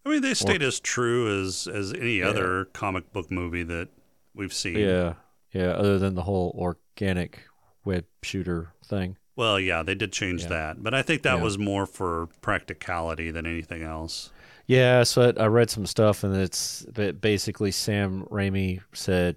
I 0.07 0.11
mean 0.11 0.23
they 0.23 0.35
stayed 0.35 0.63
as 0.63 0.79
true 0.81 1.43
as 1.43 1.67
as 1.67 1.93
any 1.93 2.19
Yeah. 2.19 2.29
other 2.29 2.65
comic 2.67 3.13
book 3.13 3.31
movie 3.31 3.65
that 3.65 3.89
we've 4.35 4.55
seen. 4.55 4.77
yeah, 4.79 5.15
yeah. 5.53 5.69
Other 5.71 5.99
than 5.99 6.15
the 6.15 6.23
whole 6.23 6.55
organic 6.59 7.41
web 7.85 8.05
shooter 8.23 8.73
thing. 8.85 9.17
Well, 9.37 9.59
yeah, 9.59 9.83
they 9.83 9.95
did 9.95 10.13
change 10.13 10.43
Yeah. 10.43 10.49
that, 10.49 10.83
but 10.83 10.93
I 10.95 11.03
think 11.03 11.23
that 11.23 11.37
Yeah. 11.39 11.43
was 11.43 11.57
more 11.59 11.87
for 11.87 12.29
practicality 12.43 13.31
than 13.31 13.47
anything 13.47 13.83
else. 13.83 14.31
Yeah, 14.67 15.03
so 15.03 15.33
I 15.37 15.47
read 15.47 15.71
some 15.71 15.87
stuff, 15.87 16.23
and 16.23 16.37
it's 16.37 16.85
ba- 16.93 17.13
basically 17.15 17.71
Sam 17.73 18.25
Raimi 18.31 18.83
said, 18.93 19.37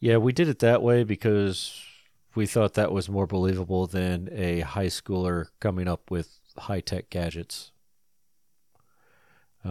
"Yeah, 0.00 0.18
we 0.18 0.32
did 0.32 0.48
it 0.48 0.60
that 0.60 0.82
way 0.82 1.02
because 1.04 1.82
we 2.34 2.46
thought 2.46 2.74
that 2.74 2.92
was 2.92 3.08
more 3.08 3.26
believable 3.26 3.86
than 3.86 4.28
a 4.32 4.60
high 4.60 4.86
schooler 4.86 5.48
coming 5.60 5.88
up 5.88 6.10
with 6.10 6.38
high 6.56 6.80
tech 6.80 7.10
gadgets." 7.10 7.72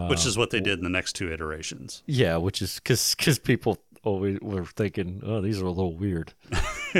which 0.10 0.26
Uh, 0.26 0.28
is 0.28 0.36
what 0.38 0.50
they 0.50 0.60
did 0.60 0.80
in 0.80 0.84
the 0.84 0.90
next 0.90 1.14
two 1.14 1.32
iterations. 1.32 2.02
yeah, 2.08 2.36
which 2.36 2.62
is 2.64 2.80
because 2.80 3.40
people 3.44 3.78
always 4.04 4.40
were 4.42 4.66
thinking, 4.66 5.22
"Oh, 5.26 5.42
these 5.42 5.62
are 5.62 5.66
a 5.66 5.72
little 5.72 5.96
weird." 5.96 6.34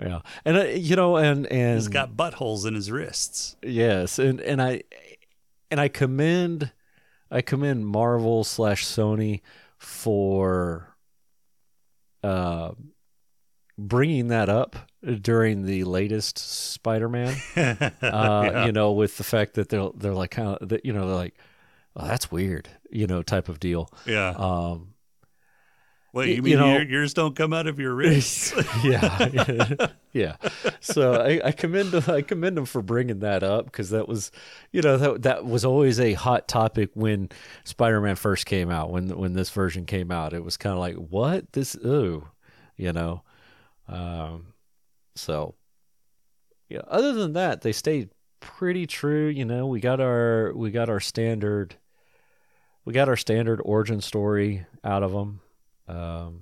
yeah, 0.00 0.20
and 0.44 0.56
uh, 0.56 0.64
you 0.64 0.96
know, 0.96 1.16
and 1.16 1.46
and 1.46 1.76
He's 1.76 1.88
got 1.88 2.16
buttholes 2.16 2.66
in 2.66 2.74
his 2.74 2.90
wrists. 2.90 3.56
Yes, 3.62 4.18
and 4.18 4.40
and 4.40 4.60
I 4.60 4.82
and 5.70 5.80
I 5.80 5.88
commend 5.88 6.72
I 7.30 7.40
commend 7.42 7.86
Marvel 7.86 8.44
slash 8.44 8.84
Sony 8.84 9.40
for 9.78 10.94
uh, 12.22 12.72
bringing 13.76 14.28
that 14.28 14.48
up 14.48 14.76
during 15.20 15.66
the 15.66 15.84
latest 15.84 16.38
Spider-Man. 16.38 17.36
Uh, 17.56 17.90
Yeah. 18.52 18.66
You 18.66 18.72
know, 18.72 18.92
with 18.92 19.16
the 19.16 19.24
fact 19.24 19.54
that 19.54 19.68
they're 19.68 19.90
they're 19.94 20.14
like 20.14 20.30
kind 20.32 20.56
of 20.60 20.68
that 20.68 20.84
you 20.84 20.92
know 20.92 21.06
they're 21.06 21.16
like, 21.16 21.34
oh, 21.96 22.06
that's 22.06 22.30
weird, 22.30 22.68
you 22.90 23.06
know, 23.06 23.22
type 23.22 23.48
of 23.48 23.60
deal. 23.60 23.88
Yeah. 24.06 24.30
Um, 24.36 24.93
Wait, 26.14 26.28
y- 26.28 26.34
you 26.36 26.42
mean 26.42 26.52
you 26.52 26.58
know- 26.58 26.72
your, 26.74 26.82
yours 26.84 27.12
don't 27.14 27.34
come 27.36 27.52
out 27.52 27.66
of 27.66 27.78
your 27.78 27.94
wrists? 27.96 28.54
yeah, 28.84 29.88
yeah. 30.12 30.36
So 30.80 31.14
I, 31.20 31.40
I 31.48 31.52
commend 31.52 31.90
them. 31.92 32.04
I 32.14 32.22
commend 32.22 32.56
them 32.56 32.64
for 32.66 32.80
bringing 32.82 33.18
that 33.20 33.42
up 33.42 33.66
because 33.66 33.90
that 33.90 34.08
was, 34.08 34.30
you 34.72 34.80
know, 34.80 34.96
that 34.96 35.22
that 35.22 35.44
was 35.44 35.64
always 35.64 35.98
a 36.00 36.12
hot 36.14 36.46
topic 36.48 36.90
when 36.94 37.28
Spider-Man 37.64 38.16
first 38.16 38.46
came 38.46 38.70
out. 38.70 38.90
When 38.90 39.08
when 39.18 39.32
this 39.34 39.50
version 39.50 39.84
came 39.86 40.10
out, 40.10 40.32
it 40.32 40.44
was 40.44 40.56
kind 40.56 40.72
of 40.72 40.78
like, 40.78 40.94
what 40.96 41.52
this? 41.52 41.74
Ooh, 41.84 42.26
you 42.76 42.92
know. 42.92 43.22
Um, 43.88 44.54
so 45.16 45.54
yeah. 46.68 46.80
Other 46.88 47.12
than 47.12 47.34
that, 47.34 47.60
they 47.62 47.72
stayed 47.72 48.10
pretty 48.40 48.86
true. 48.86 49.26
You 49.26 49.44
know, 49.44 49.66
we 49.66 49.80
got 49.80 50.00
our 50.00 50.52
we 50.54 50.70
got 50.70 50.88
our 50.88 51.00
standard, 51.00 51.74
we 52.84 52.92
got 52.92 53.08
our 53.08 53.16
standard 53.16 53.60
origin 53.64 54.00
story 54.00 54.64
out 54.84 55.02
of 55.02 55.12
them. 55.12 55.40
Um, 55.88 56.40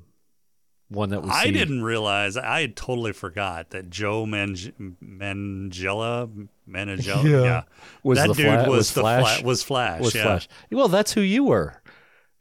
one 0.89 1.09
that 1.11 1.23
we 1.23 1.31
I 1.31 1.45
see- 1.45 1.53
didn't 1.53 1.83
realize. 1.83 2.37
I 2.37 2.61
had 2.61 2.77
totally 2.77 3.13
forgot 3.13 3.71
that 3.71 3.89
Joe 3.91 4.27
Mange- 4.27 4.73
Mangella, 4.79 6.49
Manangella, 6.69 7.25
Yeah. 7.25 7.43
yeah, 7.43 7.63
Was 8.03 8.19
that 8.19 8.29
the 8.29 8.35
dude 8.35 8.47
Fla- 8.47 8.69
was, 8.69 8.69
was 8.69 8.93
the 8.95 9.01
Flash- 9.01 9.39
Fla- 9.39 9.47
was 9.47 9.63
Flash. 9.63 10.01
was 10.01 10.15
yeah. 10.15 10.23
Flash. 10.23 10.49
Well, 10.71 10.89
that's 10.89 11.13
who 11.13 11.21
you 11.23 11.45
were 11.45 11.81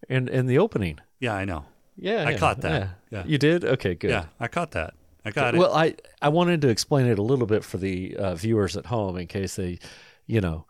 in 0.10 0.28
in 0.28 0.48
the 0.48 0.58
opening. 0.58 1.00
Yeah, 1.20 1.34
I 1.34 1.46
know. 1.46 1.66
Yeah, 1.98 2.26
I 2.28 2.32
yeah, 2.32 2.38
caught 2.38 2.62
that. 2.62 2.82
Yeah. 3.12 3.20
Yeah. 3.20 3.24
You 3.26 3.38
did? 3.38 3.64
Okay, 3.66 3.96
good. 3.96 4.10
Yeah, 4.10 4.26
I 4.40 4.48
caught 4.48 4.72
that. 4.72 4.94
I 5.24 5.32
got 5.32 5.54
it. 5.56 5.58
Well, 5.60 5.74
I 5.74 5.96
I 6.22 6.30
wanted 6.30 6.62
to 6.62 6.70
explain 6.70 7.06
it 7.06 7.20
a 7.20 7.24
little 7.24 7.46
bit 7.46 7.64
for 7.64 7.78
the 7.78 8.16
uh, 8.18 8.36
viewers 8.36 8.76
at 8.76 8.88
home 8.88 9.18
in 9.18 9.28
case 9.28 9.56
they, 9.56 9.80
you 10.26 10.42
know, 10.42 10.66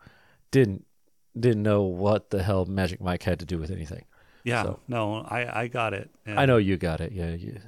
didn't 0.50 0.84
didn't 1.38 1.62
know 1.62 1.82
what 1.82 2.30
the 2.30 2.42
hell 2.42 2.66
Magic 2.66 3.00
Mike 3.00 3.22
had 3.22 3.38
to 3.40 3.46
do 3.46 3.58
with 3.58 3.70
anything. 3.70 4.04
Yeah, 4.44 4.62
so- 4.64 4.80
no, 4.88 5.16
I 5.28 5.62
I 5.62 5.66
got 5.68 5.94
it. 5.94 6.10
And 6.26 6.38
I 6.38 6.46
know 6.46 6.56
you 6.56 6.76
got 6.76 7.00
it. 7.00 7.12
Yeah, 7.12 7.30
you, 7.30 7.60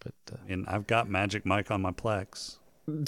But 0.00 0.14
uh, 0.32 0.36
And 0.48 0.66
I've 0.66 0.86
got 0.86 1.08
Magic 1.10 1.44
Mike 1.44 1.70
on 1.70 1.82
my 1.82 1.90
Plex. 1.92 2.56
and 2.86 3.06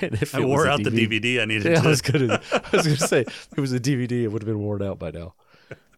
if 0.00 0.34
I 0.34 0.40
it 0.40 0.46
wore 0.46 0.66
out 0.68 0.82
the 0.82 0.90
DVD. 0.90 1.40
I 1.40 1.44
needed 1.44 1.72
Yeah, 1.72 1.80
I 1.80 1.82
to. 1.82 1.88
was 1.88 2.00
gonna, 2.02 2.40
I 2.52 2.62
was 2.76 2.84
gonna 2.86 2.96
say 2.96 3.20
if 3.26 3.48
it 3.56 3.60
was 3.60 3.72
a 3.72 3.80
DVD, 3.80 4.22
it 4.22 4.28
would 4.28 4.42
have 4.42 4.46
been 4.46 4.60
worn 4.60 4.82
out 4.82 4.98
by 4.98 5.10
now. 5.10 5.34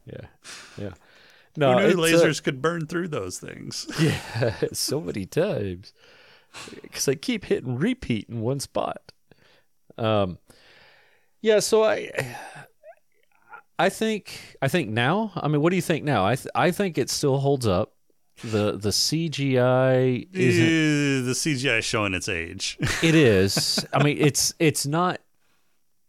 Yeah, 0.07 0.27
yeah. 0.79 0.91
No, 1.57 1.79
Who 1.79 1.95
knew 1.97 2.03
uh, 2.05 2.07
lasers 2.09 2.43
could 2.43 2.63
burn 2.63 2.87
through 2.87 3.09
those 3.09 3.39
things? 3.39 3.87
yeah, 4.01 4.55
so 4.73 5.01
many 5.01 5.27
times 5.27 5.93
because 6.83 7.05
they 7.05 7.17
keep 7.17 7.45
hitting 7.45 7.77
repeat 7.77 8.29
in 8.29 8.41
one 8.41 8.61
spot. 8.61 9.13
Um, 9.99 10.39
yeah. 11.43 11.59
So 11.61 11.85
I, 11.85 12.11
I 13.79 13.89
think, 13.91 14.57
I 14.61 14.69
think 14.69 14.89
now. 14.91 15.31
I 15.37 15.47
mean, 15.49 15.61
what 15.61 15.71
do 15.71 15.77
you 15.77 15.83
think 15.83 16.05
now? 16.05 16.27
I, 16.27 16.35
th- 16.37 16.49
I 16.55 16.71
think 16.73 16.99
it 16.99 17.11
still 17.11 17.39
holds 17.39 17.67
up. 17.67 17.93
The 18.45 18.73
the 18.79 18.91
CGI. 18.91 20.23
Eh, 20.33 21.23
the 21.27 21.33
CGI 21.35 21.79
is 21.81 21.85
showing 21.85 22.15
its 22.15 22.29
age. 22.29 22.79
It 23.03 23.17
is. 23.17 23.85
I 23.93 24.03
mean, 24.05 24.17
it's 24.21 24.55
it's 24.61 24.87
not 24.87 25.21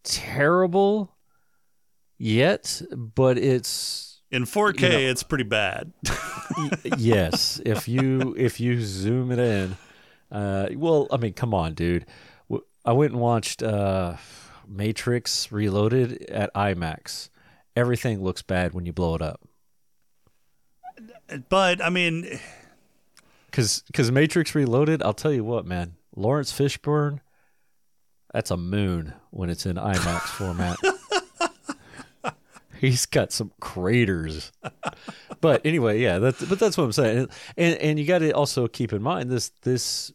terrible 0.03 1.15
yet, 2.17 2.81
but 2.91 3.37
it's 3.37 4.21
In 4.31 4.43
4K, 4.43 4.81
You 4.81 4.89
know- 4.89 4.97
it's 5.11 5.23
pretty 5.23 5.43
bad. 5.43 5.91
yes. 6.97 7.59
If 7.65 7.87
you 7.87 8.35
if 8.37 8.59
you 8.59 8.81
zoom 8.83 9.31
it 9.31 9.39
in, 9.39 9.75
uh, 10.31 10.67
well, 10.75 11.07
I 11.11 11.17
mean, 11.17 11.33
come 11.33 11.53
on, 11.53 11.73
dude. 11.73 12.05
I 12.85 12.93
went 12.93 13.11
and 13.11 13.19
watched 13.21 13.61
uh, 13.61 14.15
Matrix 14.67 15.51
Reloaded 15.51 16.23
at 16.29 16.53
IMAX. 16.53 17.29
Everything 17.75 18.23
looks 18.23 18.41
bad 18.41 18.73
when 18.73 18.85
you 18.85 18.93
blow 18.93 19.15
it 19.15 19.21
up. 19.21 19.41
but 21.49 21.83
I 21.83 21.89
mean, 21.89 22.39
Cause, 23.51 23.83
Cause 23.93 24.11
Matrix 24.11 24.53
Reloaded, 24.53 25.01
I'll 25.01 25.13
tell 25.13 25.33
you 25.33 25.43
what, 25.43 25.65
man. 25.65 25.95
Laurence 26.15 26.51
Fishburne, 26.51 27.19
that's 28.33 28.51
a 28.51 28.57
moon 28.57 29.13
when 29.31 29.49
it's 29.49 29.65
in 29.65 29.77
IMAX 29.77 30.21
format. 30.37 30.77
He's 32.79 33.05
got 33.05 33.31
some 33.31 33.51
craters. 33.59 34.51
but 35.41 35.65
anyway, 35.65 35.99
yeah, 35.99 36.19
that's 36.19 36.43
but 36.45 36.59
that's 36.59 36.77
what 36.77 36.85
I'm 36.85 36.91
saying. 36.93 37.29
And 37.57 37.77
and 37.77 37.99
you 37.99 38.05
got 38.05 38.19
to 38.19 38.31
also 38.31 38.67
keep 38.67 38.93
in 38.93 39.01
mind 39.01 39.29
this 39.29 39.49
this 39.63 40.13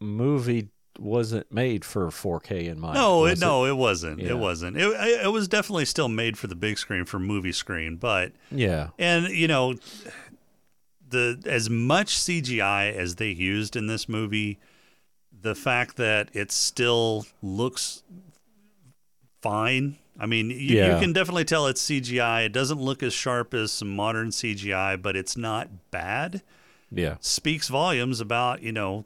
movie 0.00 0.68
wasn't 0.98 1.50
made 1.52 1.84
for 1.84 2.06
4K 2.08 2.66
in 2.68 2.78
mind. 2.80 2.94
no, 2.94 3.24
it, 3.26 3.38
no, 3.40 3.64
it 3.64 3.76
wasn't. 3.76 4.20
Yeah. 4.20 4.30
It 4.30 4.38
wasn't. 4.38 4.76
It, 4.76 4.88
it 5.24 5.32
was 5.32 5.48
definitely 5.48 5.84
still 5.86 6.08
made 6.08 6.38
for 6.38 6.46
the 6.46 6.54
big 6.54 6.78
screen, 6.78 7.04
for 7.04 7.18
movie 7.18 7.52
screen. 7.52 7.96
But 7.96 8.32
Yeah. 8.50 8.88
and 8.98 9.28
you 9.28 9.48
know, 9.48 9.74
the 11.08 11.42
as 11.46 11.68
much 11.70 12.16
CGI 12.16 12.92
as 12.94 13.16
they 13.16 13.28
used 13.30 13.76
in 13.76 13.86
this 13.86 14.08
movie, 14.08 14.58
the 15.42 15.54
fact 15.54 15.96
that 15.96 16.28
it 16.32 16.50
still 16.52 17.26
looks 17.42 18.02
fine. 19.42 19.96
I 20.18 20.26
mean, 20.26 20.50
you, 20.50 20.78
Yeah. 20.78 20.94
you 20.94 21.00
can 21.00 21.12
definitely 21.12 21.44
tell 21.44 21.66
it's 21.66 21.82
CGI. 21.82 22.44
It 22.46 22.52
doesn't 22.52 22.80
look 22.80 23.02
as 23.02 23.12
sharp 23.12 23.52
as 23.52 23.72
some 23.72 23.94
modern 23.94 24.30
CGI, 24.30 24.96
but 25.00 25.16
it's 25.16 25.36
not 25.36 25.90
bad. 25.90 26.42
Yeah. 26.90 27.16
Speaks 27.20 27.68
volumes 27.68 28.20
about 28.20 28.62
you 28.62 28.70
know 28.72 29.04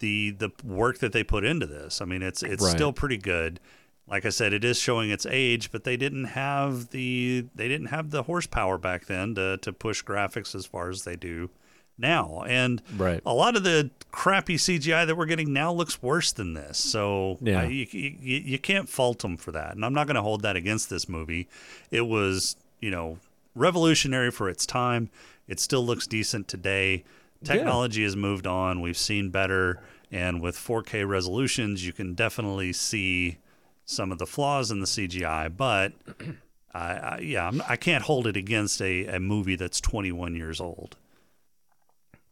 the 0.00 0.30
the 0.32 0.50
work 0.64 0.98
that 0.98 1.12
they 1.12 1.22
put 1.24 1.44
into 1.44 1.66
this. 1.66 2.00
I 2.00 2.04
mean, 2.04 2.22
it's 2.22 2.42
it's 2.42 2.62
Right. 2.64 2.70
still 2.72 2.92
pretty 2.92 3.16
good. 3.18 3.60
Like 4.08 4.26
I 4.26 4.30
said, 4.30 4.52
it 4.52 4.64
is 4.64 4.76
showing 4.78 5.10
its 5.10 5.24
age, 5.24 5.70
but 5.70 5.84
they 5.84 5.96
didn't 5.96 6.24
have 6.24 6.90
the 6.90 7.46
they 7.54 7.68
didn't 7.68 7.86
have 7.88 8.10
the 8.10 8.24
horsepower 8.24 8.76
back 8.78 9.06
then 9.06 9.34
to 9.36 9.56
to 9.58 9.72
push 9.72 10.02
graphics 10.02 10.54
as 10.54 10.66
far 10.66 10.90
as 10.90 11.04
they 11.04 11.14
do 11.16 11.48
now. 11.96 12.42
And 12.48 12.82
Right. 12.96 13.20
a 13.24 13.34
lot 13.34 13.56
of 13.56 13.62
the 13.62 13.90
crappy 14.10 14.56
CGI 14.56 15.04
that 15.04 15.16
we're 15.16 15.26
getting 15.26 15.52
now 15.52 15.72
looks 15.72 16.02
worse 16.02 16.32
than 16.32 16.54
this. 16.54 16.78
So 16.78 17.38
Yeah. 17.40 17.58
Uh, 17.58 17.62
I- 17.62 17.66
you, 17.66 17.86
you 17.92 18.38
you 18.40 18.58
can't 18.58 18.88
fault 18.88 19.20
them 19.20 19.36
for 19.36 19.52
that. 19.52 19.76
And 19.76 19.84
I'm 19.84 19.94
not 19.94 20.06
going 20.08 20.16
to 20.16 20.22
hold 20.22 20.42
that 20.42 20.56
against 20.56 20.90
this 20.90 21.08
movie. 21.08 21.46
It 21.92 22.06
was 22.06 22.56
you 22.80 22.90
know 22.90 23.18
revolutionary 23.54 24.30
for 24.30 24.48
its 24.48 24.64
time. 24.66 25.10
It 25.46 25.60
still 25.60 25.84
looks 25.84 26.06
decent 26.06 26.48
today. 26.48 27.04
Technology 27.44 28.02
has 28.02 28.16
moved 28.16 28.46
on. 28.46 28.80
We've 28.80 28.96
seen 28.96 29.30
better, 29.30 29.80
and 30.10 30.42
with 30.42 30.56
4K 30.56 31.08
resolutions, 31.08 31.86
you 31.86 31.92
can 31.92 32.14
definitely 32.14 32.72
see 32.72 33.38
some 33.84 34.12
of 34.12 34.18
the 34.18 34.26
flaws 34.26 34.70
in 34.70 34.80
the 34.80 34.86
CGI. 34.86 35.54
But 35.56 35.92
I, 36.74 36.92
I, 36.92 37.18
yeah, 37.22 37.46
I'm, 37.46 37.62
I 37.68 37.76
can't 37.76 38.04
hold 38.04 38.26
it 38.26 38.36
against 38.36 38.80
a, 38.82 39.06
a 39.06 39.20
movie 39.20 39.56
that's 39.56 39.80
21 39.80 40.36
years 40.36 40.60
old. 40.60 40.96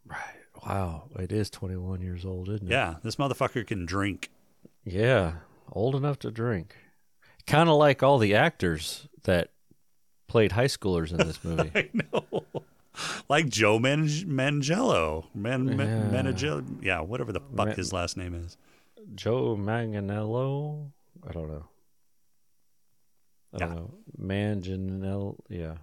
Right. 0.07 0.19
Wow. 0.67 1.05
It 1.19 1.33
is 1.33 1.51
21 1.51 2.01
years 2.01 2.25
old, 2.25 2.49
isn't 2.49 2.67
it? 2.67 2.71
Yeah, 2.71 2.97
this 3.03 3.17
motherfucker 3.17 3.67
can 3.67 3.87
drink. 3.87 4.31
Yeah, 4.85 5.33
old 5.73 5.95
enough 5.95 6.19
to 6.21 6.31
drink. 6.31 6.77
Kind 7.47 7.69
of 7.69 7.77
like 7.77 8.03
all 8.03 8.19
the 8.19 8.35
actors 8.35 9.09
that 9.25 9.51
played 10.29 10.53
high 10.53 10.67
schoolers 10.67 11.11
in 11.11 11.17
this 11.19 11.43
movie. 11.43 11.71
I 11.75 11.89
know. 11.93 12.45
Like 13.29 13.49
Joe 13.49 13.79
Man- 13.79 14.07
Mangello. 14.09 15.27
Man- 15.35 15.69
Yeah. 15.69 16.23
Mangello. 16.23 16.65
Yeah, 16.83 17.01
whatever 17.01 17.33
the 17.33 17.41
fuck 17.41 17.67
Man- 17.69 17.77
his 17.77 17.93
last 17.93 18.17
name 18.17 18.35
is. 18.35 18.57
Joe 19.15 19.57
Manganiello? 19.57 20.91
I 21.29 21.33
don't 21.33 21.49
know. 21.49 21.65
I 23.55 23.59
don't 23.59 23.69
Yeah. 23.69 23.75
know. 23.75 23.95
Manganiello, 24.21 25.37
yeah. 25.49 25.75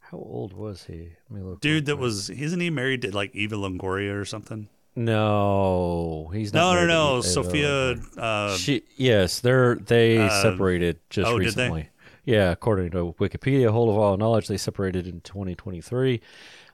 How 0.00 0.18
old 0.18 0.52
was 0.54 0.84
he? 0.84 1.10
Let 1.28 1.38
me 1.38 1.42
look. 1.42 1.60
Dude 1.60 1.86
that 1.86 1.96
was, 1.96 2.30
isn't 2.30 2.60
he 2.60 2.70
married 2.70 3.02
to 3.02 3.14
like 3.14 3.34
Eva 3.34 3.56
Longoria 3.56 4.14
or 4.20 4.24
something? 4.24 4.68
No, 4.96 6.30
he's 6.34 6.52
No, 6.52 6.72
not. 6.74 6.74
no, 6.74 6.86
to 6.86 6.86
no. 6.88 7.20
Sophia. 7.22 7.90
Uh, 8.16 8.56
she, 8.56 8.82
yes, 8.96 9.38
they're 9.40 9.76
they 9.76 10.18
uh, 10.18 10.42
separated 10.42 10.98
just 11.10 11.28
oh, 11.30 11.36
recently. 11.38 11.88
Yeah, 12.24 12.50
according 12.50 12.90
to 12.90 13.14
Wikipedia, 13.18 13.70
hold 13.70 13.88
of 13.88 13.96
all 13.96 14.16
knowledge, 14.16 14.48
they 14.48 14.56
separated 14.56 15.06
in 15.06 15.20
2023. 15.22 16.20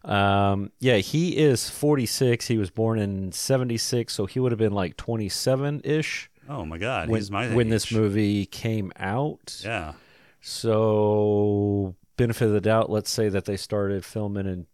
Um, 0.04 0.72
yeah, 0.80 0.96
he 0.96 1.36
is 1.36 1.70
46. 1.70 2.48
He 2.48 2.58
was 2.58 2.70
born 2.70 2.98
in 2.98 3.32
76, 3.32 4.12
so 4.12 4.26
he 4.26 4.40
would 4.40 4.52
have 4.52 4.58
been 4.58 4.72
like 4.72 4.96
27 4.96 5.82
ish 5.84 6.30
oh 6.48 6.64
my 6.64 6.78
God, 6.78 7.08
when, 7.08 7.20
he's 7.20 7.30
my 7.30 7.54
when 7.54 7.68
this 7.68 7.92
movie 7.92 8.46
came 8.46 8.92
out. 8.96 9.60
Yeah. 9.64 9.94
So, 10.40 11.94
benefit 12.16 12.46
of 12.46 12.52
the 12.52 12.60
doubt, 12.60 12.90
let's 12.90 13.10
say 13.10 13.28
that 13.28 13.44
they 13.46 13.56
started 13.56 14.04
filming 14.04 14.46
in 14.46 14.66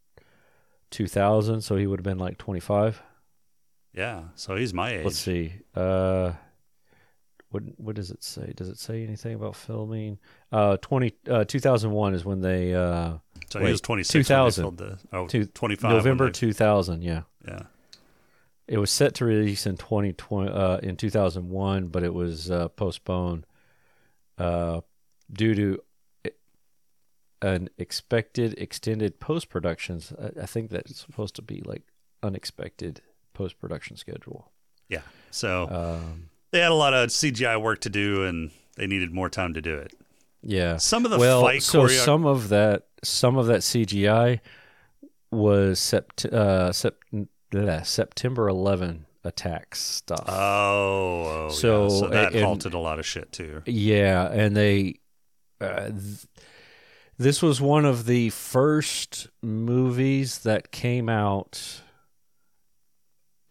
2000, 0.90 1.62
so 1.62 1.76
he 1.76 1.86
would 1.86 1.98
have 1.98 2.04
been 2.04 2.18
like 2.18 2.38
25. 2.38 3.02
Yeah. 3.94 4.24
So 4.34 4.56
he's 4.56 4.72
my 4.72 4.92
age. 4.92 5.04
Let's 5.04 5.18
see. 5.18 5.54
Uh, 5.74 6.32
what 7.52 7.62
what 7.78 7.94
does 7.94 8.10
it 8.10 8.22
say? 8.24 8.52
Does 8.56 8.68
it 8.68 8.78
say 8.78 9.04
anything 9.04 9.34
about 9.34 9.54
filming? 9.56 10.18
Uh, 10.50 10.76
20 10.78 11.14
uh, 11.28 11.44
2001 11.44 12.14
is 12.14 12.24
when 12.24 12.40
they 12.40 12.74
uh 12.74 13.18
So 13.50 13.60
wait, 13.60 13.66
he 13.66 13.72
was 13.72 13.80
26 13.80 14.26
2000. 14.26 14.76
the, 14.78 14.98
oh, 15.12 15.26
Two- 15.28 15.46
25. 15.46 15.90
November 15.90 16.26
they- 16.26 16.32
2000. 16.32 17.02
Yeah, 17.02 17.22
Yeah. 17.46 17.62
it 18.66 18.78
was 18.78 18.90
set 18.90 19.14
to 19.16 19.24
release 19.24 19.66
in 19.66 19.76
2020 19.76 20.50
uh, 20.50 20.78
in 20.78 20.96
2001, 20.96 21.88
but 21.88 22.02
it 22.02 22.12
was 22.14 22.50
uh, 22.50 22.68
postponed 22.68 23.46
uh, 24.38 24.80
due 25.32 25.54
to 25.54 25.78
an 27.42 27.68
expected 27.76 28.54
extended 28.58 29.18
post 29.20 29.48
productions. 29.48 30.12
I, 30.20 30.42
I 30.42 30.46
think 30.46 30.70
that's 30.70 30.98
supposed 31.00 31.34
to 31.36 31.42
be 31.42 31.60
like 31.64 31.82
unexpected 32.22 33.02
post 33.34 33.58
production 33.58 33.96
schedule. 33.96 34.50
Yeah. 34.88 35.02
So 35.30 35.68
Um, 35.68 36.28
they 36.52 36.60
had 36.60 36.70
a 36.70 36.74
lot 36.74 36.94
of 36.94 37.08
CGI 37.10 37.60
work 37.60 37.80
to 37.80 37.90
do 37.90 38.24
and 38.24 38.50
they 38.76 38.86
needed 38.86 39.12
more 39.12 39.28
time 39.28 39.54
to 39.54 39.60
do 39.60 39.74
it. 39.74 39.92
Yeah. 40.42 40.76
Some 40.76 41.04
of 41.04 41.10
the 41.10 41.18
well, 41.18 41.42
fight 41.42 41.62
so 41.62 41.82
choreo- 41.84 42.04
some 42.04 42.24
of 42.26 42.48
that 42.50 42.84
some 43.04 43.36
of 43.36 43.46
that 43.46 43.60
CGI 43.62 44.40
was 45.30 45.80
sept- 45.80 46.32
uh, 46.32 46.70
sept- 46.70 47.26
bleh, 47.50 47.86
September 47.86 48.48
11 48.48 49.06
attack 49.24 49.74
stuff. 49.74 50.24
Oh, 50.28 51.46
oh 51.46 51.48
So, 51.50 51.82
yeah. 51.84 51.88
so 51.88 52.08
that 52.08 52.32
and- 52.34 52.44
halted 52.44 52.74
a 52.74 52.78
lot 52.78 52.98
of 52.98 53.06
shit 53.06 53.32
too. 53.32 53.62
yeah, 53.66 54.28
and 54.30 54.56
they 54.56 54.96
uh, 55.60 55.88
th- 55.90 56.26
this 57.18 57.40
was 57.40 57.60
one 57.60 57.84
of 57.84 58.06
the 58.06 58.30
first 58.30 59.28
movies 59.42 60.40
that 60.40 60.72
came 60.72 61.08
out 61.08 61.82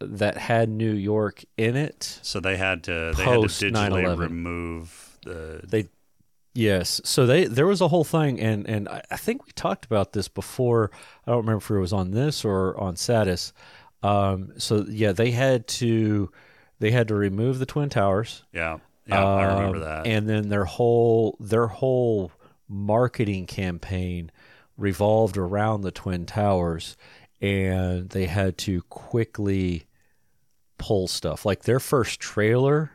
that 0.01 0.37
had 0.37 0.69
New 0.69 0.93
York 0.93 1.43
in 1.57 1.75
it. 1.75 2.19
So 2.21 2.39
they 2.39 2.57
had 2.57 2.83
to 2.85 3.13
they 3.15 3.23
had 3.23 3.33
to 3.41 3.47
digitally 3.47 4.03
9/11. 4.03 4.19
remove 4.19 5.17
the 5.23 5.61
They 5.67 5.87
yes, 6.53 6.99
so 7.03 7.25
they 7.25 7.45
there 7.45 7.67
was 7.67 7.81
a 7.81 7.87
whole 7.87 8.03
thing, 8.03 8.39
and 8.39 8.67
and 8.67 8.89
I, 8.89 9.15
think 9.17 9.45
we 9.45 9.51
talked 9.53 9.85
about 9.85 10.13
this 10.13 10.27
before. 10.27 10.91
I 11.25 11.31
don't 11.31 11.39
remember 11.41 11.63
if 11.63 11.69
it 11.71 11.79
was 11.79 11.93
on 11.93 12.11
this 12.11 12.43
or 12.45 12.77
on 12.79 12.95
Satis. 12.95 13.53
Um, 14.03 14.53
so 14.57 14.85
yeah, 14.89 15.11
they 15.11 15.31
had 15.31 15.67
to 15.79 16.31
they 16.79 16.91
had 16.91 17.07
to 17.09 17.15
remove 17.15 17.59
the 17.59 17.65
twin 17.65 17.89
towers. 17.89 18.43
yeah 18.51 18.77
yeah 19.05 19.23
I 19.23 19.53
remember 19.55 19.77
Um, 19.77 19.83
that. 19.83 20.07
And 20.07 20.27
then 20.27 20.49
their 20.49 20.65
whole 20.65 21.37
their 21.39 21.67
whole 21.67 22.31
marketing 22.67 23.45
campaign 23.45 24.31
revolved 24.77 25.37
around 25.37 25.81
the 25.81 25.91
twin 25.91 26.25
towers, 26.25 26.97
and 27.39 28.09
they 28.09 28.25
had 28.25 28.57
to 28.59 28.81
quickly 28.83 29.85
pull 30.81 31.07
stuff. 31.07 31.45
Like 31.45 31.63
their 31.63 31.79
first 31.79 32.19
trailer 32.19 32.91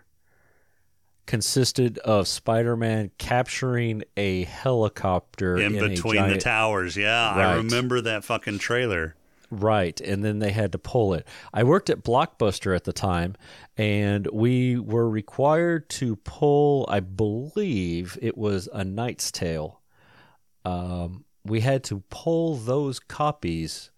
consisted 1.26 1.98
of 1.98 2.28
Spider-Man 2.28 3.10
capturing 3.18 4.02
a 4.16 4.44
helicopter 4.44 5.56
in, 5.56 5.74
in 5.74 5.90
between 5.90 6.16
giant, 6.16 6.34
the 6.34 6.40
towers. 6.40 6.96
Yeah, 6.96 7.30
I 7.30 7.54
remember 7.54 8.00
that 8.02 8.24
fucking 8.24 8.58
trailer. 8.58 9.14
Right, 9.48 10.00
and 10.00 10.24
then 10.24 10.40
they 10.40 10.50
had 10.50 10.72
to 10.72 10.78
pull 10.78 11.14
it. 11.14 11.26
I 11.54 11.62
worked 11.62 11.88
at 11.88 12.02
Blockbuster 12.02 12.74
at 12.74 12.82
the 12.82 12.92
time, 12.92 13.36
and 13.76 14.26
we 14.32 14.76
were 14.76 15.08
required 15.08 15.88
to 15.90 16.16
pull. 16.16 16.84
I 16.88 16.98
believe 16.98 18.18
it 18.20 18.36
was 18.36 18.68
a 18.72 18.84
Knight's 18.84 19.30
Tale. 19.30 19.80
Um, 20.64 21.24
we 21.44 21.60
had 21.60 21.84
to 21.84 22.02
pull 22.10 22.56
those 22.56 22.98
copies 22.98 23.92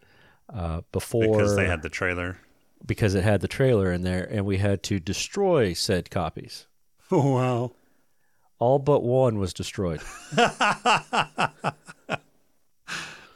uh, 0.53 0.82
before 0.93 1.22
because 1.22 1.57
they 1.57 1.66
had 1.66 1.80
the 1.80 1.89
trailer. 1.89 2.39
Because 2.85 3.14
it 3.14 3.24
had 3.24 3.41
the 3.41 3.49
trailer 3.49 3.93
in 3.93 4.03
there, 4.03 4.24
and 4.31 4.45
we 4.47 4.59
had 4.59 4.83
to 4.85 4.99
destroy 5.01 5.72
said 5.72 6.11
copies. 6.11 6.66
Oh 7.11 7.33
wow! 7.35 7.72
All 8.59 8.79
but 8.79 9.03
one 9.03 9.39
was 9.39 9.55
destroyed. 9.55 10.01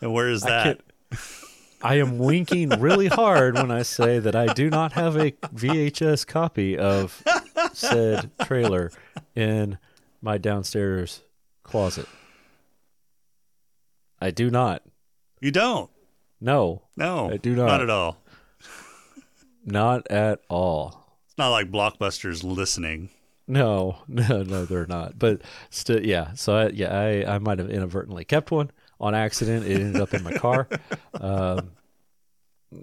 And 0.00 0.12
where 0.12 0.28
is 0.28 0.42
that? 0.42 0.64
can't- 0.64 0.80
I 1.84 1.96
am 1.96 2.18
winking 2.18 2.68
really 2.80 3.08
hard 3.08 3.54
when 3.54 3.70
I 3.72 3.82
say 3.82 4.18
that 4.20 4.34
I 4.36 4.52
do 4.52 4.70
not 4.70 4.92
have 4.92 5.16
a 5.16 5.32
VHS 5.32 6.26
copy 6.26 6.76
of 6.78 7.22
said 7.72 8.30
trailer 8.44 8.90
in 9.34 9.78
my 10.20 10.38
downstairs 10.38 11.22
closet. 11.64 12.06
I 14.20 14.30
do 14.30 14.48
not. 14.50 14.82
You 15.40 15.50
don't? 15.50 15.90
No, 16.40 16.82
No, 16.96 17.30
I 17.30 17.36
do 17.36 17.54
not. 17.56 17.66
Not 17.66 17.80
at 17.82 17.90
all. 17.90 18.16
Not 19.64 20.10
at 20.10 20.42
all. 20.48 21.18
It's 21.26 21.38
not 21.38 21.50
like 21.50 21.70
Blockbuster's 21.70 22.44
listening. 22.44 23.10
No, 23.46 23.98
no, 24.08 24.42
no, 24.42 24.64
they're 24.64 24.86
not. 24.86 25.18
But 25.18 25.42
still, 25.70 26.04
yeah. 26.04 26.32
So 26.34 26.56
I, 26.56 26.68
yeah, 26.68 26.96
I, 26.96 27.34
I 27.34 27.38
might 27.38 27.58
have 27.58 27.70
inadvertently 27.70 28.24
kept 28.24 28.50
one 28.50 28.70
on 29.00 29.14
accident. 29.14 29.66
It 29.66 29.80
ended 29.80 30.00
up 30.00 30.14
in 30.14 30.22
my 30.22 30.32
car. 30.32 30.68
Um, 31.20 31.72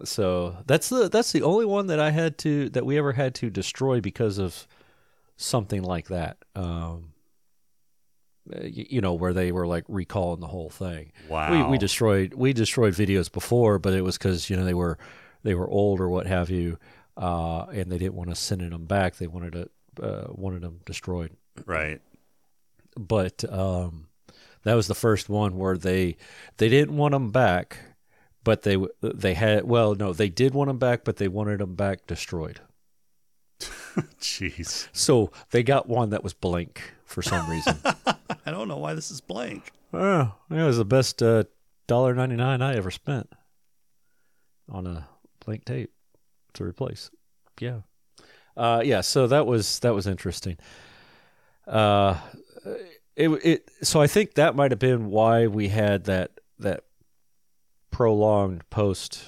so 0.04 0.56
that's 0.66 0.88
the 0.88 1.10
that's 1.10 1.32
the 1.32 1.42
only 1.42 1.66
one 1.66 1.88
that 1.88 2.00
I 2.00 2.12
had 2.12 2.38
to 2.40 2.70
that 2.70 2.86
we 2.86 2.98
ever 2.98 3.12
had 3.12 3.36
to 3.36 3.50
destroy 3.50 4.00
because 4.00 4.38
of 4.38 4.68
something 5.36 5.82
like 5.82 6.08
that. 6.08 6.38
Um, 6.56 7.14
you 8.62 9.02
know, 9.02 9.14
where 9.14 9.34
they 9.34 9.52
were 9.52 9.68
like 9.68 9.84
recalling 9.88 10.40
the 10.40 10.48
whole 10.48 10.70
thing. 10.70 11.12
Wow. 11.28 11.52
We 11.52 11.72
we 11.72 11.78
destroyed 11.78 12.34
we 12.34 12.54
destroyed 12.54 12.94
videos 12.94 13.32
before, 13.32 13.80
but 13.80 13.94
it 13.94 14.02
was 14.02 14.18
because 14.18 14.50
you 14.50 14.56
know 14.56 14.64
they 14.64 14.74
were 14.74 14.98
they 15.44 15.56
were 15.56 15.70
old 15.70 16.00
or 16.00 16.10
what 16.10 16.28
have 16.28 16.50
you, 16.50 16.78
uh, 17.18 17.66
and 17.72 17.92
they 17.92 17.98
didn't 17.98 18.16
want 18.16 18.30
us 18.30 18.40
sending 18.40 18.70
them 18.70 18.86
back. 18.86 19.16
They 19.16 19.28
wanted 19.28 19.54
to 19.54 19.70
uh, 20.04 20.28
wanted 20.30 20.62
them 20.62 20.82
destroyed. 20.86 21.32
Right. 21.66 22.02
But 22.98 23.44
um, 23.52 24.08
that 24.64 24.74
was 24.74 24.88
the 24.88 24.96
first 24.96 25.30
one 25.30 25.58
where 25.58 25.78
they 25.78 26.18
they 26.58 26.70
didn't 26.70 26.98
want 26.98 27.14
them 27.14 27.32
back, 27.32 27.78
but 28.44 28.64
they 28.64 28.78
they 29.02 29.34
had 29.34 29.66
well 29.66 29.96
no 29.96 30.14
they 30.14 30.30
did 30.30 30.54
want 30.54 30.68
them 30.70 30.80
back, 30.80 31.04
but 31.04 31.18
they 31.18 31.28
wanted 31.28 31.60
them 31.60 31.76
back 31.76 32.08
destroyed. 32.08 32.60
Jeez. 34.20 34.88
So 34.94 35.32
they 35.52 35.64
got 35.64 35.90
one 35.90 36.12
that 36.12 36.24
was 36.24 36.34
blank 36.34 36.94
for 37.04 37.22
some 37.22 37.50
reason. 37.50 37.78
I 37.86 38.52
don't 38.52 38.68
know 38.68 38.78
why 38.78 38.94
this 38.94 39.12
is 39.12 39.22
blank. 39.22 39.72
oh, 39.94 40.34
it 40.50 40.56
was 40.56 40.78
the 40.78 40.86
best 40.86 41.22
uh, 41.22 41.44
dollar 41.88 42.14
ninety 42.14 42.36
nine 42.36 42.62
I 42.62 42.76
ever 42.76 42.92
spent 42.92 43.32
on 44.70 44.88
a 44.88 45.08
blank 45.50 45.66
tape 45.66 45.92
to 46.54 46.64
replace. 46.64 47.10
Yeah, 47.60 47.80
uh, 48.56 48.82
yeah. 48.86 49.02
So 49.02 49.26
that 49.28 49.48
was 49.48 49.80
that 49.80 49.96
was 49.96 50.06
interesting. 50.06 50.58
Uh, 51.66 52.18
it 53.16 53.30
it 53.44 53.70
so 53.82 54.00
I 54.00 54.08
think 54.08 54.36
that 54.36 54.56
might 54.56 54.72
have 54.72 54.80
been 54.80 55.08
why 55.10 55.48
we 55.48 55.70
had 55.70 56.04
that 56.06 56.40
that 56.60 56.84
prolonged 57.92 58.70
post 58.70 59.24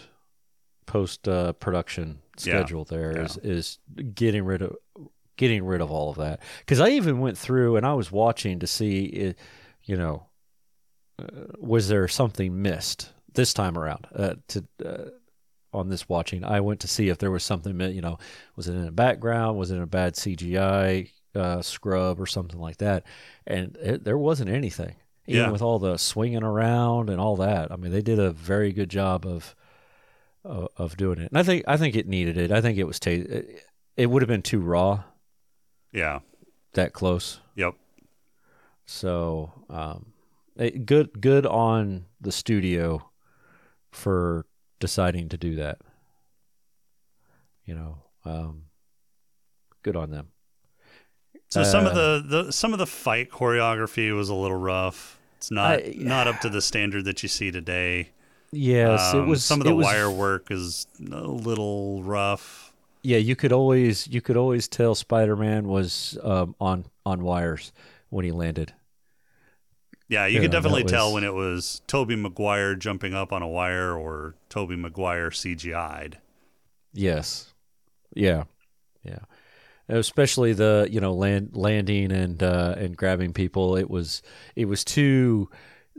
post 0.86 1.28
uh, 1.28 1.53
production 1.53 2.19
Yeah. 2.38 2.41
schedule. 2.59 2.86
There 2.86 3.19
is 3.19 3.38
is 3.38 3.80
getting 4.13 4.43
rid 4.45 4.61
of 4.61 4.76
getting 5.38 5.63
rid 5.65 5.82
of 5.82 5.89
all 5.89 6.11
of 6.11 6.17
that 6.17 6.39
because 6.59 6.80
I 6.80 6.89
even 6.89 7.19
went 7.19 7.38
through 7.38 7.78
and 7.78 7.86
I 7.86 7.93
was 7.95 8.11
watching 8.11 8.59
to 8.59 8.67
see 8.67 9.05
it, 9.05 9.39
you 9.86 9.97
know 9.97 10.28
uh, 11.19 11.26
was 11.57 11.88
there 11.88 12.07
something 12.07 12.61
missed 12.61 13.11
this 13.34 13.53
time 13.53 13.76
around 13.78 14.05
uh, 14.15 14.36
to 14.49 14.63
uh, 14.86 15.09
on 15.74 15.89
this 15.89 16.07
watching. 16.09 16.43
I 16.43 16.59
went 16.59 16.80
to 16.82 16.88
see 16.88 17.09
if 17.09 17.17
there 17.17 17.32
was 17.32 17.43
something 17.43 17.80
you 17.91 18.01
know 18.01 18.17
was 18.55 18.67
it 18.67 18.74
in 18.74 18.86
the 18.86 18.91
background? 18.91 19.57
Was 19.57 19.72
it 19.72 19.76
in 19.78 19.82
a 19.82 19.88
bad 19.88 20.15
CGI 20.15 21.09
uh, 21.36 21.61
scrub 21.61 22.19
or 22.19 22.26
something 22.26 22.59
like 22.59 22.78
that? 22.78 23.03
And 23.47 23.78
it, 23.82 24.03
there 24.03 24.17
wasn't 24.17 24.49
anything 24.49 24.95
even 25.28 25.43
Yeah. 25.43 25.51
with 25.51 25.61
all 25.61 25.80
the 25.80 25.97
swinging 25.97 26.43
around 26.43 27.09
and 27.09 27.22
all 27.22 27.36
that. 27.38 27.72
I 27.72 27.76
mean 27.78 27.91
they 27.91 28.01
did 28.01 28.19
a 28.19 28.32
very 28.32 28.74
good 28.74 28.89
job 28.89 29.26
of 29.26 29.55
of, 30.43 30.67
of 30.78 30.97
doing 30.97 31.19
it. 31.19 31.30
And 31.30 31.38
I 31.38 31.43
think 31.43 31.63
I 31.67 31.78
think 31.78 31.95
it 31.95 32.07
needed 32.07 32.38
it. 32.38 32.51
I 32.51 32.59
think 32.61 32.78
it 32.78 32.86
was 32.86 32.99
ta- 32.99 33.11
it, 33.11 33.63
it 33.95 34.07
would 34.07 34.22
have 34.22 34.30
been 34.30 34.41
too 34.41 34.59
raw. 34.59 35.03
Yeah. 35.93 36.19
that 36.74 36.93
close. 36.93 37.39
Yep. 37.55 37.76
so 38.86 39.51
um, 39.69 40.07
it, 40.55 40.86
good 40.86 41.22
good 41.22 41.45
on 41.45 42.05
the 42.19 42.32
studio 42.32 43.09
for 43.91 44.45
deciding 44.82 45.29
to 45.29 45.38
do 45.38 45.55
that. 45.55 45.79
You 47.65 47.75
know, 47.75 47.97
um, 48.25 48.63
good 49.84 49.95
on 49.95 50.09
them. 50.11 50.27
So 51.49 51.63
some 51.63 51.86
of 51.86 51.93
Uh, 51.93 52.19
the, 52.19 52.43
the 52.45 52.51
some 52.51 52.73
of 52.73 52.79
the 52.79 52.88
fight 52.88 53.29
choreography 53.29 54.13
was 54.15 54.27
a 54.29 54.34
little 54.36 54.57
rough. 54.57 55.19
It's 55.38 55.51
not 55.51 55.79
I- 55.79 55.93
not 55.97 56.27
up 56.27 56.39
to 56.41 56.49
the 56.49 56.61
standard 56.61 57.05
that 57.05 57.23
you 57.23 57.29
see 57.29 57.51
today. 57.51 58.09
Yes, 58.51 59.13
Um, 59.13 59.21
it 59.23 59.27
was. 59.27 59.45
some 59.45 59.61
of 59.61 59.65
the 59.67 59.75
was- 59.75 59.86
wire 59.86 60.11
work 60.11 60.51
is 60.51 60.88
a 60.99 61.21
little 61.27 62.03
rough. 62.03 62.73
Yeah, 63.03 63.17
you 63.17 63.36
could 63.36 63.51
always 63.51 64.07
you 64.07 64.21
could 64.21 64.38
always 64.38 64.67
tell 64.67 64.93
Spider 64.95 65.36
Man 65.36 65.67
was 65.67 66.17
um, 66.23 66.55
on 66.59 66.86
on 67.05 67.23
wires 67.23 67.71
when 68.09 68.25
he 68.25 68.32
landed. 68.32 68.73
Yeah, 70.12 70.26
you 70.28 70.41
could 70.41 70.51
definitely 70.51 70.84
that 70.84 70.89
tell 70.89 71.07
was- 71.07 71.14
when 71.16 71.24
it 71.24 71.34
was 71.34 71.82
Tobey 71.88 72.16
Maguire 72.18 72.76
jumping 72.76 73.14
up 73.14 73.32
on 73.32 73.41
a 73.41 73.47
wire 73.47 73.97
or 73.97 74.36
Tobey 74.49 74.76
Maguire 74.76 75.30
CGI'd. 75.32 76.18
Yes. 76.93 77.53
Yeah. 78.14 78.43
Yeah. 79.03 79.20
Especially 79.88 80.51
the 80.53 80.88
you 80.91 80.99
know 80.99 81.14
land 81.14 81.51
landing 81.53 82.12
and 82.12 82.43
uh, 82.43 82.76
and 82.78 82.95
grabbing 82.97 83.32
people. 83.34 83.78
It 83.78 83.89
was 83.89 84.22
it 84.55 84.66
was 84.66 84.84
too 84.84 85.49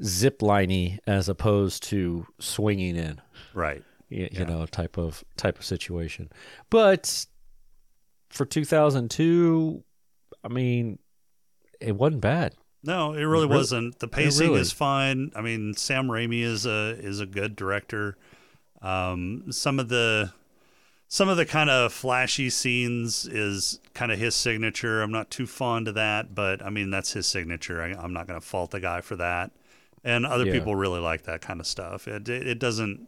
zipliney 0.01 0.99
as 1.07 1.29
opposed 1.29 1.83
to 1.85 2.27
swinging 2.39 2.97
in. 2.97 3.21
Right. 3.55 3.83
You, 4.11 4.29
Yeah. 4.31 4.41
you 4.41 4.45
know 4.45 4.67
type 4.67 4.99
of 4.99 5.25
type 5.39 5.59
of 5.59 5.65
situation. 5.65 6.29
But 6.71 7.27
for 8.29 8.45
2002, 8.47 9.83
I 10.45 10.49
mean, 10.49 10.99
it 11.81 11.97
wasn't 11.97 12.21
bad. 12.21 12.55
No, 12.85 13.13
it 13.13 13.19
really 13.19 13.31
really- 13.31 13.47
wasn't. 13.49 13.99
The 14.01 14.09
pacing 14.09 14.49
really- 14.49 14.61
is 14.61 14.73
fine. 14.73 15.31
I 15.37 15.41
mean, 15.41 15.75
Sam 15.75 16.07
Raimi 16.09 16.43
is 16.43 16.67
a 16.67 16.97
is 16.99 17.21
a 17.21 17.27
good 17.27 17.55
director. 17.57 18.17
Um, 18.81 19.53
some 19.53 19.79
of 19.79 19.89
the 19.89 20.33
some 21.09 21.29
of 21.29 21.37
the 21.37 21.47
kind 21.47 21.71
of 21.71 21.93
flashy 21.93 22.49
scenes 22.51 23.27
is 23.27 23.79
kind 23.95 24.11
of 24.11 24.19
his 24.19 24.35
signature. 24.35 25.03
I'm 25.03 25.13
not 25.13 25.31
too 25.31 25.47
fond 25.47 25.87
of 25.89 25.95
that, 25.95 26.35
but 26.35 26.63
I 26.65 26.71
mean 26.71 26.91
that's 26.91 27.13
his 27.13 27.27
signature. 27.27 27.83
I, 27.83 27.89
I'm 27.93 28.13
not 28.13 28.27
going 28.27 28.41
to 28.41 28.45
fault 28.47 28.71
the 28.73 28.81
guy 28.81 29.01
for 29.03 29.15
that. 29.17 29.53
And 30.05 30.27
other 30.27 30.47
Yeah. 30.47 30.53
people 30.55 30.75
really 30.75 30.99
like 31.01 31.23
that 31.25 31.41
kind 31.43 31.61
of 31.61 31.67
stuff. 31.67 32.09
It, 32.09 32.29
it 32.29 32.47
it 32.49 32.59
doesn't 32.59 33.07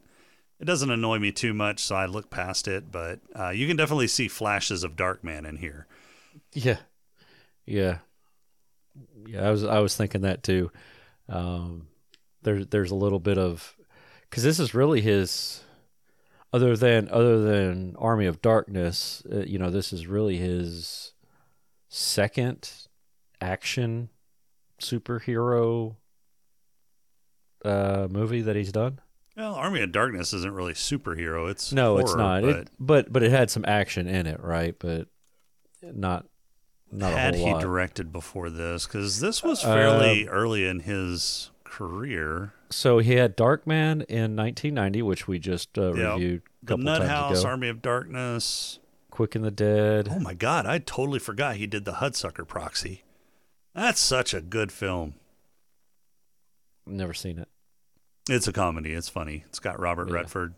it 0.61 0.63
doesn't 0.65 0.89
annoy 0.89 1.19
me 1.19 1.33
too 1.33 1.53
much, 1.53 1.83
so 1.83 1.95
I 1.95 2.05
look 2.05 2.29
past 2.29 2.69
it. 2.69 2.89
But 2.89 3.19
uh, 3.37 3.49
you 3.49 3.67
can 3.67 3.75
definitely 3.75 4.07
see 4.07 4.29
flashes 4.29 4.85
of 4.85 4.95
Darkman 4.95 5.45
in 5.45 5.57
here. 5.57 5.85
Yeah, 6.53 6.77
yeah, 7.65 7.97
yeah. 9.27 9.47
I 9.47 9.51
was 9.51 9.63
I 9.63 9.79
was 9.79 9.95
thinking 9.95 10.21
that 10.21 10.43
too. 10.43 10.71
Um, 11.29 11.87
there's 12.43 12.67
there's 12.67 12.91
a 12.91 12.95
little 12.95 13.19
bit 13.19 13.37
of 13.37 13.75
because 14.29 14.43
this 14.43 14.59
is 14.59 14.73
really 14.73 15.01
his 15.01 15.63
other 16.53 16.75
than 16.77 17.09
other 17.09 17.41
than 17.41 17.95
Army 17.97 18.25
of 18.25 18.41
Darkness. 18.41 19.23
Uh, 19.31 19.39
you 19.39 19.57
know, 19.59 19.69
this 19.69 19.91
is 19.91 20.07
really 20.07 20.37
his 20.37 21.13
second 21.89 22.69
action 23.41 24.09
superhero 24.81 25.95
uh, 27.63 28.07
movie 28.09 28.41
that 28.41 28.55
he's 28.55 28.71
done. 28.71 28.99
Well, 29.35 29.55
Army 29.55 29.81
of 29.81 29.91
Darkness 29.91 30.33
isn't 30.33 30.53
really 30.53 30.73
superhero. 30.73 31.49
It's 31.49 31.73
No, 31.73 31.97
it's 31.97 32.15
not. 32.15 32.43
But 32.43 32.55
It, 32.55 32.69
but 32.79 33.11
but 33.11 33.23
it 33.23 33.31
had 33.31 33.51
some 33.51 33.65
action 33.67 34.07
in 34.07 34.27
it, 34.27 34.41
right? 34.41 34.75
But 34.79 35.07
not 35.81 36.25
not 36.97 37.13
had 37.13 37.35
he 37.35 37.51
lot. 37.51 37.61
directed 37.61 38.11
before 38.11 38.49
this? 38.49 38.85
Because 38.87 39.19
this 39.19 39.43
was 39.43 39.63
Uh, 39.63 39.73
fairly 39.73 40.27
early 40.27 40.65
in 40.65 40.81
his 40.81 41.51
career. 41.63 42.53
So 42.69 42.99
he 42.99 43.13
had 43.15 43.35
Darkman 43.37 44.03
in 44.05 44.35
1990, 44.35 45.01
which 45.01 45.27
we 45.27 45.39
just 45.39 45.77
uh, 45.77 45.93
Yeah. 45.93 46.13
reviewed 46.13 46.41
a 46.41 46.65
The 46.65 46.67
couple 46.73 46.83
Nut 46.85 46.97
times 46.99 47.09
House, 47.11 47.39
ago. 47.41 47.49
Army 47.49 47.69
of 47.69 47.81
Darkness. 47.81 48.79
Quick 49.11 49.35
and 49.35 49.45
the 49.45 49.51
Dead. 49.51 50.09
Oh 50.11 50.19
my 50.19 50.33
God, 50.33 50.65
I 50.65 50.79
totally 50.79 51.19
forgot 51.19 51.55
he 51.55 51.67
did 51.67 51.85
the 51.85 51.93
Hudsucker 51.93 52.45
Proxy. 52.47 53.03
That's 53.73 53.99
such 53.99 54.33
a 54.33 54.41
good 54.41 54.71
film. 54.71 55.15
Never 56.85 57.13
seen 57.13 57.39
it. 57.39 57.47
It's 58.29 58.47
a 58.47 58.53
comedy. 58.53 58.93
It's 58.93 59.09
funny. 59.09 59.43
It's 59.47 59.59
got 59.59 59.79
Robert 59.79 60.07
Yeah. 60.09 60.15
Redford, 60.15 60.55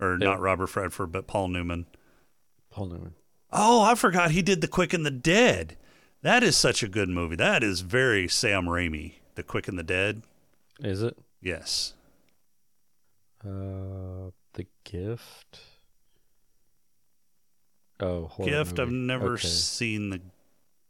or 0.00 0.12
Yeah. 0.12 0.26
not 0.26 0.40
Robert 0.40 0.74
Redford, 0.74 1.12
but 1.12 1.26
Paul 1.26 1.48
Newman. 1.48 1.86
Paul 2.70 2.86
Newman. 2.86 3.14
Oh, 3.52 3.82
I 3.82 3.94
forgot 3.94 4.30
he 4.30 4.42
did 4.42 4.60
The 4.60 4.68
Quick 4.68 4.92
and 4.92 5.04
the 5.04 5.10
Dead. 5.10 5.76
That 6.22 6.42
is 6.42 6.56
such 6.56 6.82
a 6.82 6.88
good 6.88 7.08
movie. 7.08 7.36
That 7.36 7.62
is 7.62 7.80
very 7.80 8.28
Sam 8.28 8.64
Raimi. 8.64 9.14
The 9.34 9.42
Quick 9.42 9.68
and 9.68 9.78
the 9.78 9.82
Dead. 9.82 10.22
Is 10.80 11.02
it? 11.02 11.16
Yes. 11.40 11.94
Uh, 13.44 14.30
The 14.54 14.66
Gift. 14.84 15.60
Oh, 18.00 18.26
horror 18.26 18.48
Gift. 18.48 18.78
I've 18.78 18.90
never 18.90 19.34
Okay. 19.34 19.48
seen 19.48 20.10
The 20.10 20.20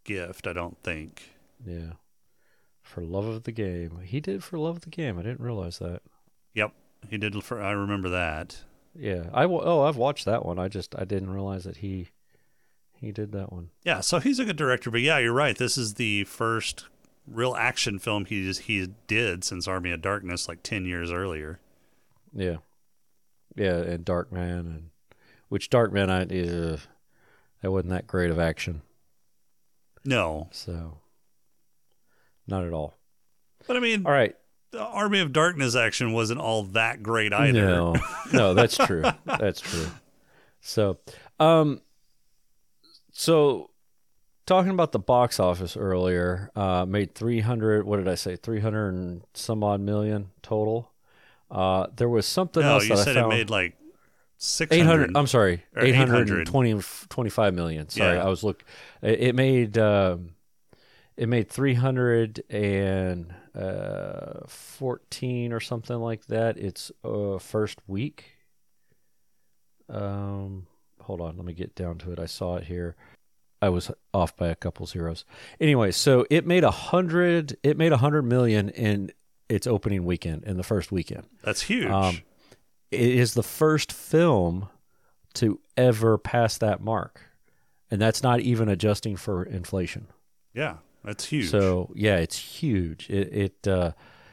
Gift. 0.04 0.46
I 0.46 0.52
don't 0.52 0.76
think. 0.82 1.30
Yeah. 1.66 1.94
For 2.82 3.02
love 3.02 3.24
of 3.26 3.44
the 3.44 3.52
game. 3.52 4.00
He 4.04 4.20
did 4.20 4.44
for 4.44 4.58
love 4.58 4.76
of 4.76 4.82
the 4.82 4.90
game. 4.90 5.18
I 5.18 5.22
didn't 5.22 5.40
realize 5.40 5.78
that. 5.78 6.02
Yep, 6.54 6.72
he 7.08 7.16
did. 7.16 7.42
For 7.42 7.62
I 7.62 7.70
remember 7.72 8.10
that. 8.10 8.62
Yeah. 8.94 9.30
I 9.32 9.44
oh, 9.44 9.82
I've 9.82 9.96
watched 9.96 10.26
that 10.26 10.44
one. 10.44 10.58
I 10.58 10.68
just 10.68 10.94
I 10.98 11.04
didn't 11.04 11.30
realize 11.30 11.64
that 11.64 11.78
he 11.78 12.08
he 13.02 13.12
did 13.12 13.32
that 13.32 13.52
one. 13.52 13.68
Yeah, 13.84 14.00
so 14.00 14.18
he's 14.20 14.38
a 14.38 14.44
good 14.46 14.56
director. 14.56 14.90
But 14.90 15.02
yeah, 15.02 15.18
you're 15.18 15.32
right. 15.34 15.56
This 15.58 15.76
is 15.76 15.94
the 15.94 16.24
first 16.24 16.86
real 17.26 17.54
action 17.54 17.98
film 17.98 18.24
he 18.24 18.50
he 18.52 18.88
did 19.06 19.44
since 19.44 19.68
Army 19.68 19.90
of 19.90 20.00
Darkness, 20.00 20.48
like 20.48 20.62
ten 20.62 20.86
years 20.86 21.10
earlier. 21.12 21.60
Yeah. 22.34 22.56
Yeah, 23.54 23.76
and 23.76 24.04
Dark 24.04 24.32
Man, 24.32 24.58
and 24.60 24.90
which 25.50 25.68
Darkman 25.68 26.08
I 26.08 26.22
uh, 26.22 26.78
that 27.60 27.70
wasn't 27.70 27.90
that 27.90 28.06
great 28.06 28.30
of 28.30 28.38
action. 28.38 28.80
No, 30.04 30.48
So 30.50 30.98
not 32.46 32.64
at 32.64 32.72
all. 32.72 32.94
but 33.66 33.76
I 33.76 33.80
mean, 33.80 34.04
All 34.06 34.10
right. 34.12 34.34
the 34.72 34.80
Army 34.80 35.20
of 35.20 35.32
Darkness 35.32 35.76
action 35.76 36.12
wasn't 36.12 36.40
all 36.40 36.62
that 36.64 37.02
great 37.02 37.32
either. 37.32 37.66
No, 37.66 37.94
no, 38.32 38.54
that's 38.54 38.76
true. 38.76 39.02
that's 39.26 39.60
true. 39.60 39.86
So, 40.60 40.98
um, 41.38 41.82
so 43.22 43.70
talking 44.46 44.70
about 44.72 44.90
the 44.92 44.98
box 44.98 45.38
office 45.38 45.76
earlier, 45.76 46.50
uh, 46.56 46.84
made 46.86 47.14
three 47.14 47.40
hundred. 47.40 47.84
What 47.86 47.98
did 47.98 48.08
I 48.08 48.16
say? 48.16 48.34
Three 48.36 48.60
hundred 48.60 48.94
and 48.94 49.22
some 49.34 49.62
odd 49.62 49.80
million 49.80 50.30
total. 50.42 50.90
Uh, 51.50 51.86
there 51.94 52.08
was 52.08 52.26
something 52.26 52.62
No, 52.62 52.72
else 52.74 52.84
you 52.88 52.96
that 52.96 53.04
said 53.04 53.16
I 53.16 53.24
it 53.24 53.28
made 53.28 53.50
like 53.50 53.76
six 54.38 54.72
Eight 54.72 54.80
hundred. 54.80 55.00
hundred. 55.10 55.16
I'm 55.18 55.26
sorry, 55.28 55.62
or 55.76 55.84
eight 55.84 55.94
hundred 55.94 56.22
800. 56.28 56.38
and 56.38 56.46
twenty, 56.46 56.80
twenty-five 57.08 57.54
million. 57.54 57.88
Sorry, 57.88 58.16
Yeah. 58.16 58.24
I 58.24 58.28
was 58.28 58.42
look. 58.42 58.64
It, 59.02 59.20
it 59.20 59.34
made 59.34 59.78
um, 59.78 60.30
it 61.16 61.28
made 61.28 61.48
three 61.48 61.74
hundred 61.74 62.42
and 62.50 63.32
uh, 63.54 64.40
fourteen 64.48 65.52
or 65.52 65.60
something 65.60 65.96
like 65.98 66.26
that. 66.26 66.56
Its 66.58 66.90
uh, 67.04 67.38
first 67.38 67.78
week. 67.86 68.24
Um, 69.88 70.66
hold 71.02 71.20
on, 71.20 71.36
let 71.36 71.44
me 71.44 71.52
get 71.52 71.74
down 71.74 71.98
to 71.98 72.12
it. 72.12 72.18
I 72.18 72.26
saw 72.26 72.56
it 72.56 72.64
here. 72.64 72.96
I 73.62 73.68
was 73.68 73.92
off 74.12 74.36
by 74.36 74.48
a 74.48 74.56
couple 74.56 74.84
zeros. 74.86 75.24
Anyway, 75.60 75.92
so 75.92 76.26
it 76.28 76.44
made 76.46 76.64
a 76.64 76.70
hundred. 76.72 77.56
It 77.62 77.78
made 77.78 77.92
a 77.92 77.96
hundred 77.98 78.22
million 78.22 78.68
in 78.70 79.12
its 79.48 79.68
opening 79.68 80.04
weekend 80.04 80.42
in 80.44 80.56
the 80.56 80.64
first 80.64 80.90
weekend. 80.90 81.28
That's 81.44 81.62
huge. 81.62 81.88
Um, 81.88 82.22
it 82.90 83.00
is 83.00 83.34
the 83.34 83.42
first 83.44 83.92
film 83.92 84.68
to 85.34 85.60
ever 85.76 86.18
pass 86.18 86.58
that 86.58 86.82
mark, 86.82 87.20
and 87.90 88.00
that's 88.00 88.22
not 88.22 88.40
even 88.40 88.68
adjusting 88.68 89.16
for 89.16 89.44
inflation. 89.44 90.08
yeah, 90.52 90.78
that's 91.04 91.26
huge. 91.26 91.48
So 91.48 91.92
yeah, 91.94 92.16
it's 92.16 92.36
huge. 92.36 93.08
It 93.08 93.32
it 93.32 93.68
uh, 93.68 93.92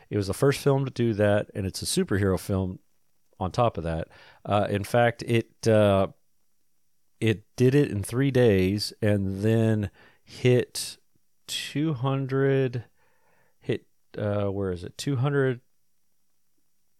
it 0.10 0.18
was 0.18 0.28
the 0.28 0.34
first 0.34 0.60
film 0.60 0.86
to 0.86 0.92
do 0.92 1.14
that, 1.14 1.52
and 1.54 1.68
it's 1.68 1.82
a 1.84 1.86
superhero 1.86 2.40
film. 2.40 2.80
On 3.42 3.52
top 3.52 3.78
of 3.78 3.86
that, 3.86 4.10
uh, 4.44 4.68
in 4.70 4.84
fact, 4.84 5.24
it 5.24 5.66
uh, 5.66 6.08
it 7.20 7.44
did 7.56 7.76
it 7.76 7.92
in 7.92 8.04
three 8.04 8.32
days, 8.32 8.94
and 9.02 9.42
then 9.42 9.90
hit 10.24 10.98
two 11.48 11.94
hundred. 11.94 12.86
Hit 13.60 13.86
uh, 14.18 14.46
where 14.46 14.72
is 14.72 14.84
it? 14.84 14.98
Two 14.98 15.18
hundred 15.18 15.62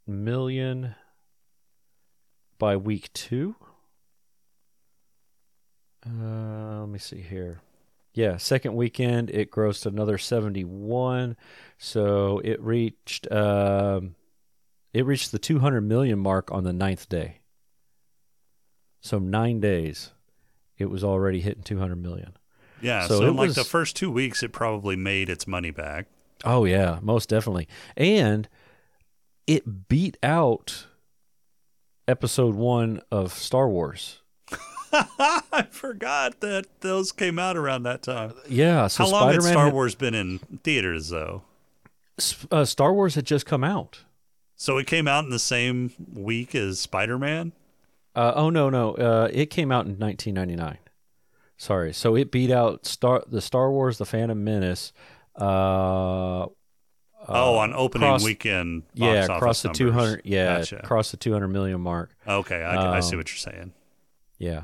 million 0.06 0.96
by 2.58 2.76
week 2.76 3.12
two. 3.14 3.56
Uh, 6.06 6.80
let 6.82 6.90
me 6.90 7.00
see 7.00 7.22
here. 7.22 7.62
Yeah, 8.14 8.38
second 8.38 8.76
weekend 8.76 9.30
it 9.30 9.52
grossed 9.52 9.86
another 9.86 10.18
71, 10.18 11.38
so 11.78 12.42
it 12.44 12.60
reached 12.62 13.32
um, 13.32 14.16
it 14.94 15.06
reached 15.06 15.32
the 15.32 15.40
200 15.40 15.82
million 15.82 16.20
mark 16.20 16.52
on 16.52 16.64
the 16.64 16.74
ninth 16.74 17.08
day. 17.08 17.39
So 19.02 19.20
nine 19.20 19.60
days, 19.60 20.12
it 20.78 20.90
was 20.90 21.04
already 21.04 21.42
hitting 21.42 21.64
200 21.64 21.96
million. 21.96 22.38
yeah, 22.82 23.08
so 23.08 23.20
so, 23.20 23.28
in 23.28 23.36
like 23.36 23.48
was- 23.48 23.56
the 23.56 23.64
first 23.64 23.96
two 23.96 24.12
weeks, 24.12 24.44
it 24.44 24.52
probably 24.52 24.96
made 24.96 25.30
its 25.30 25.48
money 25.48 25.72
back. 25.72 26.08
Oh 26.46 26.66
yeah, 26.66 27.00
most 27.02 27.28
definitely. 27.30 27.68
And 27.98 28.48
it 29.48 29.88
beat 29.90 30.18
out 30.24 30.86
episode 32.08 32.56
1 32.56 33.02
of 33.12 33.34
Star 33.34 33.68
Wars. 33.68 34.22
I 34.92 35.68
forgot 35.70 36.40
that 36.42 36.66
those 36.82 37.12
came 37.12 37.38
out 37.38 37.56
around 37.58 37.84
that 37.84 38.02
time. 38.02 38.34
Yeah, 38.48 38.88
so 38.88 39.04
How 39.06 39.12
long 39.12 39.22
had 39.28 39.34
Spider-Man 39.42 39.52
Star 39.54 39.66
had- 39.66 39.74
Wars 39.74 39.96
been 39.96 40.16
in 40.16 40.40
theaters 40.64 41.10
though? 41.10 41.44
Uh, 42.52 42.66
Star 42.66 42.94
Wars 42.94 43.16
had 43.16 43.26
just 43.26 43.46
come 43.46 43.64
out. 43.64 44.00
So 44.56 44.78
it 44.78 44.88
came 44.88 45.08
out 45.08 45.24
in 45.24 45.30
the 45.30 45.40
same 45.40 45.94
week 46.14 46.54
as 46.56 46.80
Spider 46.80 47.18
Man. 47.18 47.54
Uh, 48.16 48.34
oh 48.36 48.50
no, 48.50 48.70
no, 48.70 48.94
uh, 48.96 49.30
it 49.32 49.48
came 49.48 49.72
out 49.72 49.86
in 49.86 49.98
1999. 49.98 50.78
Sorry, 51.58 51.94
so 51.94 52.16
it 52.16 52.32
beat 52.32 52.52
out 52.52 52.86
Star 52.86 53.24
the 53.28 53.42
Star 53.42 53.72
Wars: 53.72 53.98
The 53.98 54.06
Phantom 54.06 54.42
Menace. 54.44 54.94
Uh, 55.40 56.46
oh, 57.28 57.58
on 57.58 57.74
opening 57.74 58.22
weekend. 58.24 58.84
Box 58.88 58.94
yeah, 58.96 59.26
across 59.36 59.62
the 59.62 59.68
numbers. 59.70 59.78
200. 59.78 60.22
Yeah, 60.26 60.58
Gotcha. 60.60 60.78
across 60.80 61.12
the 61.12 61.18
200 61.18 61.48
million 61.50 61.80
mark. 61.82 62.16
Okay, 62.28 62.62
I, 62.64 62.98
I 62.98 63.00
see 63.02 63.14
Um, 63.16 63.20
what 63.20 63.30
you're 63.30 63.38
saying. 63.38 63.74
Yeah, 64.38 64.64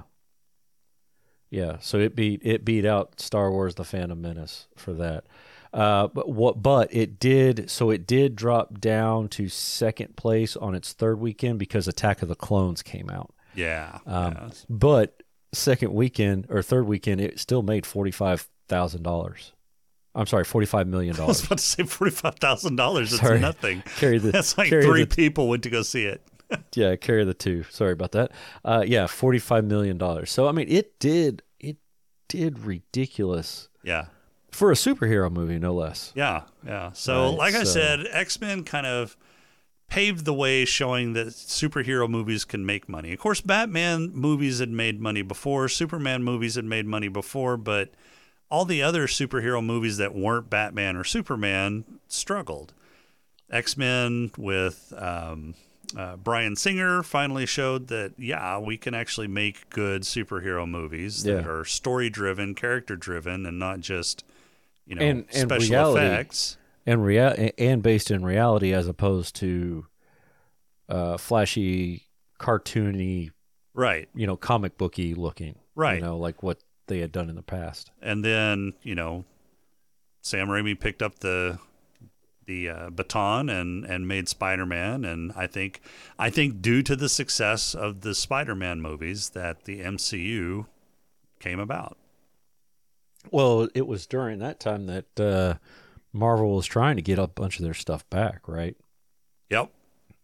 yeah. 1.50 1.78
So 1.80 2.00
it 2.00 2.16
beat 2.16 2.41
it 2.43 2.66
beat 2.66 2.86
out 2.86 3.20
Star 3.20 3.52
Wars: 3.52 3.76
The 3.76 3.84
Phantom 3.84 4.20
Menace 4.20 4.68
for 4.76 4.93
that. 4.93 5.26
Uh, 5.74 6.08
but 6.08 6.30
what? 6.30 6.62
But 6.64 6.93
it 6.93 7.20
did. 7.20 7.70
So 7.70 7.89
it 7.89 8.08
did 8.08 8.36
drop 8.38 8.80
down 8.80 9.28
to 9.30 9.50
second 9.50 10.16
place 10.16 10.56
on 10.56 10.74
its 10.76 10.93
third 10.93 11.20
weekend 11.20 11.60
because 11.60 11.88
Attack 11.89 12.22
of 12.22 12.30
the 12.30 12.36
Clones 12.36 12.82
came 12.82 13.10
out. 13.10 13.34
Yeah. 13.56 13.99
Um, 14.06 14.34
yeah. 14.34 14.49
But 14.70 15.24
second 15.53 15.93
weekend 15.93 16.47
or 16.49 16.62
third 16.62 16.86
weekend, 16.88 17.22
it 17.22 17.39
still 17.39 17.62
made 17.62 17.86
forty 17.86 18.12
five 18.12 18.47
thousand 18.68 19.03
dollars. 19.03 19.51
I'm 20.14 20.28
sorry, 20.28 20.43
forty 20.45 20.66
five 20.68 20.88
million 20.88 21.16
dollars. 21.16 21.28
I 21.41 21.43
was 21.43 21.45
about 21.45 21.58
to 21.60 21.64
say 21.64 21.84
forty-five 21.84 22.36
thousand 22.36 22.76
dollars. 22.78 23.12
It's 23.14 23.22
Sorry. 23.22 23.39
nothing. 23.39 23.84
Carry 23.97 24.18
the 24.18 24.32
That's 24.34 24.58
like 24.58 24.70
three 24.70 25.03
the- 25.06 25.16
people 25.16 25.49
went 25.49 25.64
to 25.64 25.70
go 25.70 25.82
see 25.82 26.06
it. 26.06 26.22
yeah, 26.76 26.95
carry 26.95 27.26
the 27.26 27.34
two. 27.34 27.64
Sorry 27.72 27.91
about 27.91 28.12
that. 28.14 28.32
Uh, 28.64 28.84
yeah, 28.88 29.08
forty 29.08 29.39
five 29.39 29.66
million 29.66 29.97
dollars. 29.97 30.32
So 30.32 30.47
I 30.47 30.51
mean, 30.51 30.68
it 30.70 30.99
did 30.99 31.41
it 31.60 31.78
did 32.30 32.60
ridiculous 32.60 33.68
Yeah, 33.84 34.06
for 34.51 34.72
a 34.72 34.76
superhero 34.76 35.32
movie, 35.32 35.60
no 35.60 35.74
less. 35.74 36.12
yeah, 36.16 36.43
yeah. 36.66 36.91
So, 36.93 37.30
Right, 37.30 37.38
like 37.38 37.56
I 37.56 37.64
said, 37.64 38.06
X 38.12 38.39
Men 38.39 38.64
kind 38.64 38.86
of 38.86 39.18
paved 39.90 40.26
the 40.26 40.34
way, 40.34 40.66
showing 40.66 41.14
that 41.14 41.28
superhero 41.28 42.10
movies 42.10 42.44
can 42.46 42.66
make 42.66 42.90
money. 42.90 43.14
Of 43.14 43.20
course, 43.20 43.42
Batman 43.42 44.12
movies 44.14 44.60
had 44.60 44.70
made 44.70 45.00
money 45.00 45.22
before, 45.22 45.70
Superman 45.70 46.24
movies 46.24 46.56
had 46.56 46.66
made 46.66 46.86
money 46.86 47.08
before, 47.08 47.56
but 47.58 47.92
all 48.50 48.66
the 48.66 48.82
other 48.84 49.08
superhero 49.08 49.64
movies 49.64 49.98
that 49.98 50.14
weren't 50.16 50.50
Batman 50.50 50.96
or 50.96 51.04
Superman 51.04 51.84
struggled. 52.08 52.74
X 53.52 53.78
Men 53.78 54.32
with 54.38 54.92
um, 54.98 55.54
uh, 55.96 56.16
Bryan 56.18 56.56
Singer 56.56 57.04
finally 57.04 57.46
showed 57.46 57.88
that, 57.88 58.14
yeah, 58.18 58.58
we 58.58 58.76
can 58.78 58.94
actually 58.96 59.28
make 59.28 59.70
good 59.70 60.02
superhero 60.02 60.68
movies 60.68 61.24
that 61.24 61.46
are 61.48 61.64
story 61.64 62.10
driven, 62.10 62.56
character 62.56 62.96
driven, 62.96 63.46
and 63.46 63.60
not 63.60 63.82
just, 63.82 64.24
you 64.88 64.96
know, 64.96 65.02
And- 65.04 65.26
and 65.34 65.50
special 65.52 65.70
reality. 65.70 66.06
effects. 66.06 66.58
And 66.86 67.04
rea- 67.04 67.52
and 67.58 67.82
based 67.82 68.12
in 68.12 68.24
reality 68.24 68.74
as 68.74 68.88
opposed 68.88 69.36
to 69.38 69.88
uh, 70.88 71.18
flashy, 71.18 72.04
cartoony, 72.40 73.32
Right. 73.74 74.08
you 74.14 74.28
know, 74.28 74.38
comic 74.38 74.78
booky 74.78 75.16
looking. 75.16 75.56
Right. 75.74 75.96
You 75.96 76.02
know, 76.02 76.18
like 76.18 76.44
what 76.44 76.60
they 76.88 77.00
had 77.00 77.12
done 77.12 77.30
in 77.30 77.36
the 77.36 77.42
past. 77.42 77.92
And 78.02 78.24
then, 78.24 78.74
you 78.84 78.94
know, 78.96 79.26
Sam 80.22 80.48
Raimi 80.48 80.80
picked 80.80 81.02
up 81.02 81.20
the 81.20 81.60
the 82.46 82.70
uh, 82.70 82.90
baton 82.92 83.50
and 83.50 83.84
and 83.86 84.08
made 84.08 84.30
Spider-Man. 84.30 85.04
And 85.04 85.34
I 85.36 85.48
think 85.48 85.82
I 86.20 86.30
think 86.30 86.62
due 86.62 86.84
to 86.84 86.96
the 86.96 87.10
success 87.10 87.74
of 87.74 88.02
the 88.02 88.14
Spider-Man 88.14 88.80
movies 88.82 89.30
that 89.32 89.66
the 89.66 89.80
MCU 89.82 90.68
came 91.40 91.60
about. 91.60 91.98
Well, 93.32 93.68
it 93.74 93.88
was 93.88 94.06
during 94.06 94.38
that 94.40 94.60
time 94.60 94.86
that 94.86 95.20
uh, 95.20 95.56
Marvel 96.16 96.55
was 96.55 96.66
trying 96.66 96.95
to 96.95 97.01
get 97.01 97.20
a 97.20 97.28
bunch 97.28 97.59
of 97.59 97.66
their 97.66 97.74
stuff 97.74 98.09
back, 98.09 98.47
right? 98.47 98.76
Yep. 99.49 99.70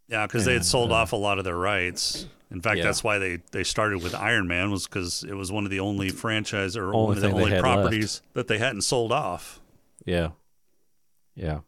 Yeah, 0.07 0.25
because 0.25 0.45
they 0.45 0.53
had 0.53 0.65
sold 0.65 0.91
uh, 0.91 0.95
off 0.95 1.11
a 1.11 1.17
lot 1.17 1.37
of 1.37 1.43
their 1.43 1.57
rights. 1.57 2.27
In 2.49 2.61
fact, 2.61 2.77
Yeah. 2.77 2.85
that's 2.85 3.03
why 3.03 3.17
they, 3.17 3.39
they 3.51 3.63
started 3.63 4.01
with 4.03 4.15
Iron 4.15 4.47
Man 4.47 4.71
was 4.71 4.85
because 4.87 5.23
it 5.23 5.33
was 5.33 5.51
one 5.51 5.65
of 5.65 5.69
the 5.71 5.79
only 5.81 6.09
franchise 6.09 6.75
or 6.75 6.93
Only 6.93 7.07
one 7.07 7.17
of 7.17 7.21
the 7.23 7.31
only 7.31 7.59
properties 7.59 8.21
that 8.33 8.47
they 8.47 8.57
hadn't 8.57 8.81
sold 8.81 9.11
off. 9.11 9.59
Yeah. 10.05 10.29
Yeah. 11.35 11.59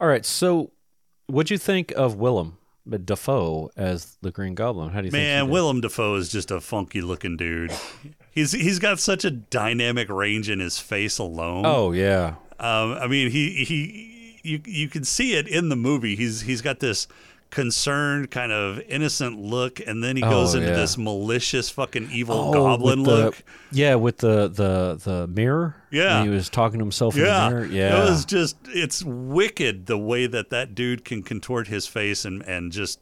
All 0.00 0.08
right. 0.08 0.24
So, 0.24 0.72
what'd 1.26 1.50
you 1.50 1.58
think 1.58 1.92
of 1.92 2.16
Willem 2.16 2.58
Dafoe 3.04 3.70
as 3.76 4.16
the 4.22 4.30
Green 4.30 4.54
Goblin? 4.54 4.90
How 4.90 5.00
do 5.00 5.06
you 5.06 5.10
think? 5.10 5.22
Man. 5.22 5.48
Willem 5.50 5.80
Dafoe 5.80 6.14
is 6.14 6.28
just 6.30 6.50
a 6.50 6.60
funky 6.60 7.00
looking 7.00 7.36
dude. 7.36 7.72
He's 8.30 8.52
he's 8.52 8.78
got 8.78 9.00
such 9.00 9.24
a 9.24 9.30
dynamic 9.30 10.08
range 10.08 10.48
in 10.48 10.60
his 10.60 10.78
face 10.78 11.18
alone. 11.18 11.64
Oh 11.66 11.92
yeah. 11.92 12.34
Um, 12.58 12.92
I 12.92 13.06
mean, 13.06 13.30
he 13.30 13.64
he 13.64 14.40
you 14.42 14.60
you 14.64 14.88
can 14.88 15.04
see 15.04 15.34
it 15.34 15.48
in 15.48 15.68
the 15.68 15.76
movie. 15.76 16.16
He's 16.16 16.42
he's 16.42 16.62
got 16.62 16.80
this 16.80 17.08
concerned 17.50 18.30
kind 18.30 18.52
of 18.52 18.80
innocent 18.88 19.38
look 19.38 19.80
and 19.80 20.02
then 20.02 20.16
he 20.16 20.22
Oh, 20.22 20.30
goes 20.30 20.54
into 20.54 20.68
yeah. 20.68 20.76
this 20.76 20.98
malicious 20.98 21.70
fucking 21.70 22.10
evil 22.12 22.36
Oh, 22.36 22.52
goblin 22.52 23.02
the- 23.02 23.10
look. 23.10 23.42
Yeah, 23.72 23.94
with 23.94 24.18
the 24.18 24.48
the 24.48 25.00
the 25.02 25.26
mirror. 25.28 25.76
Yeah. 25.90 26.18
When 26.20 26.28
he 26.30 26.34
was 26.34 26.48
talking 26.48 26.78
to 26.80 26.84
himself 26.84 27.16
Yeah. 27.16 27.46
in 27.46 27.52
the 27.52 27.56
mirror. 27.60 27.66
Yeah. 27.72 28.02
It 28.06 28.10
was 28.10 28.24
just 28.24 28.56
it's 28.68 29.02
wicked 29.04 29.86
the 29.86 29.96
way 29.98 30.26
that 30.26 30.50
that 30.50 30.74
dude 30.74 31.04
can 31.04 31.22
contort 31.22 31.68
his 31.68 31.86
face 31.86 32.24
and 32.24 32.42
and 32.42 32.72
just 32.72 32.98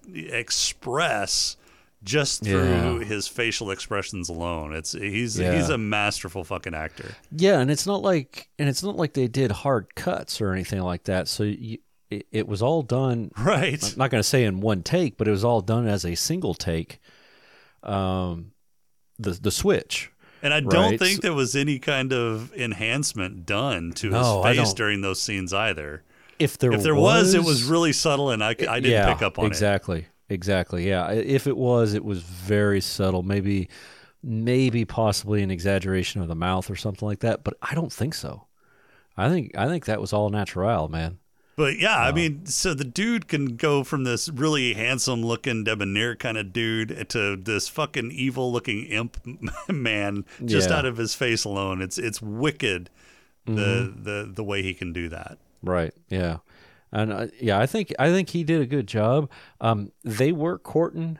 express 0.58 1.56
just 2.02 2.44
through 2.44 2.98
Yeah. 3.00 3.04
his 3.06 3.26
facial 3.26 3.70
expressions 3.70 4.28
alone. 4.28 4.74
It's 4.74 4.92
he's 4.92 5.38
Yeah. 5.38 5.56
he's 5.56 5.70
a 5.70 5.78
masterful 5.78 6.44
fucking 6.44 6.74
actor. 6.74 7.14
Yeah, 7.34 7.60
and 7.60 7.70
it's 7.70 7.86
not 7.86 8.02
like 8.02 8.48
and 8.58 8.68
it's 8.68 8.82
not 8.82 8.96
like 8.96 9.14
they 9.14 9.26
did 9.26 9.50
hard 9.50 9.94
cuts 9.94 10.40
or 10.40 10.52
anything 10.52 10.82
like 10.82 11.04
that. 11.04 11.28
So 11.28 11.44
you, 11.44 11.78
it, 12.16 12.26
it 12.32 12.48
was 12.48 12.62
all 12.62 12.82
done. 12.82 13.30
Right. 13.38 13.82
I'm 13.92 13.98
not 13.98 14.10
going 14.10 14.20
to 14.20 14.28
say 14.28 14.44
in 14.44 14.60
one 14.60 14.82
take, 14.82 15.16
but 15.16 15.28
it 15.28 15.30
was 15.30 15.44
all 15.44 15.60
done 15.60 15.86
as 15.86 16.04
a 16.04 16.14
single 16.14 16.54
take. 16.54 17.00
Um, 17.82 18.52
the 19.18 19.30
the 19.32 19.50
switch. 19.50 20.10
And 20.42 20.52
I 20.52 20.60
don't 20.60 20.72
Right. 20.90 20.98
think 20.98 21.22
there 21.22 21.32
was 21.32 21.56
any 21.56 21.78
kind 21.78 22.12
of 22.12 22.52
enhancement 22.54 23.46
done 23.46 23.92
to 23.92 24.10
No, 24.10 24.42
his 24.42 24.58
face 24.58 24.72
during 24.74 25.00
those 25.00 25.20
scenes 25.20 25.52
either. 25.54 26.02
If 26.38 26.58
there 26.58 26.72
if 26.72 26.82
there 26.82 26.94
was, 26.94 27.32
it 27.34 27.44
was 27.44 27.62
really 27.64 27.92
subtle, 27.92 28.30
and 28.30 28.42
I, 28.42 28.50
I 28.50 28.54
didn't 28.54 28.86
yeah, 28.86 29.12
pick 29.12 29.22
up 29.22 29.38
on 29.38 29.44
it. 29.46 29.48
exactly, 29.48 30.06
Exactly. 30.28 30.86
Yeah. 30.88 31.10
If 31.12 31.46
it 31.46 31.56
was, 31.56 31.94
it 31.94 32.04
was 32.04 32.22
very 32.22 32.80
subtle. 32.80 33.22
Maybe, 33.22 33.68
maybe 34.22 34.84
possibly 34.84 35.42
an 35.42 35.50
exaggeration 35.50 36.20
of 36.22 36.28
the 36.28 36.34
mouth 36.34 36.70
or 36.70 36.76
something 36.76 37.06
like 37.06 37.20
that. 37.20 37.44
But 37.44 37.54
I 37.62 37.74
don't 37.74 37.92
think 37.92 38.14
so. 38.14 38.46
I 39.16 39.28
think 39.28 39.56
I 39.56 39.66
think 39.68 39.84
that 39.84 40.00
was 40.00 40.12
all 40.12 40.28
natural, 40.30 40.88
man. 40.88 41.18
But 41.56 41.78
yeah, 41.78 41.98
I 41.98 42.10
mean, 42.12 42.46
so 42.46 42.74
the 42.74 42.84
dude 42.84 43.28
can 43.28 43.56
go 43.56 43.84
from 43.84 44.04
this 44.04 44.28
really 44.28 44.74
handsome 44.74 45.22
looking 45.22 45.62
debonair 45.64 46.16
kind 46.16 46.36
of 46.36 46.52
dude 46.52 47.08
to 47.10 47.36
this 47.36 47.68
fucking 47.68 48.10
evil 48.10 48.52
looking 48.52 48.86
imp 48.86 49.18
man 49.68 50.24
just 50.44 50.70
Yeah. 50.70 50.76
out 50.78 50.84
of 50.84 50.96
his 50.96 51.14
face 51.14 51.44
alone. 51.44 51.80
It's 51.80 51.96
it's 51.98 52.20
wicked 52.20 52.90
the 53.46 53.92
the 53.96 54.30
the 54.34 54.42
way 54.42 54.62
he 54.62 54.74
can 54.74 54.92
do 54.92 55.08
that. 55.10 55.38
Right. 55.62 55.92
Yeah. 56.08 56.38
And 56.90 57.12
uh, 57.12 57.26
yeah, 57.40 57.58
I 57.58 57.66
think 57.66 57.92
I 57.98 58.10
think 58.10 58.30
he 58.30 58.42
did 58.44 58.60
a 58.60 58.66
good 58.66 58.86
job. 58.88 59.30
Um, 59.60 59.92
they 60.02 60.32
were 60.32 60.58
courting 60.58 61.18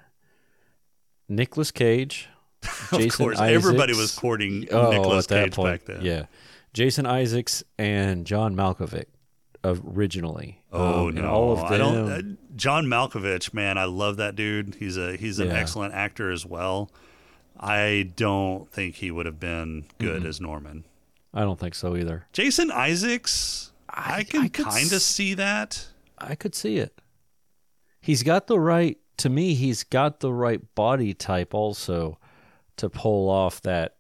Nicolas 1.29 1.71
Cage, 1.71 2.29
Jason 2.93 3.07
of 3.07 3.13
course, 3.17 3.41
everybody 3.41 3.93
was 3.95 4.15
courting 4.15 4.67
Oh, 4.71 4.91
Nicolas 4.91 5.27
Cage 5.27 5.53
point, 5.55 5.85
back 5.87 5.87
then. 5.97 6.05
Yeah, 6.05 6.27
Jason 6.73 7.07
Isaacs 7.07 7.65
and 7.79 8.27
John 8.27 8.55
Malkovich 8.55 9.07
originally. 9.65 10.61
Oh 10.73 11.09
Um, 11.09 11.15
no, 11.15 11.29
all 11.29 11.53
of 11.53 11.61
I 11.65 11.79
don't. 11.79 12.11
Uh, 12.11 12.23
John 12.57 12.87
Malkovich, 12.87 13.53
man, 13.55 13.79
I 13.79 13.85
love 13.85 14.17
that 14.19 14.37
dude. 14.37 14.77
He's 14.77 14.97
a 14.97 15.17
he's 15.17 15.39
an 15.39 15.49
Yeah. 15.49 15.55
excellent 15.55 15.95
actor 15.95 16.31
as 16.31 16.45
well. 16.47 16.91
I 17.59 18.13
don't 18.17 18.69
think 18.71 18.97
he 18.97 19.11
would 19.11 19.27
have 19.27 19.41
been 19.41 19.85
good 19.99 20.27
as 20.27 20.41
Norman. 20.41 20.85
I 21.33 21.41
don't 21.43 21.59
think 21.59 21.75
so 21.75 21.97
either. 21.97 22.27
Jason 22.33 22.71
Isaacs, 22.71 23.73
I, 23.89 24.19
I- 24.19 24.23
can 24.25 24.49
kind 24.51 24.87
of 24.87 24.93
s- 24.95 25.03
see 25.05 25.35
that. 25.35 25.89
I 26.19 26.35
could 26.35 26.55
see 26.55 26.77
it. 26.79 27.01
He's 28.01 28.23
got 28.23 28.47
the 28.49 28.59
right 28.61 28.99
to 29.19 29.29
me. 29.31 29.55
He's 29.55 29.83
got 29.83 30.21
the 30.21 30.33
right 30.33 30.61
body 30.75 31.15
type 31.15 31.55
also 31.55 32.19
to 32.77 32.89
pull 32.91 33.31
off 33.31 33.63
that, 33.63 33.97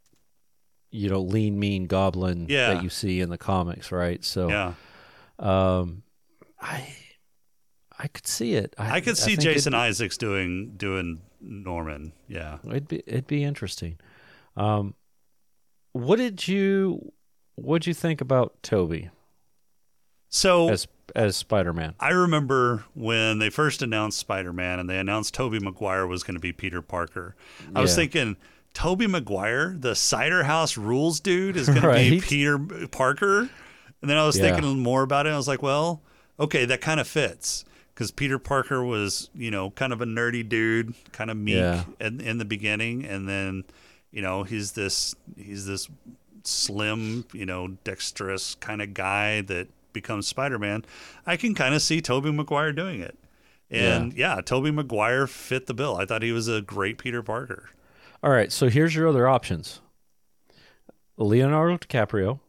you 0.90 1.08
know, 1.08 1.20
lean, 1.20 1.58
mean 1.58 1.86
goblin 1.86 2.46
Yeah. 2.48 2.74
that 2.74 2.82
you 2.82 2.88
see 2.90 3.20
in 3.20 3.30
the 3.30 3.38
comics, 3.38 3.90
right? 3.90 4.22
So, 4.24 4.48
Yeah, 4.48 4.74
um, 5.39 6.03
I, 6.61 6.87
I 7.99 8.09
could 8.09 8.26
see 8.26 8.55
it. 8.55 8.74
I 8.78 9.01
could 9.01 9.16
see 9.16 9.37
think 9.37 9.41
Jason 9.41 9.74
Isaacs 9.74 10.16
doing 10.16 10.74
doing 10.76 11.20
Norman. 11.41 12.12
Yeah. 12.28 12.59
It'd 12.66 12.89
be 12.89 13.03
it'd 13.07 13.26
be 13.26 13.45
interesting. 13.45 13.99
Um, 14.57 14.95
what 15.93 16.16
did 16.16 16.47
you 16.49 17.12
what 17.55 17.82
did 17.82 17.89
you 17.89 17.95
think 17.95 18.20
about 18.20 18.62
Tobey 18.62 19.11
So 20.28 20.68
as 20.68 20.89
as 21.14 21.37
Spider 21.37 21.72
Man? 21.72 21.95
I 22.01 22.11
remember 22.11 22.85
when 22.95 23.39
they 23.39 23.51
first 23.51 23.82
announced 23.82 24.18
Spider 24.18 24.53
Man 24.53 24.78
and 24.80 24.89
they 24.89 24.99
announced 24.99 25.35
Tobey 25.35 25.61
Maguire 25.61 26.07
was 26.07 26.22
going 26.22 26.35
to 26.35 26.41
be 26.41 26.53
Peter 26.53 26.82
Parker. 26.82 27.37
I 27.74 27.80
was 27.80 27.95
thinking, 27.95 28.37
Tobey 28.72 29.07
Maguire, 29.07 29.76
the 29.78 29.95
Cider 29.95 30.43
House 30.45 30.76
Rules 30.76 31.20
dude, 31.20 31.57
is 31.57 31.68
going 31.68 31.82
to 31.82 31.93
be 31.93 32.20
Peter 32.20 32.59
Parker. 32.89 33.49
And 34.05 34.11
then 34.11 34.18
I 34.18 34.26
was 34.26 34.36
Yeah. 34.38 34.52
thinking 34.55 34.80
more 34.80 35.02
about 35.02 35.26
it. 35.26 35.30
I 35.30 35.36
was 35.38 35.48
like, 35.48 35.62
well, 35.62 36.02
okay, 36.38 36.66
that 36.66 36.82
kind 36.82 37.00
of 37.00 37.09
fits 37.09 37.64
because 37.94 38.11
Peter 38.11 38.38
Parker 38.38 38.84
was, 38.84 39.30
you 39.34 39.50
know, 39.50 39.70
kind 39.70 39.94
of 39.94 40.02
a 40.02 40.05
nerdy 40.05 40.46
dude, 40.46 40.92
kind 41.12 41.30
of 41.30 41.38
meek 41.38 41.55
Yeah. 41.55 41.84
in, 42.00 42.20
in 42.20 42.36
the 42.36 42.44
beginning, 42.44 43.07
and 43.07 43.26
then, 43.26 43.64
you 44.12 44.20
know, 44.20 44.42
he's 44.42 44.72
this 44.72 45.14
he's 45.38 45.64
this 45.64 45.88
slim, 46.42 47.24
you 47.32 47.46
know, 47.46 47.68
dexterous 47.84 48.57
kind 48.57 48.82
of 48.82 48.92
guy 48.92 49.40
that 49.40 49.68
becomes 49.94 50.26
Spider-Man. 50.28 50.84
I 51.26 51.38
can 51.38 51.55
kind 51.55 51.74
of 51.74 51.80
see 51.80 52.02
Tobey 52.02 52.30
Maguire 52.30 52.72
doing 52.72 53.00
it. 53.00 53.16
And 53.70 54.12
yeah. 54.12 54.42
Tobey 54.44 54.70
Maguire 54.70 55.26
fit 55.26 55.66
the 55.66 55.72
bill. 55.72 55.96
I 55.96 56.05
thought 56.05 56.20
he 56.22 56.32
was 56.32 56.46
a 56.48 56.61
great 56.61 56.98
Peter 56.98 57.22
Parker. 57.22 57.70
All 58.22 58.30
right, 58.30 58.52
so 58.52 58.68
here's 58.68 58.94
your 58.94 59.09
other 59.09 59.26
options: 59.26 59.80
Leonardo 61.16 61.78
DiCaprio. 61.78 62.40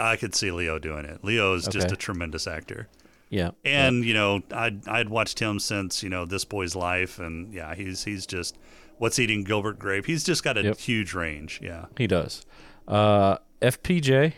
I 0.00 0.16
could 0.16 0.34
see 0.34 0.50
Leo 0.50 0.78
doing 0.78 1.04
it. 1.04 1.22
Leo 1.24 1.54
is 1.54 1.66
just 1.68 1.92
a 1.92 1.96
tremendous 1.96 2.46
actor. 2.46 2.88
Yeah, 3.28 3.50
And 3.64 4.04
you 4.04 4.12
know, 4.14 4.42
I'd 4.52 4.88
I'd 4.88 5.08
watched 5.08 5.38
him 5.38 5.60
since 5.60 6.02
you 6.02 6.08
know 6.08 6.24
this 6.24 6.44
boy's 6.44 6.74
life, 6.74 7.20
and 7.20 7.52
yeah, 7.54 7.76
he's 7.76 8.02
he's 8.02 8.26
just 8.26 8.58
what's 8.98 9.20
eating 9.20 9.44
Gilbert 9.44 9.78
Grape. 9.78 10.06
He's 10.06 10.24
just 10.24 10.42
got 10.42 10.58
a 10.58 10.62
Yep. 10.64 10.78
huge 10.78 11.14
range. 11.14 11.60
Yeah, 11.62 11.84
he 11.96 12.08
does. 12.08 12.44
Uh, 12.88 13.36
FPJ, 13.62 14.32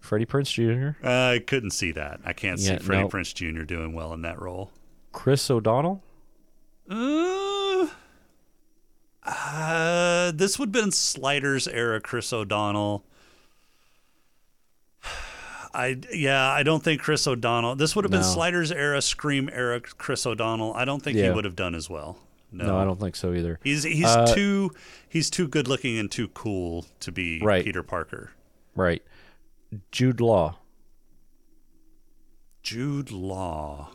Freddie 0.00 0.24
Prinze 0.24 0.50
Jr., 0.50 1.06
I 1.06 1.40
couldn't 1.46 1.72
see 1.72 1.92
that. 1.92 2.20
I 2.24 2.32
can't 2.32 2.58
Yeah, 2.58 2.78
see 2.78 2.84
Freddie 2.84 3.02
no. 3.02 3.08
Prinze 3.10 3.34
Jr. 3.34 3.64
doing 3.64 3.92
well 3.92 4.14
in 4.14 4.22
that 4.22 4.40
role. 4.40 4.70
Chris 5.12 5.50
O'Donnell. 5.50 6.02
Uh, 6.88 7.88
uh, 9.24 10.32
this 10.32 10.58
would 10.58 10.68
have 10.68 10.72
been 10.84 10.92
Sliders 10.92 11.66
era 11.68 12.00
Chris 12.00 12.32
O'Donnell. 12.32 13.04
I 15.76 15.96
yeah, 16.12 16.50
I 16.50 16.62
don't 16.62 16.82
think 16.82 17.00
Chris 17.02 17.26
O'Donnell. 17.26 17.76
This 17.76 17.94
would 17.94 18.04
have 18.04 18.10
been 18.10 18.22
No. 18.22 18.26
Sliders 18.26 18.72
era, 18.72 19.02
Scream 19.02 19.50
era 19.52 19.80
Chris 19.80 20.24
O'Donnell. 20.26 20.72
I 20.74 20.84
don't 20.84 21.02
think 21.02 21.18
he 21.18 21.28
would 21.30 21.44
have 21.44 21.56
done 21.56 21.74
as 21.74 21.90
well. 21.90 22.18
No, 22.52 22.66
No, 22.68 22.78
I 22.78 22.84
don't 22.84 22.98
think 22.98 23.16
so 23.16 23.34
either. 23.34 23.58
He's 23.62 23.82
he's 23.82 24.06
Uh, 24.06 24.26
too 24.34 24.70
he's 25.08 25.28
too 25.30 25.46
good 25.48 25.68
looking 25.68 25.98
and 25.98 26.10
too 26.10 26.28
cool 26.28 26.86
to 27.00 27.12
be 27.12 27.40
Right. 27.42 27.64
Peter 27.64 27.82
Parker. 27.82 28.30
Right. 28.74 29.02
Jude 29.92 30.20
Law. 30.20 30.58
Jude 32.62 33.10
Law. 33.10 33.90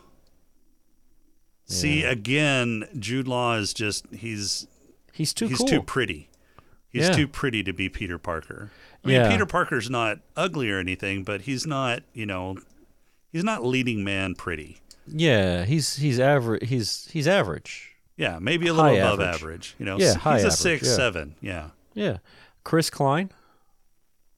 See 1.66 2.04
again, 2.04 2.84
Jude 3.00 3.28
Law 3.28 3.56
is 3.56 3.74
just 3.74 4.06
he's 4.14 4.68
He's 5.14 5.34
too 5.34 5.48
he's 5.48 5.58
cool. 5.58 5.68
too 5.68 5.82
pretty. 5.82 6.30
He's 6.90 7.08
Yeah. 7.08 7.14
too 7.14 7.28
pretty 7.28 7.64
to 7.64 7.72
be 7.74 7.88
Peter 7.90 8.18
Parker. 8.18 8.72
I 9.04 9.08
mean, 9.08 9.16
Yeah. 9.18 9.30
Peter 9.30 9.45
Parker's 9.45 9.89
not 9.89 10.20
ugly 10.36 10.70
or 10.70 10.78
anything, 10.80 11.24
but 11.24 11.41
he's 11.41 11.66
not, 11.66 12.04
you 12.14 12.26
know, 12.26 12.58
he's 13.32 13.43
not 13.43 13.66
leading 13.66 14.04
man 14.04 14.36
pretty. 14.36 14.78
yeah, 15.08 15.66
he's 15.66 15.95
he's 15.97 16.20
average. 16.20 16.68
He's 16.70 17.08
he's 17.12 17.28
average. 17.28 17.95
Yeah, 18.18 18.38
maybe 18.39 18.68
a 18.68 18.74
little 18.74 18.91
High 18.91 18.97
above 18.97 19.20
average. 19.20 19.36
average. 19.41 19.76
You 19.80 19.86
know, 19.86 19.97
Yeah, 19.97 20.06
S- 20.10 20.16
high 20.16 20.34
he's 20.36 20.43
a 20.43 20.47
average, 20.47 20.60
six, 20.60 20.88
yeah. 20.88 20.95
seven. 20.95 21.36
Yeah. 21.41 21.70
Yeah. 21.95 22.18
Chris 22.64 22.89
Klein. 22.91 23.32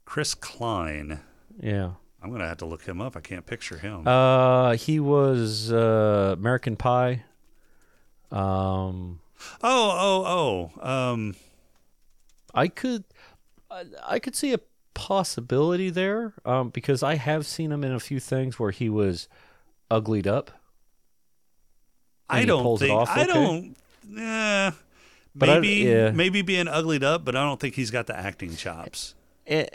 Chris 0.05 0.33
Klein. 0.35 1.19
Yeah. 1.59 1.91
I'm 2.21 2.31
gonna 2.31 2.47
have 2.47 2.57
to 2.59 2.65
look 2.65 2.83
him 2.83 3.01
up. 3.01 3.17
I 3.17 3.19
can't 3.19 3.45
picture 3.45 3.77
him. 3.77 4.07
Uh, 4.07 4.77
he 4.77 4.97
was 5.01 5.73
uh, 5.73 6.35
American 6.37 6.77
Pie. 6.77 7.25
Um, 8.31 9.19
oh, 9.61 9.91
oh, 10.23 10.71
oh. 10.81 10.89
Um, 11.11 11.35
I 12.53 12.67
could, 12.69 13.03
I, 13.73 13.85
I 14.15 14.19
could 14.19 14.35
see 14.35 14.53
a 14.53 14.59
possibility 14.93 15.89
there. 15.89 16.33
Um, 16.45 16.69
because 16.69 17.01
I 17.03 17.15
have 17.15 17.45
seen 17.45 17.71
him 17.71 17.83
in 17.83 17.91
a 17.91 17.99
few 17.99 18.19
things 18.19 18.59
where 18.59 18.71
he 18.71 18.89
was 18.89 19.27
uglied 19.89 20.27
up. 20.27 20.51
I 22.29 22.45
don't 22.45 22.77
think. 22.77 22.91
off 22.93 23.09
I 23.09 23.23
okay. 23.23 23.33
don't. 23.33 23.75
Yeah. 24.09 24.71
But 25.35 25.49
I- 25.49 25.53
Maybe, 25.59 25.67
yeah. 25.89 26.11
maybe 26.11 26.41
being 26.41 26.67
uglied 26.67 27.03
up, 27.03 27.25
but 27.25 27.35
I 27.35 27.43
don't 27.43 27.59
think 27.59 27.75
he's 27.75 27.91
got 27.91 28.07
the 28.07 28.15
acting 28.17 28.55
chops. 28.55 29.15
and, 29.47 29.67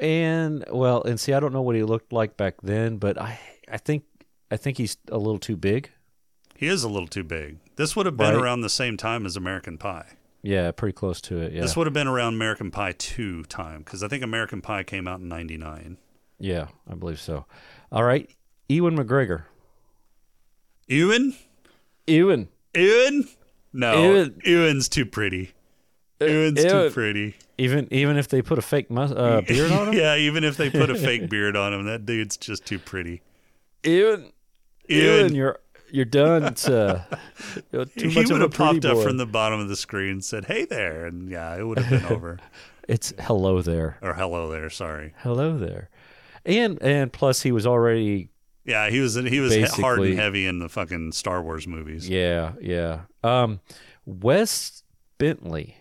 and 0.00 0.64
well, 0.70 1.02
and 1.02 1.18
see, 1.18 1.32
I 1.32 1.40
don't 1.40 1.52
know 1.52 1.62
what 1.62 1.74
he 1.76 1.82
looked 1.82 2.12
like 2.12 2.36
back 2.36 2.54
then, 2.62 2.98
but 2.98 3.20
I, 3.20 3.38
I 3.70 3.78
think, 3.78 4.04
I 4.50 4.56
think 4.56 4.78
he's 4.78 4.96
a 5.10 5.18
little 5.18 5.38
too 5.40 5.56
big. 5.56 5.90
He 6.56 6.66
is 6.68 6.84
a 6.84 6.88
little 6.88 7.08
too 7.08 7.24
big. 7.24 7.58
This 7.76 7.94
would 7.96 8.06
have 8.06 8.16
been 8.16 8.34
Right. 8.34 8.42
around 8.42 8.60
the 8.62 8.70
same 8.70 8.96
time 8.96 9.26
as 9.26 9.36
American 9.36 9.78
Pie. 9.78 10.06
Yeah, 10.42 10.70
pretty 10.70 10.92
close 10.92 11.20
to 11.22 11.38
it. 11.40 11.52
Yeah, 11.52 11.62
This 11.62 11.76
would 11.76 11.86
have 11.86 11.94
been 11.94 12.06
around 12.08 12.34
American 12.34 12.70
Pie 12.70 12.92
2 12.96 13.44
time 13.44 13.80
because 13.80 14.02
I 14.02 14.08
think 14.08 14.22
American 14.22 14.60
Pie 14.60 14.84
came 14.84 15.08
out 15.08 15.20
in 15.20 15.28
99. 15.28 15.98
yeah, 16.38 16.68
I 16.90 16.94
believe 16.94 17.20
so. 17.20 17.44
All 17.90 18.04
right, 18.04 18.30
Ewan 18.68 18.96
McGregor. 18.96 19.44
Ewan? 20.86 21.34
Ewan. 22.06 22.48
Ewan? 22.74 23.28
No. 23.72 24.02
Ewan. 24.02 24.40
Ewan's 24.44 24.88
too 24.88 25.04
pretty. 25.06 25.52
Ewan's 26.20 26.62
too 26.64 26.90
pretty. 26.90 27.36
Even 27.58 27.88
even 27.92 28.16
if 28.16 28.28
they 28.28 28.40
put 28.42 28.58
a 28.58 28.62
fake 28.62 28.90
mus- 28.90 29.12
uh, 29.12 29.40
beard 29.46 29.70
on 29.72 29.88
him. 29.88 29.94
yeah, 29.94 30.16
even 30.16 30.44
if 30.44 30.56
they 30.56 30.70
put 30.70 30.90
a 30.90 30.94
fake 30.94 31.28
beard 31.30 31.56
on 31.56 31.72
him, 31.74 31.84
that 31.86 32.06
dude's 32.06 32.36
just 32.36 32.64
too 32.64 32.78
pretty. 32.78 33.20
Ewan. 33.84 34.32
Ewan. 34.88 35.18
Ewan, 35.20 35.34
you're 35.34 35.58
you're 35.90 36.04
done. 36.04 36.44
It's, 36.44 36.68
uh, 36.68 37.02
he 37.94 38.06
much 38.14 38.24
of 38.24 38.30
would 38.30 38.40
a 38.40 38.44
have 38.44 38.52
popped 38.52 38.84
up 38.84 38.98
from 39.02 39.16
the 39.16 39.26
bottom 39.26 39.60
of 39.60 39.68
the 39.68 39.76
screen 39.76 40.10
and 40.12 40.24
said, 40.24 40.44
"Hey 40.46 40.64
there," 40.64 41.06
and 41.06 41.30
yeah, 41.30 41.56
it 41.56 41.64
would 41.66 41.78
have 41.78 41.90
been 42.02 42.12
over. 42.12 42.38
It's 42.88 43.12
hello 43.20 43.60
there, 43.60 43.98
or 44.00 44.14
hello 44.14 44.50
there. 44.50 44.70
Sorry. 44.70 45.12
hello 45.18 45.58
there, 45.58 45.90
and 46.46 46.82
and 46.82 47.12
plus 47.12 47.42
he 47.42 47.52
was 47.52 47.66
already 47.66 48.30
Yeah, 48.64 48.88
he 48.88 49.00
was 49.00 49.14
he 49.14 49.40
was 49.40 49.54
hard 49.72 49.98
and 50.00 50.18
heavy 50.18 50.46
in 50.46 50.58
the 50.58 50.70
fucking 50.70 51.12
Star 51.12 51.42
Wars 51.42 51.66
movies. 51.66 52.08
yeah 52.08 52.52
yeah. 52.62 53.00
Um, 53.22 53.60
Wes 54.06 54.84
Bentley, 55.18 55.76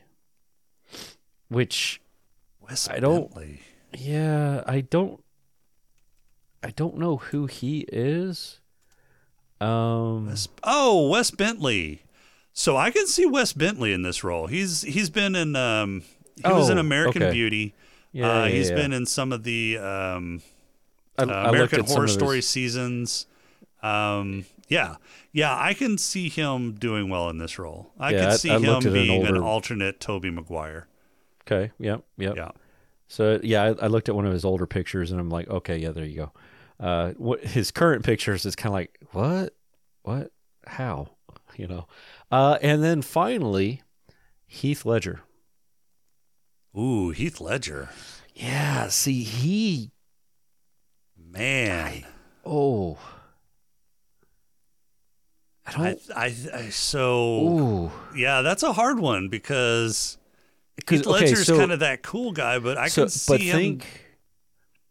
which 1.47 2.01
Wes 2.59 2.89
I 2.89 2.99
don't- 2.99 3.33
Bentley. 3.33 3.61
yeah 3.97 4.63
I 4.67 4.81
don't 4.81 5.23
I 6.63 6.71
don't 6.71 6.97
know 6.97 7.17
who 7.17 7.45
he 7.45 7.85
is. 7.91 8.59
Um, 9.59 10.27
Wes, 10.27 10.47
oh, 10.63 11.07
Wes 11.09 11.31
Bentley. 11.31 12.03
So 12.53 12.75
I 12.75 12.91
can 12.91 13.07
see 13.07 13.25
Wes 13.25 13.53
Bentley 13.53 13.93
in 13.93 14.01
this 14.01 14.23
role. 14.23 14.47
He's 14.47 14.81
he's 14.81 15.09
been 15.09 15.35
in 15.35 15.55
um 15.55 16.03
he 16.43 16.51
was 16.51 16.69
in 16.69 16.77
Oh, 16.77 16.81
American 16.81 17.23
okay. 17.23 17.31
Beauty. 17.31 17.73
yeah, 18.11 18.41
uh, 18.41 18.45
yeah, 18.45 18.49
he's 18.49 18.69
yeah. 18.69 18.75
been 18.75 18.93
in 18.93 19.05
some 19.05 19.31
of 19.31 19.43
the 19.43 19.77
um, 19.77 20.41
I, 21.17 21.23
uh, 21.23 21.27
I 21.27 21.49
American 21.49 21.85
Horror 21.85 22.07
Story 22.07 22.41
seasons. 22.41 23.25
Um, 23.83 24.45
yeah, 24.67 24.95
yeah, 25.31 25.55
I 25.57 25.73
can 25.73 25.97
see 25.97 26.29
him 26.29 26.73
doing 26.73 27.09
well 27.09 27.29
in 27.29 27.37
this 27.37 27.57
role. 27.59 27.91
I 27.99 28.11
Yeah, 28.11 28.29
can 28.29 28.37
see 28.37 28.49
I 28.51 28.57
him 28.57 28.65
at 28.65 28.85
an 28.85 28.93
being 28.93 29.25
an 29.25 29.37
alternate 29.37 29.99
Tobey 29.99 30.29
Maguire. 30.31 30.87
Okay. 31.43 31.71
Yep. 31.79 32.03
Yep. 32.17 32.35
Yeah, 32.35 32.51
So 33.07 33.39
yeah, 33.43 33.73
I 33.81 33.87
looked 33.87 34.09
at 34.09 34.15
one 34.15 34.25
of 34.25 34.33
his 34.33 34.43
older 34.43 34.65
pictures 34.67 35.11
and 35.11 35.19
I'm 35.19 35.29
like, 35.29 35.47
okay, 35.49 35.77
yeah, 35.77 35.91
there 35.91 36.05
you 36.05 36.15
go. 36.17 36.31
Uh, 36.79 37.11
what 37.17 37.43
his 37.43 37.71
current 37.71 38.03
pictures 38.05 38.45
is 38.45 38.55
kind 38.55 38.67
of 38.67 38.73
like, 38.73 38.97
what, 39.11 39.53
what, 40.03 40.31
how, 40.67 41.09
you 41.55 41.67
know. 41.67 41.87
Uh, 42.31 42.57
and 42.61 42.83
then 42.83 43.01
finally, 43.01 43.81
Heath 44.45 44.85
Ledger. 44.85 45.21
ooh, 46.77 47.09
Heath 47.09 47.39
Ledger, 47.41 47.89
Yeah. 48.35 48.87
See, 48.89 49.23
he. 49.23 49.91
man. 51.17 52.05
Oh. 52.45 52.97
I 55.65 55.69
I, 55.69 55.73
don't. 55.75 56.01
I, 56.15 56.25
I 56.53 56.69
so 56.69 57.39
ooh. 57.41 57.91
yeah, 58.15 58.41
that's 58.41 58.63
a 58.63 58.71
hard 58.71 58.99
one 58.99 59.27
because 59.27 60.17
Heath 60.89 61.01
okay, 61.05 61.09
Ledger's 61.09 61.45
so- 61.47 61.57
kind 61.57 61.71
of 61.73 61.79
that 61.79 62.03
cool 62.03 62.31
guy, 62.31 62.59
but 62.59 62.77
I 62.77 62.87
so, 62.87 63.01
can 63.03 63.09
see 63.09 63.33
but 63.33 63.41
him. 63.41 63.57
think. 63.57 64.03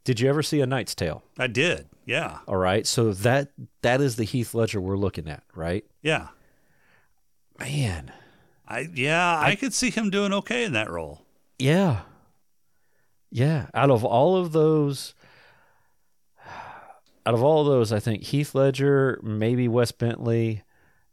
Did 0.06 0.20
you 0.20 0.28
ever 0.28 0.40
see 0.40 0.60
A 0.60 0.66
Knight's 0.66 0.94
Tale? 0.94 1.24
I 1.36 1.48
did, 1.48 1.88
yeah, 2.04 2.38
All 2.46 2.56
right. 2.56 2.86
So 2.86 3.12
that 3.12 3.50
that 3.82 4.00
is 4.00 4.14
the 4.14 4.22
Heath 4.22 4.54
Ledger 4.54 4.80
we're 4.80 4.96
looking 4.96 5.28
at, 5.28 5.42
right? 5.52 5.84
yeah. 6.00 6.28
Man. 7.58 8.12
I 8.68 8.86
yeah, 8.94 9.40
I, 9.40 9.56
could 9.56 9.74
see 9.74 9.90
him 9.90 10.10
doing 10.10 10.32
okay 10.32 10.62
in 10.62 10.72
that 10.74 10.90
role. 10.90 11.22
Yeah. 11.58 12.02
Yeah. 13.32 13.66
Out 13.74 13.90
of 13.90 14.04
all 14.04 14.36
of 14.36 14.52
those, 14.52 15.14
out 17.26 17.34
of 17.34 17.42
all 17.42 17.62
of 17.62 17.66
those, 17.66 17.92
I 17.92 17.98
think 17.98 18.22
Heath 18.22 18.54
Ledger, 18.54 19.18
maybe 19.24 19.66
Wes 19.66 19.90
Bentley, 19.90 20.62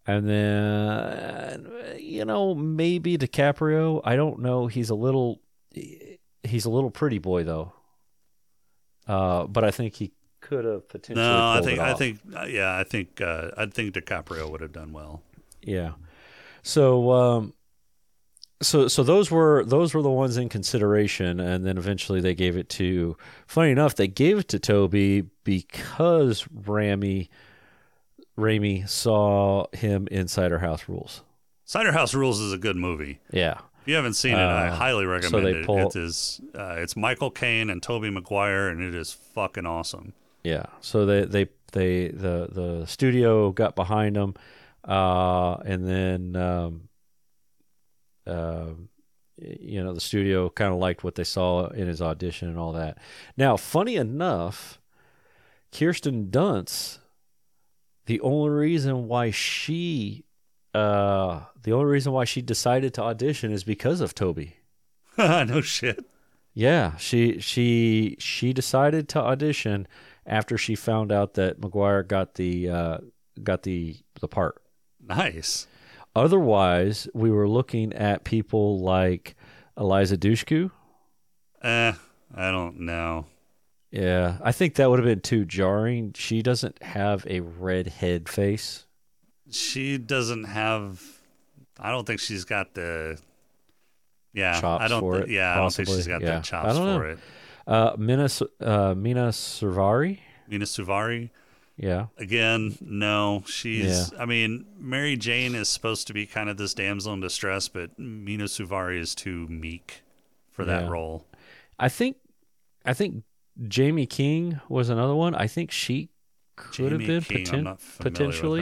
and 0.05 0.29
then, 0.29 1.71
you 1.97 2.25
know, 2.25 2.53
maybe 2.53 3.17
DiCaprio. 3.17 4.01
I 4.03 4.15
don't 4.15 4.39
know. 4.39 4.67
He's 4.67 4.89
a 4.91 4.95
little, 4.95 5.39
he's 6.43 6.65
a 6.65 6.69
little 6.69 6.91
pretty 6.91 7.17
boy, 7.19 7.43
though. 7.43 7.73
Uh, 9.07 9.45
but 9.47 9.63
I 9.63 9.71
think 9.71 9.95
he 9.95 10.11
could 10.41 10.65
have 10.65 10.87
potentially. 10.87 11.25
No, 11.25 11.49
I 11.49 11.61
think 11.61 11.79
I 11.79 11.93
think 11.93 12.19
uh, 12.35 12.45
yeah, 12.45 12.77
I 12.77 12.83
think 12.83 13.21
uh, 13.21 13.51
I 13.57 13.65
think 13.65 13.93
DiCaprio 13.93 14.49
would 14.49 14.61
have 14.61 14.73
done 14.73 14.91
well. 14.93 15.21
Yeah. 15.61 15.93
So 16.61 17.11
um 17.11 17.53
so 18.61 18.87
so 18.87 19.03
those 19.03 19.29
were 19.29 19.63
those 19.65 19.93
were 19.93 20.01
the 20.01 20.09
ones 20.09 20.37
in 20.37 20.49
consideration 20.49 21.39
and 21.39 21.65
then 21.65 21.77
eventually 21.77 22.21
they 22.21 22.33
gave 22.33 22.55
it 22.57 22.69
to 22.69 23.17
funny 23.47 23.71
enough 23.71 23.95
they 23.95 24.07
gave 24.07 24.37
it 24.37 24.47
to 24.49 24.59
Tobey 24.59 25.23
because 25.43 26.47
Rami 26.53 27.29
Raimi 28.37 28.87
saw 28.87 29.67
him 29.73 30.07
in 30.09 30.27
Cider 30.27 30.59
House 30.59 30.87
Rules. 30.87 31.21
Cider 31.65 31.91
House 31.91 32.13
Rules 32.13 32.39
is 32.39 32.51
a 32.53 32.57
good 32.57 32.75
movie. 32.75 33.19
Yeah. 33.31 33.59
If 33.83 33.89
you 33.89 33.95
haven't 33.95 34.13
seen 34.13 34.33
it, 34.33 34.37
I 34.37 34.69
Uh, 34.69 34.75
highly 34.75 35.03
so 35.03 35.09
recommend 35.09 35.45
they 35.45 35.59
it. 35.59 35.65
pull- 35.65 35.87
It 35.87 35.95
is 35.97 36.39
uh, 36.55 36.75
it's 36.77 36.95
Michael 36.95 37.29
Caine 37.31 37.69
and 37.69 37.83
Tobey 37.83 38.09
Maguire, 38.09 38.69
and 38.69 38.81
it 38.81 38.95
is 38.95 39.11
fucking 39.13 39.65
awesome. 39.65 40.13
Yeah. 40.43 40.65
So 40.79 41.05
they 41.05 41.25
they 41.25 41.49
they 41.73 42.07
the 42.07 42.47
the 42.51 42.85
studio 42.87 43.51
got 43.51 43.75
behind 43.75 44.15
them 44.15 44.35
uh 44.85 45.55
and 45.65 45.87
then 45.87 46.35
um 46.35 46.89
uh, 48.27 48.67
you 49.37 49.83
know 49.83 49.93
the 49.93 49.99
studio 50.01 50.49
kind 50.49 50.71
of 50.73 50.79
liked 50.79 51.03
what 51.03 51.15
they 51.15 51.23
saw 51.25 51.67
in 51.67 51.87
his 51.87 52.01
audition 52.01 52.47
and 52.47 52.57
all 52.57 52.71
that. 52.73 52.97
Now, 53.35 53.57
funny 53.57 53.95
enough, 53.97 54.79
Kirsten 55.77 56.27
Dunst, 56.27 56.99
the 58.05 58.21
only 58.21 58.49
reason 58.51 59.07
why 59.07 59.31
she 59.31 60.23
uh 60.73 61.41
the 61.61 61.71
only 61.71 61.85
reason 61.85 62.11
why 62.11 62.25
she 62.25 62.41
decided 62.41 62.93
to 62.95 63.01
audition 63.03 63.51
is 63.51 63.63
because 63.63 64.01
of 64.01 64.13
Tobey. 64.13 64.57
no 65.17 65.61
shit. 65.61 66.05
Yeah, 66.53 66.97
she 66.97 67.39
she 67.39 68.15
she 68.19 68.53
decided 68.53 69.09
to 69.09 69.19
audition 69.19 69.87
after 70.25 70.57
she 70.57 70.75
found 70.75 71.11
out 71.11 71.33
that 71.33 71.59
Maguire 71.59 72.03
got 72.03 72.35
the 72.35 72.69
uh, 72.69 72.97
got 73.41 73.63
the 73.63 73.97
the 74.19 74.27
part. 74.27 74.61
Nice. 75.01 75.67
Otherwise, 76.15 77.07
we 77.13 77.31
were 77.31 77.47
looking 77.49 77.91
at 77.93 78.23
people 78.23 78.79
like 78.79 79.35
Eliza 79.77 80.15
Dushku. 80.15 80.69
Eh, 81.63 81.93
I 82.35 82.51
don't 82.51 82.81
know. 82.81 83.25
Yeah, 83.89 84.37
I 84.41 84.51
think 84.51 84.75
that 84.75 84.89
would 84.89 84.99
have 84.99 85.07
been 85.07 85.21
too 85.21 85.45
jarring. 85.45 86.13
She 86.15 86.41
doesn't 86.43 86.81
have 86.83 87.25
a 87.27 87.39
red 87.39 87.87
head 87.87 88.29
face. 88.29 88.85
She 89.53 89.97
doesn't 89.97 90.45
have. 90.45 91.01
I 91.79 91.91
don't 91.91 92.05
think 92.05 92.19
she's 92.19 92.43
got 92.45 92.73
the. 92.73 93.19
Yeah, 94.33 94.59
Chops 94.59 94.83
I 94.83 94.87
don't. 94.87 95.01
for 95.01 95.17
thi- 95.17 95.23
it, 95.23 95.29
yeah, 95.35 95.53
I 95.53 95.57
don't 95.57 95.73
think 95.73 95.87
she's 95.89 96.07
got 96.07 96.21
Yeah. 96.21 96.37
the 96.37 96.41
chops 96.41 96.75
for 96.77 96.83
know. 96.83 97.01
it. 97.01 97.19
Uh, 97.67 97.95
Mina 97.97 98.27
uh, 98.61 98.93
Mina 98.95 99.29
Servari. 99.29 100.19
Mina 100.47 100.65
Suvari. 100.65 101.29
Yeah, 101.77 102.07
Again, 102.17 102.77
no. 102.81 103.43
She's. 103.47 104.11
Yeah. 104.11 104.19
I 104.21 104.25
mean, 104.25 104.65
Mary 104.77 105.15
Jane 105.17 105.55
is 105.55 105.69
supposed 105.69 106.05
to 106.07 106.13
be 106.13 106.25
kind 106.27 106.47
of 106.49 106.57
this 106.57 106.73
damsel 106.75 107.13
in 107.13 107.19
distress, 107.21 107.67
but 107.67 107.97
Mina 107.97 108.43
Suvari 108.45 108.99
is 108.99 109.15
too 109.15 109.47
meek 109.47 110.01
for 110.51 110.65
that 110.65 110.83
Yeah. 110.83 110.89
role. 110.89 111.25
I 111.79 111.89
think 111.89 112.17
I 112.85 112.93
think 112.93 113.23
Jaime 113.75 114.05
King 114.05 114.59
was 114.69 114.89
another 114.89 115.15
one. 115.15 115.33
I 115.35 115.47
think 115.47 115.71
she 115.71 116.09
could 116.55 116.91
have 116.91 116.99
been 117.01 117.21
King, 117.21 117.45
poten- 117.45 117.53
I'm 117.53 117.63
not 117.63 117.81
familiar 117.81 118.11
potentially. 118.11 118.61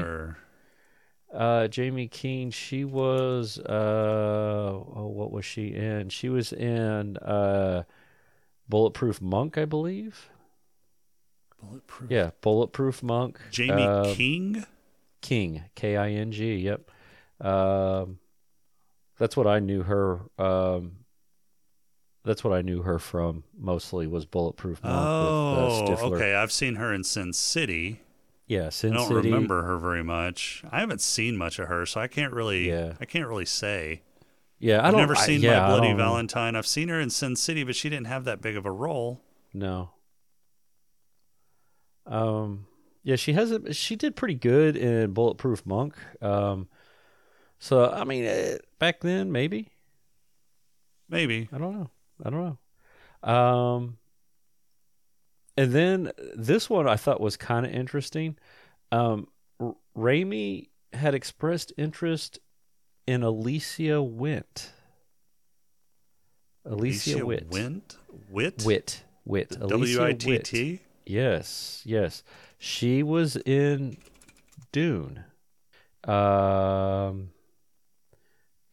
Uh, 1.33 1.67
Jaime 1.73 2.07
Keene, 2.07 2.51
she 2.51 2.83
was 2.83 3.57
uh, 3.57 4.73
oh, 4.73 5.11
what 5.13 5.31
was 5.31 5.45
she 5.45 5.67
in? 5.67 6.09
She 6.09 6.27
was 6.29 6.51
in 6.51 7.15
uh, 7.17 7.83
Bulletproof 8.67 9.21
Monk, 9.21 9.57
I 9.57 9.65
believe. 9.65 10.29
Bulletproof. 11.61 12.11
Yeah, 12.11 12.31
Bulletproof 12.41 13.01
Monk. 13.01 13.39
Jaime 13.55 13.83
uh, 13.83 14.13
King. 14.13 14.65
King, 15.21 15.63
K 15.75 15.95
I 15.95 16.09
N 16.11 16.31
G. 16.31 16.55
Yep. 16.55 16.91
Um, 17.39 18.19
that's 19.17 19.37
what 19.37 19.47
I 19.47 19.59
knew 19.59 19.83
her. 19.83 20.21
Um, 20.37 20.97
that's 22.23 22.43
what 22.43 22.53
I 22.53 22.61
knew 22.61 22.81
her 22.81 22.99
from 22.99 23.43
mostly 23.57 24.05
was 24.05 24.25
Bulletproof 24.25 24.83
Monk 24.83 24.95
Oh, 24.95 25.89
with 25.89 25.99
uh, 26.01 26.05
okay. 26.07 26.35
I've 26.35 26.51
seen 26.51 26.75
her 26.75 26.93
in 26.93 27.03
Sin 27.03 27.33
City. 27.33 28.01
Yeah, 28.51 28.67
Sin 28.67 28.91
I 28.91 28.97
don't 28.97 29.07
City. 29.07 29.29
remember 29.31 29.63
her 29.63 29.77
very 29.77 30.03
much. 30.03 30.61
I 30.69 30.81
haven't 30.81 30.99
seen 30.99 31.37
much 31.37 31.57
of 31.57 31.69
her, 31.69 31.85
so 31.85 32.01
I 32.01 32.07
can't 32.07 32.33
really. 32.33 32.67
Yeah. 32.67 32.93
I 32.99 33.05
can't 33.05 33.25
really 33.27 33.45
say. 33.45 34.01
Yeah, 34.59 34.79
I 34.81 34.87
I've 34.87 34.91
don't. 34.91 34.99
never 34.99 35.15
I- 35.15 35.25
seen 35.25 35.39
yeah, 35.41 35.61
My 35.61 35.67
Bloody. 35.69 35.93
Valentine. 35.93 36.57
I've 36.57 36.67
seen 36.67 36.89
her 36.89 36.99
in 36.99 37.09
Sin 37.09 37.37
City, 37.37 37.63
but 37.63 37.77
she 37.77 37.89
didn't 37.89 38.07
have 38.07 38.25
that 38.25 38.41
big 38.41 38.57
of 38.57 38.65
a 38.65 38.71
role. 38.71 39.21
No. 39.53 39.91
Um. 42.05 42.67
Yeah, 43.03 43.15
she 43.15 43.33
has 43.33 43.51
a. 43.51 43.73
She 43.73 43.95
did 43.95 44.15
pretty 44.15 44.35
good 44.35 44.75
in 44.75 45.13
Bulletproof 45.13 45.65
Monk. 45.65 45.95
Um. 46.21 46.67
So 47.59 47.89
I 47.89 48.03
mean, 48.03 48.25
eh, 48.25 48.57
back 48.79 48.99
then 49.01 49.31
maybe 49.31 49.69
Maybe. 51.09 51.47
I 51.53 51.57
don't 51.57 51.73
know. 51.77 51.89
I 52.23 52.29
don't 52.29 52.57
know. 53.23 53.29
Um. 53.33 53.97
And 55.57 55.73
then 55.73 56.11
this 56.35 56.69
one 56.69 56.87
I 56.87 56.95
thought 56.95 57.19
was 57.19 57.37
kind 57.37 57.65
of 57.65 57.71
interesting. 57.71 58.37
Um, 58.91 59.27
R- 59.59 59.75
Raimi 59.97 60.69
had 60.93 61.13
expressed 61.13 61.73
interest 61.77 62.39
in 63.07 63.23
Alicia 63.23 64.01
Wint. 64.01 64.71
Alicia, 66.65 67.25
Witt. 67.25 67.49
Wint? 67.49 67.97
Wit? 68.29 68.63
Wit. 68.65 69.03
Wit. 69.25 69.57
Alicia 69.59 69.97
W 69.97 70.03
I 70.03 70.13
T 70.13 70.29
Witt. 70.29 70.81
Yes, 71.05 71.81
yes. 71.85 72.23
She 72.57 73.01
was 73.03 73.35
in 73.35 73.97
Dune 74.71 75.23
um, 76.03 77.31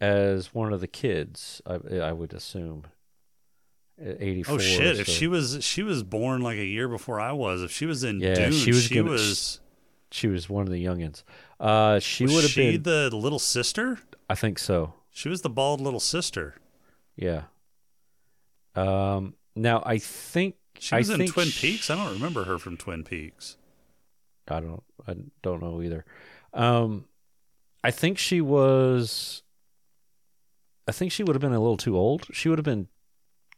as 0.01 0.55
one 0.55 0.73
of 0.73 0.81
the 0.81 0.87
kids, 0.87 1.63
I, 1.67 1.97
I 1.97 2.13
would 2.13 2.33
assume. 2.33 2.85
At 4.01 4.23
84. 4.23 4.55
Oh 4.55 4.59
shit! 4.59 5.01
If 5.01 5.09
she 5.09 5.27
was 5.27 5.59
she 5.65 5.83
was 5.83 6.03
born 6.05 6.41
like 6.41 6.57
a 6.59 6.65
year 6.65 6.89
before 6.89 7.21
I 7.21 7.33
was. 7.33 7.63
If 7.63 7.71
she 7.73 7.85
was 7.87 8.05
in 8.05 8.21
Yeah, 8.21 8.35
Dune, 8.35 8.53
she 8.53 8.73
she 8.73 9.01
was 9.03 9.11
was. 9.11 9.57
gonna- 9.61 9.65
she 10.11 10.27
was 10.29 10.49
one 10.49 10.63
of 10.67 10.73
the 10.73 10.83
youngins. 10.85 11.23
Uh, 11.61 11.99
she 11.99 12.25
would 12.25 12.43
have 12.45 12.55
been. 12.55 12.83
the 12.83 13.11
little 13.15 13.39
sister? 13.39 13.99
I 14.31 14.35
think 14.37 14.59
so. 14.59 14.95
She 15.11 15.29
was 15.29 15.43
the 15.43 15.51
bald 15.51 15.81
little 15.81 16.01
sister. 16.01 16.55
Yeah. 17.17 17.43
Um. 18.75 19.35
Now 19.57 19.83
I 19.85 19.99
think 19.99 20.55
She 20.79 20.95
I 20.95 20.99
was 20.99 21.11
in 21.11 21.19
think 21.19 21.33
Twin 21.33 21.49
sh- 21.49 21.61
Peaks. 21.61 21.91
I 21.91 21.97
don't 21.97 22.13
remember 22.15 22.45
her 22.45 22.59
from 22.59 22.77
Twin 22.77 23.03
Peaks. 23.03 23.57
I 24.47 24.61
don't 24.61 24.83
I 25.07 25.17
don't 25.43 25.61
know 25.61 25.83
either. 25.83 26.05
Um 26.55 27.07
I 27.83 27.91
think 27.91 28.19
she 28.19 28.41
was 28.41 29.43
I 30.87 30.93
think 30.93 31.11
she 31.13 31.25
would 31.25 31.35
have 31.35 31.41
been 31.43 31.53
a 31.53 31.59
little 31.61 31.77
too 31.77 31.97
old. 31.97 32.29
She 32.33 32.49
would 32.49 32.59
have 32.59 32.65
been 32.65 32.87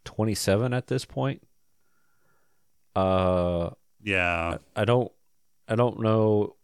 27 0.04 0.72
at 0.72 0.86
this 0.86 1.04
point. 1.04 1.42
Uh 2.96 3.70
Yeah, 4.02 4.58
I 4.74 4.84
don't 4.84 5.10
I 5.68 5.76
don't 5.76 6.00
know 6.00 6.56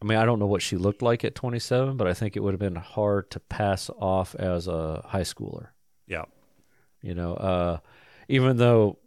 I 0.00 0.04
mean 0.04 0.18
I 0.18 0.24
don't 0.24 0.38
know 0.38 0.46
what 0.46 0.62
she 0.62 0.76
looked 0.76 1.02
like 1.02 1.24
at 1.24 1.34
27, 1.34 1.96
but 1.96 2.06
I 2.08 2.14
think 2.14 2.36
it 2.36 2.40
would 2.40 2.52
have 2.52 2.60
been 2.60 2.76
hard 2.76 3.30
to 3.30 3.40
pass 3.40 3.88
off 3.90 4.34
as 4.34 4.66
a 4.66 5.02
high 5.06 5.22
schooler. 5.22 5.68
yeah. 6.06 6.24
You 7.04 7.14
know, 7.16 7.34
uh, 7.34 7.78
even 8.28 8.58
though, 8.58 8.98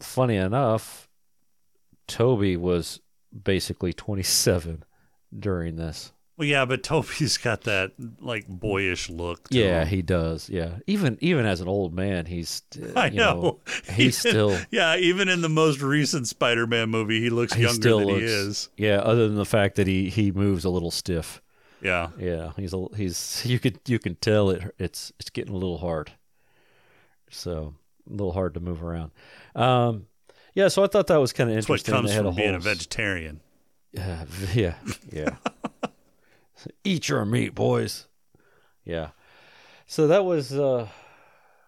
funny 0.00 0.34
enough, 0.34 1.08
Tobey 2.08 2.56
was 2.56 3.00
basically 3.32 3.92
27 3.92 4.82
during 5.38 5.76
this. 5.76 6.12
Well, 6.36 6.48
yeah, 6.48 6.64
but 6.64 6.82
Tobey's 6.82 7.36
got 7.38 7.62
that 7.62 7.92
like 8.20 8.46
boyish 8.48 9.08
look. 9.08 9.48
To 9.50 9.58
Yeah, 9.58 9.82
him. 9.82 9.88
he 9.88 10.02
does. 10.02 10.48
Yeah, 10.50 10.78
even 10.86 11.16
even 11.20 11.46
as 11.46 11.60
an 11.60 11.68
old 11.68 11.94
man, 11.94 12.26
he's 12.26 12.62
uh, 12.82 12.92
I 12.96 13.06
you 13.06 13.18
know. 13.18 13.60
he's 13.92 14.24
Even- 14.24 14.30
still 14.32 14.58
Yeah, 14.70 14.96
even 14.96 15.28
in 15.28 15.42
the 15.42 15.48
most 15.48 15.80
recent 15.80 16.26
Spider-Man 16.26 16.90
movie, 16.90 17.20
he 17.20 17.30
looks 17.30 17.52
he 17.54 17.62
younger 17.62 17.90
than 17.96 18.04
looks, 18.06 18.18
he 18.18 18.24
is. 18.24 18.68
Yeah, 18.76 18.96
other 18.98 19.28
than 19.28 19.36
the 19.36 19.44
fact 19.44 19.76
that 19.76 19.86
he 19.86 20.08
he 20.10 20.32
moves 20.32 20.64
a 20.64 20.70
little 20.70 20.90
stiff. 20.90 21.40
Yeah. 21.80 22.08
Yeah, 22.18 22.52
he's 22.56 22.72
a 22.74 22.86
he's 22.96 23.42
you 23.44 23.58
could 23.58 23.78
you 23.86 23.98
can 23.98 24.16
tell 24.16 24.50
it 24.50 24.74
it's 24.78 25.12
it's 25.20 25.30
getting 25.30 25.52
a 25.54 25.56
little 25.56 25.78
hard. 25.78 26.12
So 27.30 27.74
a 28.08 28.12
little 28.12 28.32
hard 28.32 28.54
to 28.54 28.60
move 28.60 28.82
around. 28.82 29.10
Um, 29.54 30.06
yeah, 30.54 30.68
so 30.68 30.84
I 30.84 30.86
thought 30.86 31.08
that 31.08 31.16
was 31.16 31.32
kind 31.32 31.50
of 31.50 31.56
That's 31.56 31.68
what 31.68 31.80
interesting. 31.80 31.94
comes 31.94 32.14
from 32.14 32.34
being 32.36 32.54
a 32.54 32.60
vegetarian. 32.60 33.40
Yeah, 33.92 34.24
yeah, 34.54 34.74
yeah. 35.12 35.30
Eat 36.84 37.08
your 37.08 37.24
meat, 37.24 37.54
boys. 37.54 38.06
Yeah. 38.84 39.08
So 39.86 40.06
that 40.08 40.24
was 40.24 40.52
uh 40.52 40.88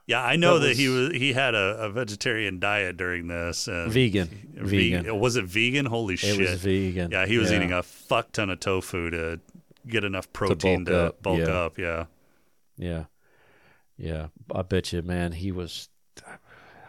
Yeah, 0.07 0.22
I 0.22 0.36
know 0.36 0.59
That 0.59 0.68
that, 0.68 0.76
he 0.76 0.88
was- 0.88 1.09
was 1.11 1.16
he 1.18 1.32
had 1.32 1.55
a, 1.55 1.78
a 1.84 1.90
vegetarian 1.90 2.59
diet 2.61 2.97
during 2.97 3.26
this. 3.28 3.68
And 3.68 3.90
vegan. 3.90 4.28
Ve- 4.55 4.92
Vegan. 4.94 5.18
Was 5.20 5.36
it 5.36 5.44
vegan? 5.44 5.86
Holy 5.86 6.14
It 6.14 6.18
shit! 6.18 6.38
was 6.38 6.61
vegan. 6.62 7.11
Yeah, 7.11 7.26
he 7.26 7.38
was 7.38 7.53
eating 7.53 7.72
a 7.72 7.82
fuck 7.82 8.32
ton 8.32 8.51
of 8.51 8.61
tofu 8.61 9.11
to 9.11 9.40
get 9.86 10.05
enough 10.05 10.32
protein 10.32 10.84
bulk 10.84 10.86
to 10.94 10.99
up, 11.07 11.22
bulk 11.22 11.38
yeah. 11.38 11.44
up. 11.47 11.78
Yeah. 11.78 12.05
Yeah. 12.76 13.05
Yeah. 13.99 14.26
I 14.55 14.62
bet 14.62 14.92
you, 14.92 15.03
man, 15.03 15.32
he 15.32 15.53
was 15.53 15.88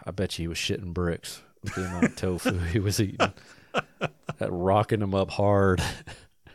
I 0.05 0.11
bet 0.11 0.37
you 0.39 0.43
he 0.43 0.47
was 0.47 0.57
shitting 0.57 0.93
bricks 0.93 1.41
with 1.63 1.75
the 1.75 1.85
amount 1.85 2.03
of 2.05 2.15
tofu 2.15 2.57
he 2.59 2.79
was 2.79 2.99
eating. 2.99 3.17
that 4.39 4.49
rocking 4.51 5.01
him 5.01 5.13
up 5.15 5.29
hard. 5.31 5.81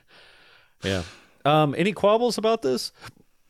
yeah. 0.83 1.03
Um, 1.45 1.75
any 1.77 1.93
quabbles 1.93 2.39
about 2.39 2.63
this? 2.63 2.93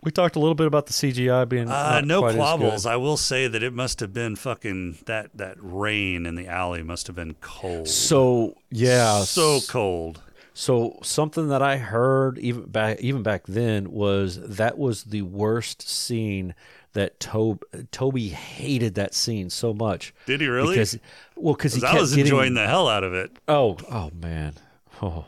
We 0.05 0.11
talked 0.11 0.35
a 0.35 0.41
little 0.41 0.57
bit 0.57 0.67
about 0.67 0.87
the 0.87 0.93
CGI 0.93 1.49
being 1.49 1.69
Uh, 1.69 2.01
not 2.01 2.05
no 2.07 2.21
quite 2.21 2.31
as 2.31 2.35
good. 2.35 2.41
quabbles. 2.41 2.87
I 2.87 2.97
will 2.97 3.17
say 3.17 3.47
that 3.47 3.63
it 3.63 3.73
must 3.73 4.01
have 4.01 4.13
been 4.13 4.35
fucking 4.35 4.99
that 5.07 5.31
that 5.35 5.57
rain 5.61 6.27
in 6.27 6.35
the 6.35 6.49
alley 6.49 6.83
must 6.83 7.07
have 7.07 7.15
been 7.15 7.35
cold. 7.41 7.87
So 7.87 8.57
yeah, 8.71 9.23
so 9.23 9.61
cold. 9.69 10.21
So 10.55 10.99
something 11.03 11.49
that 11.49 11.63
I 11.63 11.77
heard 11.77 12.37
even 12.39 12.65
back 12.65 13.01
even 13.01 13.23
back 13.23 13.45
then 13.47 13.93
was 13.93 14.41
that 14.41 14.77
was 14.77 15.05
the 15.05 15.23
worst 15.23 15.89
scene 15.89 16.55
that 16.95 17.19
Tob- 17.21 17.63
Tobey 17.91 18.29
hated 18.31 18.97
that 18.97 19.15
scene 19.15 19.49
so 19.51 19.73
much. 19.73 20.13
Did 20.27 20.41
he 20.41 20.49
really? 20.49 20.75
Because 20.75 20.99
well, 21.37 21.55
because 21.55 21.75
he 21.75 21.81
'Cause 21.81 21.89
kept 21.91 21.99
I 21.99 22.01
was 22.01 22.11
getting, 22.11 22.27
enjoying 22.27 22.55
the 22.55 22.67
hell 22.67 22.89
out 22.89 23.05
of 23.05 23.15
it. 23.15 23.31
Oh, 23.47 23.77
oh 23.89 24.11
man, 24.21 24.55
oh, 25.01 25.27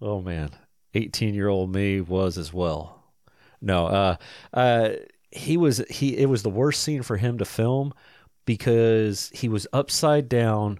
oh 0.00 0.22
man, 0.22 0.50
eighteen 0.94 1.34
year 1.34 1.48
old 1.48 1.72
me 1.74 2.00
was 2.00 2.38
as 2.38 2.52
well. 2.52 3.02
No, 3.60 3.86
uh, 3.86 4.16
uh, 4.54 4.90
he 5.30 5.56
was 5.56 5.82
he. 5.90 6.16
It 6.16 6.28
was 6.28 6.42
the 6.42 6.50
worst 6.50 6.82
scene 6.82 7.02
for 7.02 7.16
him 7.16 7.38
to 7.38 7.44
film 7.44 7.92
because 8.44 9.30
he 9.34 9.48
was 9.48 9.66
upside 9.72 10.28
down, 10.28 10.78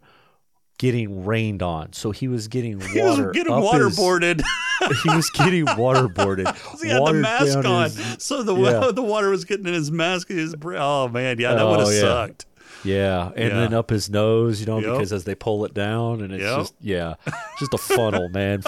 getting 0.79 1.25
rained 1.25 1.63
on. 1.63 1.93
So 1.93 2.11
he 2.11 2.29
was 2.29 2.49
getting 2.49 2.79
water. 2.79 2.89
He 2.93 3.01
was 3.03 3.19
getting 3.33 3.53
up 3.53 3.63
his- 3.75 3.99
waterboarded. 3.99 4.43
he 5.03 5.11
was 5.15 5.29
getting 5.31 5.67
waterboarded. 5.67 6.81
he 6.83 6.89
had 6.89 7.05
the 7.05 7.13
mask 7.15 7.59
on, 7.65 7.85
his- 7.91 8.17
so 8.23 8.43
the 8.43 8.55
Yeah. 8.57 8.91
the 8.93 9.03
water 9.03 9.29
was 9.31 9.45
getting 9.45 9.67
in 9.67 9.75
his 9.75 9.91
mask. 9.91 10.29
His 10.29 10.55
oh 10.65 11.09
man, 11.09 11.39
yeah, 11.39 11.55
that 11.55 11.63
Oh, 11.63 11.71
would 11.71 11.81
have 11.81 11.93
yeah. 11.93 12.01
sucked. 12.01 12.47
yeah, 12.85 13.27
and 13.37 13.49
Yeah. 13.49 13.61
then 13.61 13.75
up 13.75 13.91
his 13.91 14.09
nose, 14.09 14.61
you 14.61 14.67
know, 14.67 14.79
Yep. 14.79 14.93
because 14.93 15.13
as 15.13 15.25
they 15.25 15.35
pull 15.35 15.65
it 15.65 15.75
down, 15.75 16.21
and 16.23 16.33
it's 16.33 16.43
Yep. 16.45 16.59
just 16.59 16.75
yeah, 16.81 17.15
just 17.59 17.75
a 17.75 17.79
funnel, 17.79 18.29
man, 18.29 18.63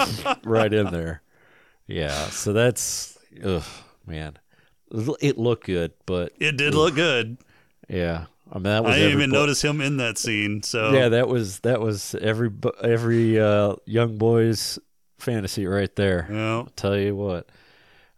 right 0.44 0.72
in 0.74 0.90
there. 0.90 1.22
Yeah, 1.90 2.28
so 2.30 2.52
that's 2.52 3.18
ugh, 3.44 3.64
man. 4.06 4.38
It 5.20 5.38
looked 5.38 5.66
good, 5.66 5.92
but 6.06 6.32
It 6.40 6.56
did 6.56 6.74
look 6.74 6.94
good. 6.94 7.36
yeah, 7.88 8.26
I 8.50 8.54
mean 8.54 8.62
that 8.64 8.84
was 8.84 8.94
I 8.94 8.98
didn't 8.98 9.12
even 9.18 9.30
bo- 9.30 9.38
notice 9.40 9.62
him 9.62 9.80
in 9.80 9.96
that 9.98 10.16
scene. 10.18 10.62
So 10.62 10.92
Yeah, 10.92 11.08
that 11.10 11.28
was 11.28 11.60
that 11.60 11.80
was 11.80 12.14
every 12.20 12.50
every 12.82 13.38
uh, 13.40 13.74
young 13.86 14.18
boy's 14.18 14.78
fantasy 15.18 15.66
right 15.66 15.94
there. 15.96 16.28
Yeah. 16.32 16.56
I'll 16.58 16.66
tell 16.76 16.96
you 16.96 17.14
what, 17.16 17.48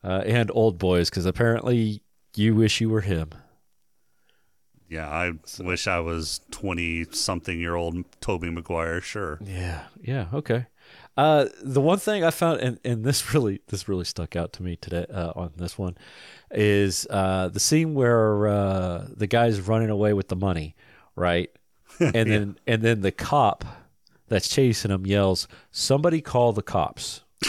uh, 0.04 0.22
and 0.26 0.50
old 0.54 0.78
boys 0.78 1.10
because 1.10 1.26
apparently 1.26 2.02
you 2.36 2.54
wish 2.54 2.80
you 2.80 2.88
were 2.90 3.00
him. 3.02 3.30
yeah, 4.88 5.08
I 5.08 5.32
wish 5.60 5.86
I 5.86 6.00
was 6.00 6.40
twenty 6.50 7.04
something 7.12 7.58
year 7.58 7.74
old 7.74 7.96
Tobey 8.20 8.50
Maguire. 8.50 9.00
Sure. 9.00 9.38
Yeah, 9.44 9.84
yeah, 10.02 10.26
okay. 10.32 10.66
Uh, 11.16 11.46
the 11.62 11.80
one 11.80 11.98
thing 11.98 12.24
I 12.24 12.30
found, 12.30 12.60
and, 12.60 12.78
and 12.84 13.04
this 13.04 13.34
really 13.34 13.60
this 13.68 13.88
really 13.88 14.04
stuck 14.04 14.34
out 14.36 14.52
to 14.54 14.62
me 14.62 14.76
today 14.76 15.06
uh, 15.12 15.32
on 15.36 15.52
this 15.56 15.76
one, 15.78 15.96
is 16.50 17.06
uh, 17.10 17.48
the 17.48 17.60
scene 17.60 17.94
where 17.94 18.48
uh, 18.48 19.06
the 19.14 19.26
guy's 19.26 19.60
running 19.60 19.90
away 19.90 20.12
with 20.14 20.28
the 20.28 20.36
money, 20.36 20.74
right? 21.16 21.50
And 22.00 22.14
then 22.30 22.58
and 22.66 22.80
then 22.82 23.02
the 23.02 23.12
cop 23.12 23.64
that's 24.28 24.48
chasing 24.48 24.90
him 24.90 25.04
yells, 25.04 25.46
"Somebody 25.70 26.22
call 26.22 26.52
the 26.54 26.62
cops!" 26.62 27.22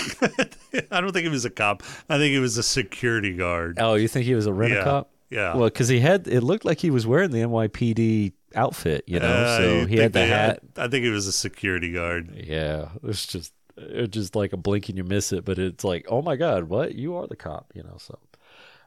I 0.92 1.00
don't 1.02 1.14
think 1.14 1.24
he 1.24 1.30
was 1.30 1.46
a 1.46 1.50
cop. 1.50 1.82
I 2.10 2.18
think 2.18 2.34
he 2.34 2.40
was 2.40 2.58
a 2.58 2.64
security 2.64 3.34
guard. 3.36 3.78
Oh, 3.80 3.94
you 3.94 4.08
think 4.10 4.26
he 4.26 4.36
was 4.36 4.46
a 4.46 4.54
rent 4.54 4.74
a 4.74 4.76
Yeah, 4.78 4.84
cop? 4.84 5.10
yeah. 5.30 5.56
Well, 5.56 5.68
because 5.70 5.88
he 5.88 6.02
had 6.02 6.28
it 6.28 6.42
looked 6.42 6.66
like 6.66 6.80
he 6.80 6.90
was 6.90 7.08
wearing 7.08 7.32
the 7.32 7.40
NYPD 7.40 8.34
outfit, 8.56 9.04
you 9.08 9.20
know. 9.20 9.28
Uh, 9.28 9.58
so 9.58 9.86
he 9.86 9.98
had 9.98 10.14
the 10.14 10.26
hat. 10.26 10.60
I 10.78 10.88
think 10.88 11.04
he 11.04 11.10
was 11.10 11.28
a 11.28 11.32
security 11.32 11.92
guard. 11.92 12.34
Yeah, 12.48 12.90
it's 13.04 13.26
just 13.28 13.54
it's 13.78 14.14
just 14.14 14.36
like 14.36 14.54
a 14.54 14.58
blink 14.58 14.90
and 14.90 14.98
you 14.98 15.04
miss 15.04 15.32
it, 15.34 15.46
but 15.46 15.58
it's 15.60 15.84
like, 15.84 16.06
oh 16.10 16.22
my 16.22 16.36
god, 16.36 16.66
what? 16.66 16.96
You 16.96 17.16
are 17.16 17.28
the 17.28 17.36
cop, 17.36 17.72
you 17.74 17.84
know. 17.84 17.98
So, 17.98 18.20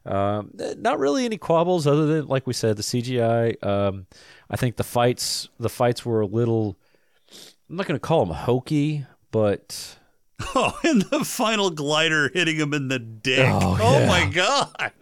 um, 0.05 0.53
not 0.79 0.99
really 0.99 1.25
any 1.25 1.39
quabbles 1.39 1.87
other 1.87 2.07
than 2.07 2.27
like 2.29 2.47
we 2.47 2.53
said, 2.53 2.77
the 2.77 2.83
CGI. 2.83 3.63
Um, 3.67 4.07
I 4.51 4.57
think 4.57 4.77
the 4.77 4.85
fights 4.85 5.49
the 5.59 5.69
fights 5.69 6.05
were 6.07 6.21
a 6.21 6.27
little. 6.27 6.77
I'm 7.69 7.77
not 7.77 7.87
going 7.87 7.99
to 7.99 8.07
call 8.07 8.25
them 8.25 8.35
hokey, 8.35 9.05
but 9.33 9.99
Oh, 10.55 10.79
and 10.85 11.03
the 11.03 11.25
final 11.25 11.71
glider 11.71 12.31
hitting 12.33 12.57
him 12.57 12.73
in 12.75 12.89
the 12.89 12.99
dick. 13.01 13.41
Oh, 13.51 13.77
Oh, 13.81 13.99
yeah. 13.99 14.07
my 14.07 14.31
god. 14.31 14.93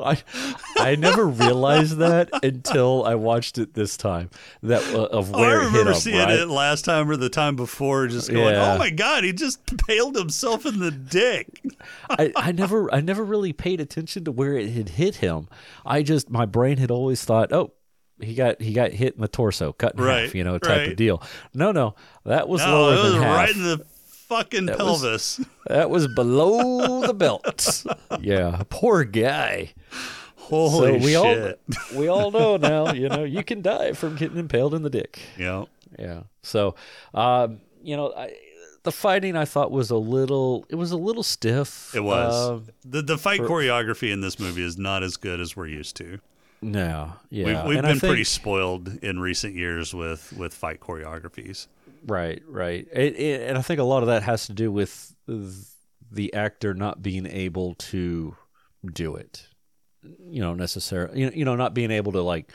I 0.00 0.22
I 0.76 0.94
never 0.96 1.26
realized 1.26 1.96
that 1.98 2.30
until 2.42 3.04
I 3.04 3.14
watched 3.16 3.58
it 3.58 3.74
this 3.74 3.96
time. 3.96 4.30
That 4.62 4.82
uh, 4.94 5.04
of 5.06 5.34
Oh, 5.34 5.38
I 5.38 5.40
where 5.40 5.58
it 5.58 5.62
hit 5.62 5.66
remember 5.70 5.90
him, 5.92 5.96
seeing 5.96 6.18
right? 6.18 6.38
it 6.38 6.48
last 6.48 6.84
time 6.84 7.10
or 7.10 7.16
the 7.16 7.28
time 7.28 7.56
before, 7.56 8.06
just 8.06 8.30
going, 8.30 8.54
Yeah. 8.54 8.74
"Oh 8.74 8.78
my 8.78 8.90
god, 8.90 9.24
he 9.24 9.32
just 9.32 9.60
paled 9.86 10.14
himself 10.16 10.64
in 10.66 10.78
the 10.78 10.90
dick." 10.90 11.64
I, 12.10 12.32
I 12.36 12.52
never 12.52 12.92
I 12.94 13.00
never 13.00 13.24
really 13.24 13.52
paid 13.52 13.80
attention 13.80 14.24
to 14.24 14.32
where 14.32 14.54
it 14.54 14.70
had 14.70 14.90
hit 14.90 15.16
him. 15.16 15.48
I 15.84 16.02
just 16.02 16.30
my 16.30 16.46
brain 16.46 16.76
had 16.78 16.90
always 16.90 17.24
thought, 17.24 17.52
oh, 17.52 17.72
he 18.20 18.34
got 18.34 18.60
he 18.60 18.72
got 18.72 18.92
hit 18.92 19.14
in 19.14 19.20
the 19.20 19.28
torso, 19.28 19.72
cut 19.72 19.94
in 19.96 20.02
Right, 20.04 20.24
half, 20.26 20.34
you 20.34 20.44
know, 20.44 20.58
type 20.58 20.78
right. 20.78 20.88
of 20.90 20.96
deal. 20.96 21.22
No, 21.54 21.72
no, 21.72 21.94
that 22.24 22.48
was 22.48 22.60
No, 22.60 22.72
lower 22.72 22.94
it 22.94 23.02
was 23.02 23.12
than 23.14 23.22
half. 23.22 23.36
right 23.36 23.54
in 23.54 23.62
the 23.62 23.86
fucking 24.28 24.66
That 24.66 24.78
was- 24.78 25.00
pelvis. 25.00 25.40
That 25.68 25.90
was 25.90 26.08
below 26.08 27.06
the 27.06 27.12
belt. 27.14 27.84
Yeah, 28.20 28.62
poor 28.70 29.04
guy. 29.04 29.74
Holy 30.36 30.98
so 30.98 31.04
we 31.04 31.12
shit! 31.12 31.60
all 31.92 31.98
we 31.98 32.08
all 32.08 32.30
know 32.30 32.56
now. 32.70 32.92
You 32.94 33.08
know, 33.10 33.24
you 33.24 33.44
can 33.44 33.60
die 33.60 33.92
from 33.92 34.16
getting 34.16 34.38
impaled 34.38 34.72
in 34.74 34.82
the 34.82 34.90
dick. 34.90 35.18
yeah. 35.38 35.64
Yeah. 35.98 36.22
So, 36.42 36.74
um, 37.12 37.60
you 37.82 37.96
know, 37.96 38.12
I, 38.16 38.32
the 38.82 38.92
fighting 38.92 39.36
I 39.36 39.44
thought 39.44 39.70
was 39.70 39.90
a 39.90 39.96
little. 39.96 40.64
It 40.70 40.76
was 40.76 40.90
a 40.92 40.96
little 40.96 41.22
stiff. 41.22 41.94
It 41.94 42.00
was 42.04 42.50
Um, 42.50 42.66
the 42.84 43.02
the 43.02 43.18
fight 43.18 43.40
for- 43.40 43.48
choreography 43.48 44.10
in 44.10 44.20
this 44.22 44.38
movie 44.38 44.62
is 44.64 44.78
not 44.78 45.02
as 45.02 45.16
good 45.18 45.40
as 45.40 45.54
we're 45.56 45.66
used 45.66 45.96
to. 45.96 46.18
no. 46.62 47.12
Yeah. 47.30 47.44
We've, 47.66 47.76
we've 47.76 47.82
been 47.82 48.00
pretty 48.00 48.24
spoiled 48.24 48.88
in 49.02 49.20
recent 49.20 49.54
years 49.54 49.92
with 49.92 50.32
with 50.36 50.54
fight 50.54 50.80
choreographies. 50.80 51.66
Right, 52.08 52.42
right. 52.48 52.86
It, 52.92 53.16
it, 53.16 53.48
and 53.48 53.58
I 53.58 53.62
think 53.62 53.80
a 53.80 53.84
lot 53.84 54.02
of 54.02 54.08
that 54.08 54.22
has 54.22 54.46
to 54.46 54.52
do 54.52 54.72
with 54.72 55.14
the 55.26 56.32
actor 56.34 56.74
not 56.74 57.02
being 57.02 57.26
able 57.26 57.74
to 57.74 58.36
do 58.92 59.16
it. 59.16 59.46
You 60.02 60.40
know, 60.40 60.54
necessarily. 60.54 61.20
You 61.20 61.26
know, 61.26 61.32
you 61.34 61.44
know, 61.44 61.56
not 61.56 61.74
being 61.74 61.90
able 61.90 62.12
to 62.12 62.22
like 62.22 62.52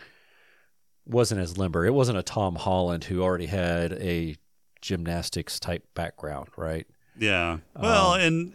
wasn't 1.05 1.41
as 1.41 1.57
limber. 1.57 1.85
It 1.85 1.93
wasn't 1.93 2.17
a 2.17 2.23
Tom 2.23 2.55
Holland 2.55 3.03
who 3.03 3.21
already 3.21 3.45
had 3.45 3.93
a 3.93 4.35
gymnastics 4.81 5.59
type 5.59 5.85
background, 5.93 6.49
right? 6.57 6.87
Yeah. 7.17 7.57
Well, 7.75 8.13
um, 8.13 8.19
and 8.21 8.53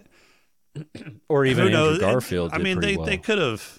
Or 1.28 1.44
even 1.44 1.64
Andrew 1.66 1.78
knows? 1.78 1.99
Garfield. 2.01 2.53
I 2.53 2.59
mean, 2.59 2.80
they 2.80 2.96
well. 2.96 3.07
they 3.07 3.18
could 3.18 3.38
have 3.38 3.78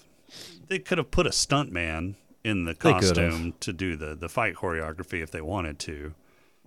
they 0.68 0.78
could 0.78 0.98
have 0.98 1.10
put 1.10 1.26
a 1.26 1.32
stunt 1.32 1.72
man 1.72 2.16
in 2.44 2.64
the 2.64 2.74
costume 2.74 3.54
to 3.60 3.72
do 3.72 3.96
the 3.96 4.14
the 4.14 4.28
fight 4.28 4.54
choreography 4.54 5.22
if 5.22 5.30
they 5.30 5.40
wanted 5.40 5.78
to. 5.80 6.14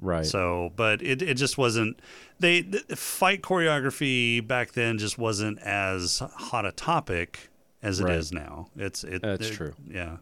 Right. 0.04 0.26
So, 0.26 0.72
but 0.76 1.02
it, 1.02 1.22
it 1.22 1.34
just 1.36 1.58
wasn't. 1.58 2.00
They 2.40 2.62
the 2.62 2.96
fight 2.96 3.42
choreography 3.42 4.46
back 4.46 4.74
then 4.74 4.98
just 4.98 5.18
wasn't 5.18 5.60
as 5.60 6.20
hot 6.36 6.66
a 6.66 6.72
topic 6.72 7.50
as 7.82 8.00
it 8.00 8.10
is 8.10 8.32
Right. 8.34 8.44
now. 8.44 8.68
It's 8.76 9.04
it. 9.04 9.22
That's 9.22 9.50
it- 9.50 9.54
true. 9.54 9.74
Yeah. 9.90 10.18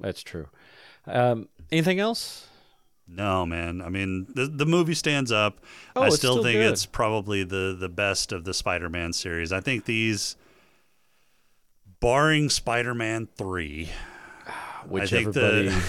That's 0.00 0.22
true. 0.22 0.46
Um, 1.06 1.48
anything 1.72 1.98
else? 1.98 2.46
No, 3.10 3.46
man. 3.46 3.80
I 3.80 3.88
mean, 3.88 4.26
the 4.34 4.46
the 4.46 4.66
movie 4.66 4.92
stands 4.94 5.32
up. 5.32 5.60
Oh, 5.96 6.02
I 6.02 6.08
still 6.10 6.34
still 6.34 6.42
think 6.44 6.58
good. 6.58 6.72
it's 6.72 6.84
probably 6.86 7.42
the 7.42 7.74
the 7.78 7.88
best 7.88 8.30
of 8.32 8.44
the 8.44 8.52
Spider-Man 8.52 9.12
series. 9.14 9.50
I 9.50 9.60
think 9.60 9.86
these, 9.86 10.36
barring 12.00 12.50
Spider-Man 12.50 13.28
three, 13.36 13.88
Which 14.86 15.10
think 15.10 15.32
the- 15.32 15.72
everybody 15.72 15.82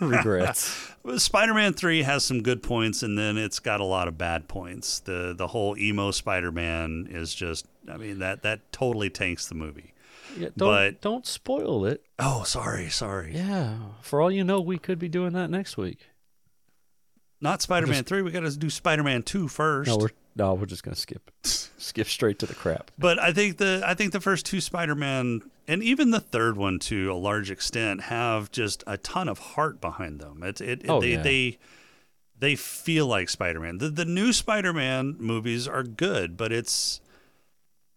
regrets. 0.00 0.84
Spider-Man 1.16 1.72
three 1.72 2.02
has 2.02 2.24
some 2.24 2.42
good 2.42 2.62
points, 2.62 3.02
and 3.02 3.16
then 3.18 3.38
it's 3.38 3.58
got 3.58 3.80
a 3.80 3.84
lot 3.84 4.08
of 4.08 4.18
bad 4.18 4.48
points. 4.48 5.00
the 5.00 5.34
The 5.36 5.46
whole 5.48 5.76
emo 5.78 6.10
Spider-Man 6.10 7.08
is 7.10 7.34
just. 7.34 7.66
I 7.90 7.96
mean 7.96 8.18
that 8.18 8.42
that 8.42 8.70
totally 8.72 9.08
tanks 9.10 9.46
the 9.48 9.54
movie. 9.54 9.94
Yeah, 10.36 10.48
don't 10.56 10.68
But- 10.68 11.00
don't 11.00 11.26
spoil 11.26 11.86
it. 11.86 12.04
Oh, 12.18 12.42
sorry, 12.44 12.90
sorry. 12.90 13.34
Yeah. 13.34 13.76
For 14.02 14.20
all 14.20 14.30
you 14.30 14.44
know, 14.44 14.60
we 14.60 14.76
could 14.78 14.98
be 14.98 15.08
doing 15.08 15.32
that 15.32 15.48
next 15.50 15.76
week. 15.76 16.08
Not 17.40 17.62
Spider-Man 17.62 18.04
three. 18.04 18.22
We 18.22 18.30
got 18.30 18.40
to 18.40 18.56
do 18.56 18.68
Spider-Man 18.68 19.22
two 19.22 19.48
first. 19.48 19.88
No, 19.88 19.96
we're 19.96 20.10
no, 20.38 20.54
we're 20.54 20.66
just 20.66 20.82
gonna 20.84 20.94
skip 20.96 21.30
skip 21.42 22.06
straight 22.06 22.38
to 22.38 22.46
the 22.46 22.54
crap. 22.54 22.90
But 22.96 23.18
I 23.18 23.32
think 23.32 23.58
the 23.58 23.82
I 23.84 23.94
think 23.94 24.12
the 24.12 24.20
first 24.20 24.46
two 24.46 24.60
Spider-Man 24.60 25.42
and 25.66 25.82
even 25.82 26.10
the 26.12 26.20
third 26.20 26.56
one 26.56 26.78
to 26.80 27.12
a 27.12 27.14
large 27.14 27.50
extent 27.50 28.02
have 28.02 28.50
just 28.50 28.82
a 28.86 28.96
ton 28.96 29.28
of 29.28 29.38
heart 29.38 29.80
behind 29.80 30.20
them. 30.20 30.42
It's 30.42 30.60
it, 30.60 30.84
it- 30.84 30.90
Oh, 30.90 31.00
they 31.00 31.12
yeah. 31.12 31.22
they 31.22 31.58
they 32.38 32.54
feel 32.56 33.06
like 33.06 33.28
Spider-Man. 33.28 33.78
The 33.78 33.90
the 33.90 34.04
new 34.04 34.32
Spider-Man 34.32 35.16
movies 35.18 35.66
are 35.66 35.82
good, 35.82 36.36
but 36.36 36.52
it's 36.52 37.00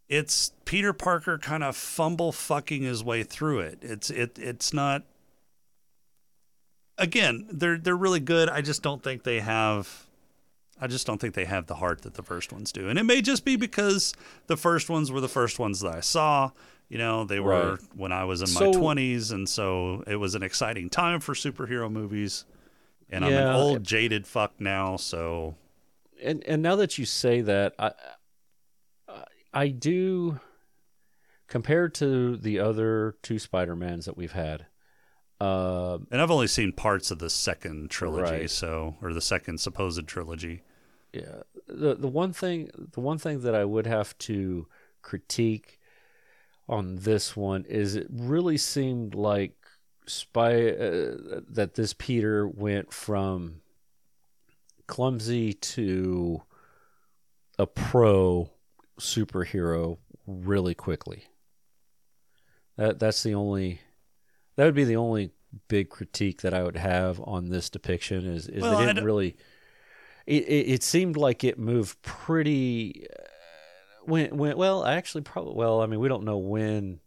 it's 0.09 0.51
Peter 0.65 0.91
Parker 0.93 1.37
kind 1.37 1.63
of 1.63 1.75
fumble 1.77 2.31
fucking 2.33 2.81
his 2.81 3.03
way 3.03 3.23
through 3.23 3.59
it. 3.59 3.77
It's 3.81 4.09
it 4.09 4.37
it's 4.39 4.73
not 4.73 5.03
again, 6.97 7.47
they're 7.51 7.77
they're 7.77 7.95
really 7.95 8.19
good. 8.19 8.49
I 8.49 8.61
just 8.61 8.81
don't 8.83 9.03
think 9.03 9.23
they 9.23 9.39
have 9.39 10.07
I 10.81 10.87
just 10.87 11.05
don't 11.05 11.21
think 11.21 11.35
they 11.35 11.45
have 11.45 11.67
the 11.67 11.75
heart 11.75 12.01
that 12.01 12.15
the 12.15 12.23
first 12.23 12.51
ones 12.51 12.71
do. 12.71 12.89
And 12.89 12.97
it 12.97 13.03
may 13.03 13.21
just 13.21 13.45
be 13.45 13.55
because 13.55 14.13
the 14.47 14.57
first 14.57 14.89
ones 14.89 15.11
were 15.11 15.21
the 15.21 15.29
first 15.29 15.59
ones 15.59 15.79
that 15.81 15.93
I 15.95 15.99
saw. 15.99 16.51
You 16.89 16.97
know, 16.97 17.23
they 17.23 17.39
were 17.39 17.71
Right. 17.73 17.79
when 17.95 18.11
I 18.11 18.23
was 18.25 18.41
in 18.41 18.47
So- 18.47 18.71
my 18.71 18.77
20s. 18.77 19.31
And 19.31 19.47
so 19.47 20.03
it 20.07 20.15
was 20.17 20.33
an 20.35 20.41
exciting 20.43 20.89
time 20.89 21.19
for 21.19 21.33
superhero 21.35 21.89
movies. 21.91 22.45
And 23.09 23.23
I'm 23.23 23.31
an 23.31 23.37
Yeah. 23.37 23.55
old, 23.55 23.83
jaded 23.83 24.25
fuck 24.25 24.59
now. 24.59 24.95
So 24.97 25.55
And 26.21 26.43
and 26.45 26.61
now 26.61 26.75
that 26.75 26.97
you 26.97 27.05
say 27.05 27.41
that, 27.41 27.73
I 27.79 27.91
I, 29.07 29.23
I 29.53 29.67
do 29.69 30.39
compared 31.47 31.93
to 31.95 32.37
the 32.37 32.59
other 32.59 33.15
two 33.21 33.37
Spider-Mans 33.39 34.05
that 34.05 34.15
we've 34.17 34.31
had. 34.31 34.65
Uh, 35.39 35.97
And 36.11 36.21
I've 36.21 36.31
only 36.31 36.47
seen 36.47 36.71
parts 36.71 37.11
of 37.11 37.19
the 37.19 37.29
second 37.29 37.89
trilogy, 37.89 38.31
Right. 38.31 38.49
so 38.49 38.95
or 39.01 39.13
the 39.13 39.21
second 39.21 39.59
supposed 39.59 40.07
trilogy. 40.07 40.63
Yeah, 41.13 41.43
the 41.67 41.95
the 41.95 42.07
one 42.07 42.33
thing 42.33 42.69
the 42.93 43.01
one 43.01 43.17
thing 43.17 43.41
that 43.41 43.55
I 43.55 43.65
would 43.65 43.85
have 43.85 44.17
to 44.19 44.67
critique 45.01 45.79
on 46.69 46.97
this 46.97 47.35
one 47.35 47.65
is 47.65 47.95
it 47.95 48.07
really 48.09 48.57
seemed 48.57 49.13
like 49.13 49.55
spy 50.07 50.69
uh, 50.69 51.15
that 51.49 51.73
this 51.75 51.93
Peter 51.93 52.47
went 52.47 52.93
from 52.93 53.61
clumsy 54.87 55.53
to 55.53 56.41
a 57.59 57.67
pro 57.67 58.49
superhero 58.99 59.97
really 60.25 60.73
quickly. 60.73 61.25
That 62.77 62.99
that's 62.99 63.21
the 63.23 63.35
only 63.35 63.81
that 64.55 64.65
would 64.65 64.75
be 64.75 64.85
the 64.85 64.95
only 64.95 65.31
big 65.67 65.89
critique 65.89 66.41
that 66.41 66.53
I 66.53 66.63
would 66.63 66.77
have 66.77 67.19
on 67.25 67.49
this 67.49 67.69
depiction 67.69 68.25
is 68.25 68.47
is 68.47 68.61
Well, 68.61 68.79
they 68.79 68.85
didn't 68.85 69.03
really 69.03 69.35
it, 70.27 70.43
it, 70.47 70.69
it 70.73 70.83
seemed 70.83 71.17
like 71.17 71.43
it 71.43 71.57
moved 71.59 72.01
pretty 72.01 73.05
uh, 73.11 73.23
when 74.05 74.37
when 74.37 74.57
well 74.57 74.85
actually 74.85 75.21
probably 75.21 75.53
well 75.55 75.81
I 75.81 75.85
mean 75.85 75.99
we 75.99 76.07
don't 76.07 76.23
know 76.23 76.37
when 76.37 76.99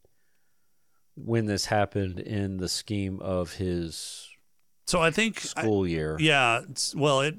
when 1.16 1.46
this 1.46 1.66
happened 1.66 2.18
in 2.20 2.56
the 2.56 2.68
scheme 2.68 3.20
of 3.20 3.52
his 3.54 4.28
So 4.86 5.00
I 5.00 5.10
think 5.10 5.36
I- 5.56 5.62
school 5.62 5.86
year. 5.86 6.16
yeah, 6.20 6.62
well, 6.94 7.20
it 7.20 7.36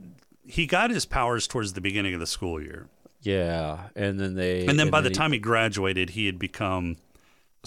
he 0.48 0.68
got 0.68 0.92
his 0.92 1.06
powers 1.06 1.48
towards 1.48 1.74
the 1.74 1.82
beginning 1.82 2.14
of 2.14 2.20
the 2.20 2.28
school 2.28 2.62
year. 2.62 2.88
Yeah, 3.22 3.88
and 3.96 4.20
then 4.20 4.36
they 4.36 4.66
and 4.68 4.78
then 4.80 4.90
by 4.92 5.02
the 5.02 5.10
he- 5.10 5.16
time 5.16 5.32
he 5.32 5.40
graduated, 5.40 6.12
he 6.12 6.28
had 6.28 6.38
become 6.40 6.98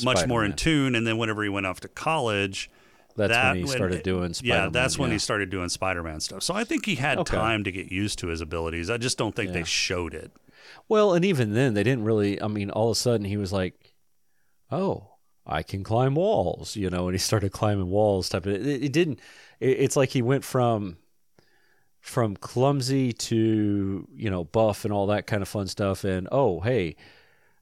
much 0.05 0.27
more 0.29 0.45
in 0.45 0.53
tune. 0.55 0.95
And 0.95 1.05
then 1.07 1.19
whenever 1.19 1.43
he 1.43 1.49
went 1.49 1.67
off 1.67 1.81
to 1.81 1.89
college, 1.89 2.71
that's 3.19 3.33
that 3.33 3.51
when 3.55 3.57
he 3.64 3.66
started 3.66 4.03
doing 4.03 4.33
Spider-Man. 4.35 4.64
yeah, 4.64 4.71
that's 4.71 4.99
when 4.99 5.11
yeah. 5.11 5.14
he 5.14 5.19
started 5.19 5.51
doing 5.51 5.69
Spider-Man 5.69 6.21
stuff. 6.21 6.43
So 6.43 6.55
I 6.55 6.64
think 6.64 6.87
he 6.87 6.95
had 6.95 7.19
Okay. 7.19 7.37
time 7.37 7.64
to 7.64 7.71
get 7.73 7.93
used 7.93 8.19
to 8.21 8.29
his 8.29 8.41
abilities. 8.41 8.89
I 8.91 8.97
just 8.97 9.19
don't 9.19 9.35
think 9.37 9.49
Yeah. 9.49 9.55
they 9.61 9.64
showed 9.64 10.14
it. 10.14 10.33
Well, 10.89 11.12
and 11.14 11.25
even 11.25 11.53
then, 11.55 11.75
they 11.75 11.83
didn't 11.83 12.05
really. 12.05 12.41
I 12.41 12.49
mean, 12.49 12.71
all 12.71 12.89
of 12.91 12.93
a 12.93 13.01
sudden, 13.01 13.27
he 13.27 13.37
was 13.37 13.53
like, 13.53 13.95
"Oh, 14.71 15.09
I 15.47 15.62
can 15.62 15.83
climb 15.85 16.14
walls," 16.14 16.77
you 16.77 16.91
know, 16.91 17.09
and 17.09 17.14
he 17.14 17.19
started 17.19 17.53
climbing 17.53 17.89
walls. 17.91 18.29
Type 18.29 18.47
of. 18.47 18.53
It, 18.53 18.66
it 18.85 18.93
didn't. 18.93 19.19
It, 19.61 19.79
it's 19.81 19.97
like 19.97 20.11
he 20.11 20.23
went 20.23 20.45
from 20.45 20.97
from 22.01 22.37
clumsy 22.37 23.12
to 23.12 24.07
you 24.14 24.31
know 24.31 24.45
buff 24.45 24.85
and 24.85 24.93
all 24.95 25.07
that 25.09 25.27
kind 25.27 25.43
of 25.43 25.49
fun 25.49 25.66
stuff. 25.66 26.05
And 26.05 26.29
oh, 26.33 26.61
hey, 26.61 26.97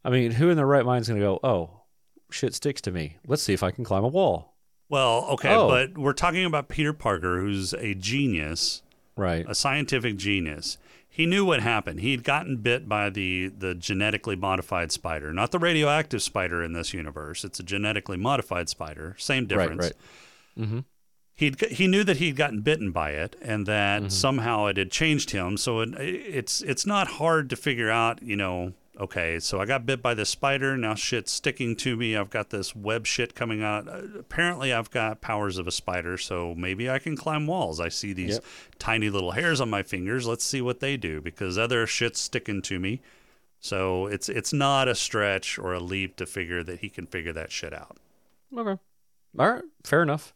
I 0.05 0.11
mean, 0.11 0.33
who 0.33 0.51
in 0.51 0.57
their 0.57 0.67
right 0.67 0.85
mind 0.85 1.03
is 1.03 1.09
going 1.09 1.21
to 1.21 1.27
go, 1.27 1.39
"Oh, 1.45 1.83
shit 2.31 2.55
sticks 2.55 2.81
to 2.83 2.91
me. 2.91 3.19
Let's 3.27 3.43
see 3.43 3.53
if 3.55 3.63
I 3.63 3.71
can 3.71 3.85
climb 3.85 4.05
a 4.05 4.09
wall." 4.09 4.56
Well, 4.89 5.25
okay, 5.31 5.55
Oh. 5.55 5.69
but 5.69 5.99
we're 5.99 6.13
talking 6.13 6.45
about 6.45 6.69
Peter 6.69 6.93
Parker, 6.93 7.41
who's 7.41 7.73
a 7.75 7.95
genius, 7.95 8.83
Right. 9.17 9.45
a 9.49 9.55
scientific 9.55 10.17
genius. 10.17 10.79
He 11.09 11.25
knew 11.27 11.45
what 11.47 11.61
happened. 11.63 12.01
He'd 12.01 12.23
gotten 12.25 12.59
bit 12.59 12.89
by 12.89 13.09
the 13.11 13.49
the 13.49 13.75
genetically 13.75 14.37
modified 14.37 14.93
spider, 14.93 15.33
not 15.33 15.51
the 15.51 15.59
radioactive 15.59 16.23
spider 16.23 16.63
in 16.63 16.73
this 16.75 16.93
universe. 16.93 17.43
It's 17.43 17.59
a 17.59 17.63
genetically 17.63 18.19
modified 18.19 18.69
spider. 18.69 19.17
Same 19.19 19.47
difference. 19.47 19.93
Right. 20.57 20.67
Right. 20.71 20.85
He'd 21.35 21.61
he 21.71 21.87
knew 21.87 22.03
that 22.05 22.17
he'd 22.19 22.37
gotten 22.37 22.61
bitten 22.63 22.93
by 22.93 23.11
it, 23.11 23.37
and 23.43 23.67
that 23.67 24.01
Mm-hmm. 24.03 24.09
somehow 24.11 24.67
it 24.67 24.77
had 24.79 24.91
changed 24.91 25.31
him. 25.31 25.57
So 25.59 25.81
it, 25.81 25.95
it's 25.99 26.63
it's 26.63 26.87
not 26.87 27.09
hard 27.09 27.51
to 27.51 27.57
figure 27.57 27.91
out. 27.91 28.23
You 28.23 28.37
know, 28.37 28.73
okay, 28.99 29.39
so 29.41 29.61
I 29.61 29.67
got 29.67 29.87
bit 29.87 30.03
by 30.03 30.15
this 30.15 30.29
spider. 30.31 30.77
Now 30.77 30.95
shit's 30.95 31.33
sticking 31.33 31.77
to 31.77 31.97
me. 31.97 32.17
I've 32.17 32.31
got 32.31 32.51
this 32.51 32.75
web 32.75 33.07
shit 33.07 33.35
coming 33.35 33.63
out. 33.63 33.89
Uh, 33.89 34.03
apparently, 34.19 34.73
I've 34.73 34.91
got 34.91 35.21
powers 35.21 35.59
of 35.59 35.67
a 35.67 35.73
spider, 35.73 36.17
so 36.19 36.55
maybe 36.57 36.89
I 36.91 36.99
can 36.99 37.17
climb 37.17 37.47
walls. 37.47 37.81
I 37.81 37.89
see 37.89 38.13
these 38.13 38.35
Yep. 38.35 38.45
tiny 38.79 39.11
little 39.11 39.33
hairs 39.33 39.61
on 39.61 39.71
my 39.71 39.83
fingers. 39.83 40.27
Let's 40.27 40.45
see 40.45 40.61
what 40.61 40.81
they 40.81 40.97
do 40.97 41.21
because 41.21 41.57
other 41.59 41.87
shit's 41.87 42.21
sticking 42.21 42.63
to 42.63 42.79
me. 42.79 43.01
So 43.61 44.07
it's 44.07 44.29
it's 44.29 44.53
not 44.53 44.87
a 44.89 44.95
stretch 44.95 45.59
or 45.59 45.73
a 45.73 45.81
leap 45.81 46.17
to 46.17 46.27
figure 46.27 46.63
that 46.63 46.81
he 46.81 46.89
can 46.89 47.07
figure 47.07 47.33
that 47.33 47.51
shit 47.51 47.73
out. 47.73 47.97
Okay. 48.57 48.81
All 49.39 49.51
right. 49.51 49.65
Fair 49.85 50.03
enough. 50.03 50.33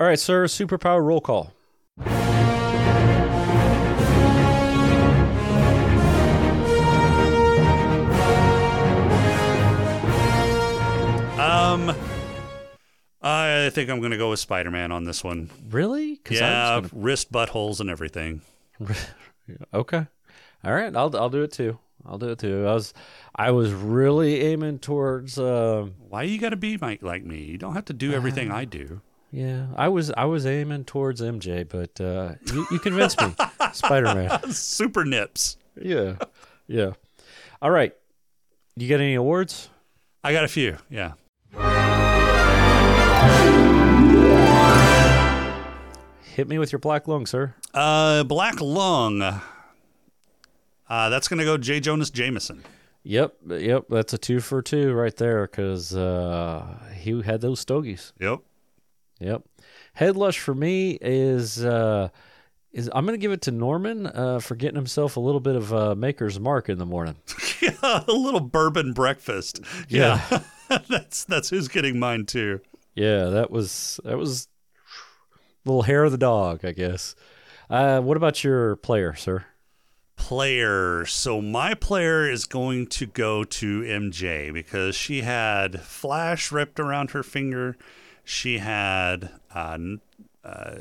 All 0.00 0.06
right, 0.06 0.18
sir. 0.18 0.44
Superpower 0.46 1.02
roll 1.04 1.20
call. 1.20 1.52
Um, 11.78 11.94
I 13.22 13.70
think 13.72 13.88
I'm 13.90 14.00
going 14.00 14.10
to 14.10 14.18
go 14.18 14.30
with 14.30 14.40
Spider 14.40 14.70
Man 14.70 14.90
on 14.90 15.04
this 15.04 15.22
one. 15.22 15.50
Really? 15.70 16.20
Yeah, 16.28 16.80
was 16.80 16.92
wrist 16.92 17.30
buttholes 17.32 17.80
and 17.80 17.90
everything. 17.90 18.42
Okay. 19.72 20.06
All 20.62 20.74
right. 20.74 20.94
I'll 20.94 21.16
I'll 21.16 21.30
do 21.30 21.42
it 21.42 21.52
too. 21.52 21.78
I'll 22.04 22.18
do 22.18 22.28
it 22.28 22.38
too. 22.38 22.66
I 22.66 22.74
was 22.74 22.92
I 23.34 23.50
was 23.50 23.72
really 23.72 24.42
aiming 24.42 24.78
towards. 24.80 25.38
Uh, 25.38 25.88
Why 26.06 26.24
you 26.24 26.38
got 26.38 26.50
to 26.50 26.56
be 26.56 26.76
Mike 26.76 27.02
like 27.02 27.24
me? 27.24 27.44
You 27.44 27.56
don't 27.56 27.72
have 27.72 27.86
to 27.86 27.94
do 27.94 28.12
everything 28.12 28.50
I 28.50 28.66
do. 28.66 29.00
yeah, 29.30 29.68
I 29.74 29.88
was 29.88 30.10
I 30.10 30.26
was 30.26 30.44
aiming 30.44 30.84
towards 30.84 31.22
MJ, 31.22 31.66
but 31.66 31.98
uh, 31.98 32.34
you, 32.52 32.66
you 32.72 32.78
convinced 32.78 33.22
me. 33.22 33.34
Spider 33.72 34.14
Man. 34.14 34.52
Super 34.52 35.06
nips. 35.06 35.56
Yeah. 35.80 36.16
Yeah. 36.66 36.90
All 37.62 37.70
right. 37.70 37.94
You 38.76 38.86
got 38.86 39.00
any 39.00 39.14
awards? 39.14 39.70
I 40.22 40.34
got 40.34 40.44
a 40.44 40.48
few. 40.48 40.76
Yeah. 40.90 41.12
Hit 46.22 46.46
me 46.46 46.58
with 46.58 46.70
your 46.70 46.78
black 46.78 47.08
lung, 47.08 47.26
sir. 47.26 47.54
Uh, 47.74 48.22
Black 48.22 48.60
Lung. 48.60 49.22
Uh, 49.22 49.40
that's 51.08 51.26
going 51.26 51.38
to 51.38 51.44
go 51.44 51.56
J. 51.56 51.80
Jonah 51.80 52.04
Jameson. 52.04 52.62
Yep, 53.02 53.34
yep, 53.48 53.84
that's 53.88 54.12
a 54.12 54.18
two 54.18 54.40
for 54.40 54.60
two 54.60 54.92
right 54.92 55.16
there 55.16 55.46
because 55.46 55.94
uh, 55.96 56.78
he 56.94 57.22
had 57.22 57.40
those 57.40 57.58
stogies. 57.58 58.12
Yep. 58.20 58.40
Yep, 59.20 59.42
head 59.94 60.16
lush 60.16 60.38
for 60.38 60.54
me 60.54 60.98
is 61.00 61.64
uh, 61.64 62.10
is 62.70 62.90
I'm 62.94 63.04
gonna 63.04 63.18
give 63.18 63.32
it 63.32 63.42
to 63.42 63.50
Norman 63.50 64.06
uh, 64.06 64.38
for 64.40 64.54
getting 64.54 64.76
himself 64.76 65.16
a 65.16 65.20
little 65.20 65.40
bit 65.40 65.56
of 65.56 65.72
uh, 65.74 65.94
Maker's 65.94 66.38
Mark 66.38 66.68
in 66.68 66.78
the 66.78 66.86
morning. 66.86 67.16
Yeah, 67.60 68.04
a 68.06 68.12
little 68.12 68.38
bourbon 68.38 68.92
breakfast. 68.92 69.60
Yeah. 69.88 70.42
that's 70.88 71.24
that's 71.24 71.50
who's 71.50 71.66
getting 71.66 71.98
mine 71.98 72.24
too. 72.24 72.60
Yeah, 72.98 73.26
that 73.26 73.50
was 73.50 74.00
that 74.04 74.18
was 74.18 74.48
little 75.64 75.82
hair 75.82 76.04
of 76.04 76.12
the 76.12 76.18
dog, 76.18 76.64
I 76.64 76.72
guess. 76.72 77.14
Uh, 77.70 78.00
what 78.00 78.16
about 78.16 78.42
your 78.42 78.76
player, 78.76 79.14
sir? 79.14 79.44
player. 80.16 81.06
So 81.06 81.40
my 81.40 81.74
player 81.74 82.28
is 82.28 82.44
going 82.44 82.88
to 82.88 83.06
go 83.06 83.44
to 83.44 83.82
MJ 83.82 84.52
because 84.52 84.96
she 84.96 85.22
had 85.22 85.80
Flash 85.80 86.50
wrapped 86.50 86.80
around 86.80 87.12
her 87.12 87.22
finger. 87.22 87.76
She 88.24 88.58
had 88.58 89.30
uh, 89.54 89.78
uh, 90.44 90.76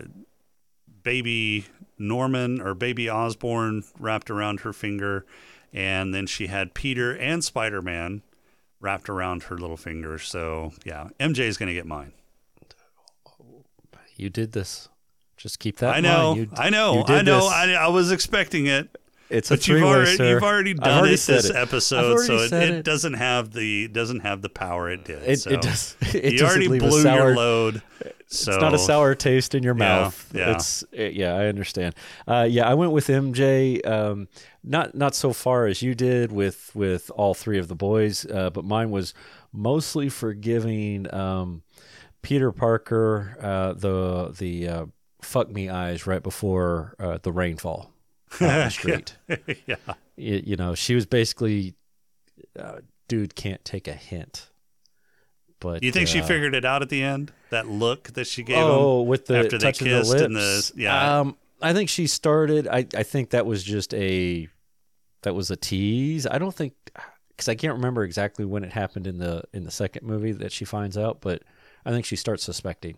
baby 1.04 1.68
Norman 1.98 2.60
or 2.60 2.74
baby 2.74 3.10
Osborn 3.10 3.84
wrapped 4.00 4.30
around 4.32 4.62
her 4.62 4.74
finger, 4.74 5.24
and 5.72 6.14
then 6.14 6.26
she 6.26 6.48
had 6.48 6.74
Peter 6.74 7.16
and 7.16 7.44
Spider 7.44 7.82
Man 7.82 8.24
wrapped 8.80 9.10
around 9.10 9.44
her 9.44 9.58
little 9.58 9.78
finger. 9.78 10.18
So 10.20 10.74
yeah, 10.86 11.10
MJ 11.20 11.40
is 11.40 11.58
going 11.58 11.68
to 11.68 11.74
get 11.74 11.86
mine. 11.86 12.14
You 14.16 14.30
did 14.30 14.52
this. 14.54 14.90
Just 15.38 15.60
keep 15.60 15.78
that. 15.78 15.94
I 15.96 16.00
know, 16.00 16.34
mind. 16.36 16.52
You- 16.52 16.58
I 16.58 16.70
know, 16.72 16.98
you 16.98 17.04
did 17.04 17.16
I 17.18 17.22
know. 17.22 17.48
I, 17.48 17.72
I 17.74 17.88
was 17.90 18.12
expecting 18.12 18.66
it. 18.66 18.90
It's 19.30 19.52
a 19.52 19.56
But 19.56 19.68
you've 19.68 19.80
three-way, 19.80 19.90
already 19.96 20.16
sir. 20.16 20.30
you've 20.30 20.44
already 20.44 20.74
done 20.74 21.00
already 21.00 21.16
it 21.16 21.20
this 21.20 21.50
it. 21.50 21.56
Episode, 21.56 22.18
so 22.20 22.38
it, 22.38 22.54
it 22.54 22.70
it. 22.76 22.86
doesn't 22.86 23.16
have 23.16 23.52
the 23.52 23.90
doesn't 23.90 24.22
have 24.22 24.42
the 24.42 24.48
power 24.50 24.90
it 24.90 25.04
did. 25.04 25.22
It, 25.24 25.40
so. 25.42 25.52
it 25.52 25.62
does. 25.62 25.96
It 26.16 26.34
you 26.34 26.46
already 26.46 26.68
blew 26.70 27.04
sour, 27.04 27.28
your 27.30 27.36
load. 27.36 27.82
So 28.30 28.52
It's 28.52 28.62
not 28.62 28.74
a 28.74 28.78
sour 28.80 29.16
taste 29.16 29.56
in 29.56 29.64
your 29.64 29.74
mouth. 29.74 30.30
yeah. 30.34 30.52
It's 30.52 30.84
it- 30.92 31.14
yeah, 31.14 31.34
I 31.34 31.48
understand. 31.48 31.96
Uh, 32.28 32.46
yeah, 32.50 32.68
I 32.68 32.74
went 32.74 32.92
with 32.92 33.08
MJ. 33.08 33.80
Um, 33.88 34.28
not 34.64 34.94
not 34.96 35.16
so 35.16 35.32
far 35.34 35.66
as 35.66 35.82
you 35.82 35.96
did 35.96 36.32
with 36.32 36.72
with 36.76 37.10
all 37.16 37.34
three 37.34 37.58
of 37.58 37.68
the 37.70 37.76
boys, 37.76 38.26
uh, 38.26 38.50
but 38.50 38.66
mine 38.66 38.92
was 38.92 39.14
mostly 39.54 40.10
forgiving 40.10 41.12
um, 41.14 41.64
Peter 42.22 42.52
Parker 42.52 43.38
uh, 43.42 43.72
the 43.74 44.34
the 44.38 44.68
uh, 44.68 44.86
fuck 45.22 45.50
me 45.50 45.70
eyes 45.70 46.06
right 46.06 46.22
before 46.22 46.96
uh, 47.00 47.20
the 47.22 47.32
rainfall 47.32 47.94
in 48.42 48.48
the 48.48 48.70
street. 48.80 49.16
yeah. 49.66 49.76
you, 50.18 50.42
you 50.46 50.56
know, 50.58 50.76
she 50.76 50.96
was 50.96 51.06
basically, 51.06 51.76
uh, 52.60 52.80
dude 53.08 53.36
can't 53.36 53.64
take 53.64 53.88
a 53.88 53.94
hint. 53.94 54.50
But 55.60 55.82
You 55.84 55.92
think 55.92 56.08
she 56.08 56.20
uh, 56.22 56.26
figured 56.26 56.54
it 56.56 56.66
out 56.66 56.82
at 56.82 56.90
the 56.90 57.02
end? 57.04 57.32
That 57.50 57.68
look 57.68 58.14
that 58.14 58.28
she 58.28 58.44
gave 58.44 58.58
Oh, 58.58 59.02
him 59.02 59.08
with 59.08 59.26
the 59.26 59.40
after 59.40 59.58
they 59.58 59.72
kissed 59.72 60.12
the 60.12 60.26
and 60.26 60.36
the 60.36 60.72
yeah. 60.76 61.20
Um, 61.20 61.36
I 61.62 61.74
think 61.74 61.90
she 61.90 62.06
started. 62.08 62.68
I 62.68 62.86
I 62.96 63.04
think 63.04 63.32
that 63.32 63.46
was 63.46 63.64
just 63.64 63.94
a 63.94 64.48
that 65.24 65.34
was 65.34 65.50
a 65.50 65.56
tease. 65.56 66.28
I 66.28 66.38
don't 66.38 66.54
think 66.54 66.74
because 67.30 67.50
I 67.50 67.56
can't 67.56 67.74
remember 67.74 68.04
exactly 68.04 68.46
when 68.46 68.64
it 68.64 68.72
happened 68.74 69.08
in 69.08 69.18
the 69.18 69.44
in 69.54 69.64
the 69.64 69.72
second 69.72 70.06
movie 70.06 70.32
that 70.34 70.52
she 70.52 70.66
finds 70.66 70.98
out, 70.98 71.22
but 71.22 71.42
I 71.86 71.92
think 71.92 72.06
she 72.06 72.16
starts 72.16 72.44
suspecting. 72.44 72.98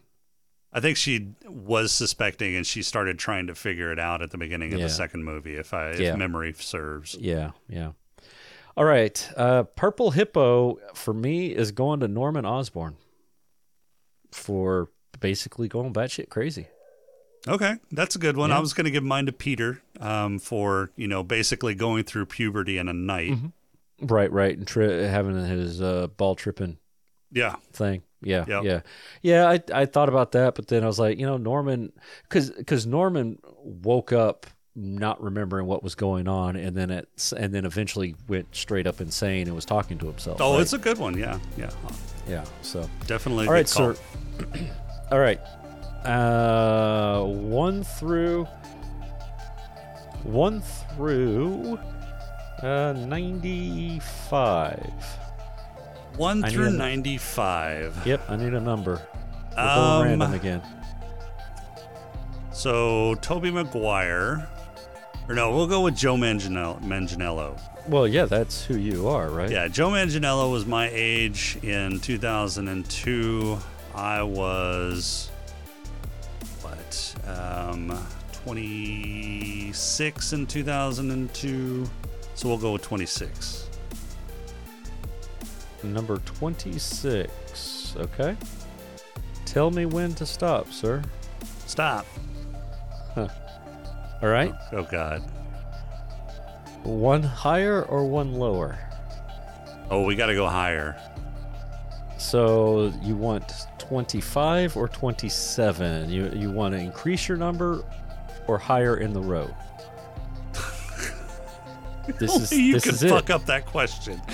I 0.71 0.81
think 0.81 0.97
she 0.97 1.29
was 1.47 1.91
suspecting, 1.91 2.55
and 2.55 2.67
she 2.67 2.83
started 2.83 3.17
trying 3.17 3.47
to 3.47 3.55
figure 3.55 3.91
it 3.91 3.97
out 3.99 4.21
at 4.21 4.29
the 4.31 4.37
beginning 4.37 4.73
of 4.73 4.79
Yeah. 4.79 4.85
the 4.85 4.91
second 4.91 5.23
movie, 5.23 5.55
if 5.55 5.73
I 5.73 5.91
if 5.91 5.99
Yeah. 5.99 6.15
memory 6.15 6.53
serves. 6.53 7.15
Yeah, 7.19 7.51
yeah. 7.67 7.93
All 8.79 8.85
right, 8.85 9.29
uh, 9.35 9.63
Purple 9.63 10.11
Hippo 10.11 10.79
for 10.93 11.13
me 11.13 11.47
is 11.53 11.73
going 11.73 11.99
to 11.99 12.07
Norman 12.07 12.45
Osborn 12.45 12.95
for 14.31 14.89
basically 15.19 15.67
going 15.67 15.91
batshit 15.91 16.29
crazy. 16.29 16.67
Okay, 17.45 17.73
that's 17.91 18.15
a 18.15 18.19
good 18.19 18.37
one. 18.37 18.51
Yeah. 18.51 18.57
I 18.57 18.59
was 18.61 18.71
going 18.71 18.85
to 18.85 18.91
give 18.91 19.03
mine 19.03 19.25
to 19.25 19.33
Peter 19.33 19.81
um, 19.99 20.39
for 20.39 20.91
you 20.95 21.09
know 21.09 21.23
basically 21.23 21.75
going 21.75 22.05
through 22.05 22.27
puberty 22.27 22.77
in 22.77 22.87
a 22.87 22.93
night. 22.93 23.31
Mm-hmm. 23.31 24.05
Right, 24.07 24.31
right, 24.31 24.57
and 24.57 24.65
tri- 24.65 25.03
having 25.03 25.35
his 25.35 25.81
uh, 25.81 26.07
ball 26.15 26.35
tripping 26.35 26.77
Yeah, 27.33 27.55
thing. 27.73 28.03
Yeah, 28.21 28.45
Yep. 28.47 28.63
yeah, 28.63 28.79
yeah. 29.21 29.49
I 29.49 29.81
I 29.81 29.85
thought 29.87 30.07
about 30.07 30.31
that, 30.31 30.55
but 30.55 30.69
then 30.69 30.85
I 30.85 30.87
was 30.87 30.99
like, 30.99 31.19
you 31.19 31.25
know, 31.25 31.35
Norman, 31.35 31.91
because 32.23 32.49
because 32.49 32.85
Norman 32.87 33.39
woke 33.61 34.13
up 34.13 34.45
not 34.75 35.21
remembering 35.21 35.65
what 35.65 35.83
was 35.83 35.95
going 35.95 36.27
on, 36.27 36.55
and 36.55 36.75
then 36.75 36.89
it 36.91 37.09
and 37.37 37.53
then 37.53 37.65
eventually 37.65 38.15
went 38.27 38.47
straight 38.55 38.87
up 38.87 39.01
insane 39.01 39.47
and 39.47 39.55
was 39.55 39.65
talking 39.65 39.97
to 39.99 40.05
himself. 40.05 40.39
Oh, 40.41 40.53
right? 40.53 40.61
it's 40.61 40.73
a 40.73 40.77
good 40.77 40.97
one. 40.97 41.17
Yeah, 41.17 41.39
yeah, 41.57 41.69
yeah. 42.27 42.45
So 42.61 42.89
definitely. 43.07 43.47
all 43.47 43.53
right, 43.53 43.69
call. 43.69 43.93
sir. 43.95 44.01
all 45.11 45.19
right, 45.19 45.39
uh, 46.05 47.23
one 47.23 47.83
through 47.83 48.45
one 50.23 50.61
through 50.95 51.79
uh 52.61 52.93
ninety 52.93 53.99
five. 54.29 54.93
One 56.17 56.43
I 56.43 56.49
through 56.49 56.71
ninety-five. 56.71 58.05
Yep, 58.05 58.21
I 58.29 58.35
need 58.35 58.53
a 58.53 58.59
number. 58.59 59.01
We're 59.55 59.63
Um, 59.63 59.77
going 59.77 60.19
random 60.19 60.33
again. 60.33 60.61
So 62.51 63.15
Tobey 63.21 63.51
Maguire, 63.51 64.47
or 65.29 65.35
no, 65.35 65.55
we'll 65.55 65.67
go 65.67 65.81
with 65.81 65.95
Joe 65.95 66.15
Manganiello. 66.15 66.81
Manganiello. 66.81 67.61
Well, 67.87 68.07
yeah, 68.07 68.25
that's 68.25 68.65
who 68.65 68.77
you 68.77 69.07
are, 69.07 69.29
right? 69.29 69.49
Yeah, 69.49 69.67
Joe 69.67 69.89
Manganiello 69.89 70.51
was 70.51 70.65
my 70.65 70.89
age 70.91 71.57
in 71.61 71.99
2002. 71.99 73.59
I 73.93 74.23
was 74.23 75.29
what, 76.61 77.15
um, 77.27 77.95
26 78.43 80.33
in 80.33 80.47
2002. 80.47 81.85
So 82.33 82.47
we'll 82.47 82.57
go 82.57 82.73
with 82.73 82.81
26. 82.81 83.69
Number 85.83 86.17
26. 86.17 87.95
Okay. 87.97 88.35
Tell 89.45 89.69
me 89.69 89.85
when 89.85 90.15
to 90.15 90.25
stop, 90.25 90.71
sir. 90.71 91.03
Stop. 91.67 92.07
All 94.21 94.29
right. 94.29 94.53
Oh 94.71 94.83
God. 94.83 95.21
One 96.83 97.23
higher 97.23 97.83
or 97.83 98.05
one 98.05 98.33
lower? 98.33 98.77
Oh, 99.89 100.03
we 100.03 100.15
got 100.15 100.27
to 100.27 100.35
go 100.35 100.47
higher. 100.47 100.99
So 102.17 102.93
you 103.01 103.15
want 103.15 103.51
25 103.79 104.75
or 104.77 104.87
27? 104.87 106.09
You 106.09 106.29
you 106.35 106.51
want 106.51 106.73
to 106.75 106.79
increase 106.79 107.27
your 107.27 107.37
number 107.37 107.83
or 108.47 108.57
higher 108.57 108.97
in 108.97 109.13
the 109.13 109.21
row? 109.21 109.49
This 112.17 112.35
is 112.35 112.51
you 112.51 112.73
this 112.73 112.83
can 112.83 112.93
is 112.95 113.03
it. 113.03 113.09
fuck 113.09 113.29
up 113.29 113.45
that 113.45 113.65
question. 113.65 114.21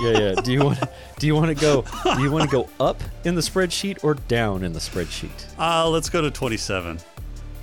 Yeah, 0.00 0.18
yeah. 0.18 0.34
Do 0.42 0.52
you 0.52 0.62
want 0.62 0.78
do 1.18 1.26
you 1.26 1.34
want 1.34 1.46
to 1.48 1.54
go 1.54 1.82
do 2.14 2.20
you 2.22 2.30
want 2.30 2.44
to 2.44 2.50
go 2.54 2.68
up 2.78 3.02
in 3.24 3.34
the 3.34 3.40
spreadsheet 3.40 4.04
or 4.04 4.12
down 4.12 4.62
in 4.62 4.74
the 4.74 4.78
spreadsheet? 4.80 5.30
Uh, 5.58 5.88
let's 5.88 6.10
go 6.10 6.20
to 6.20 6.30
27. 6.30 6.98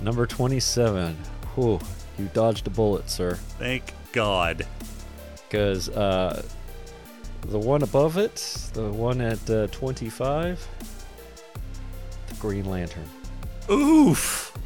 Number 0.02 0.26
27. 0.26 1.16
Whew, 1.56 1.80
you 2.18 2.30
dodged 2.32 2.66
a 2.66 2.70
bullet, 2.70 3.10
sir. 3.10 3.34
Thank 3.58 3.92
God. 4.12 4.66
Because 5.48 5.88
uh, 5.88 6.42
the 7.48 7.58
one 7.58 7.82
above 7.82 8.18
it, 8.18 8.36
the 8.74 8.90
one 8.90 9.20
at 9.20 9.50
uh, 9.50 9.66
25, 9.68 10.68
the 12.28 12.34
Green 12.34 12.66
Lantern. 12.66 13.08
Oof. 13.70 14.56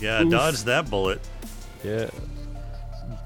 Yeah, 0.00 0.22
Oof. 0.22 0.30
dodge 0.30 0.62
that 0.64 0.90
bullet. 0.90 1.20
Yeah. 1.84 2.10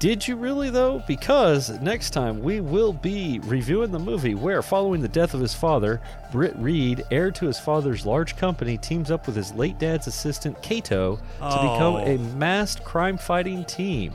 Did 0.03 0.27
you 0.27 0.35
really, 0.35 0.69
though? 0.69 1.01
Because 1.07 1.79
next 1.79 2.09
time 2.09 2.41
we 2.41 2.59
will 2.59 2.91
be 2.91 3.39
reviewing 3.45 3.89
the 3.89 3.99
movie 3.99 4.35
where, 4.35 4.61
following 4.61 4.99
the 5.01 5.07
death 5.07 5.33
of 5.33 5.39
his 5.39 5.53
father, 5.53 6.01
Britt 6.29 6.53
Reed, 6.57 7.05
heir 7.09 7.31
to 7.31 7.45
his 7.45 7.57
father's 7.57 8.05
large 8.05 8.35
company, 8.35 8.77
teams 8.77 9.11
up 9.11 9.25
with 9.27 9.37
his 9.37 9.53
late 9.53 9.79
dad's 9.79 10.07
assistant, 10.07 10.61
Kato, 10.61 11.15
to 11.15 11.21
become 11.39 11.95
Oh. 11.95 12.05
a 12.05 12.17
masked 12.35 12.83
crime 12.83 13.17
fighting 13.17 13.63
team. 13.63 14.13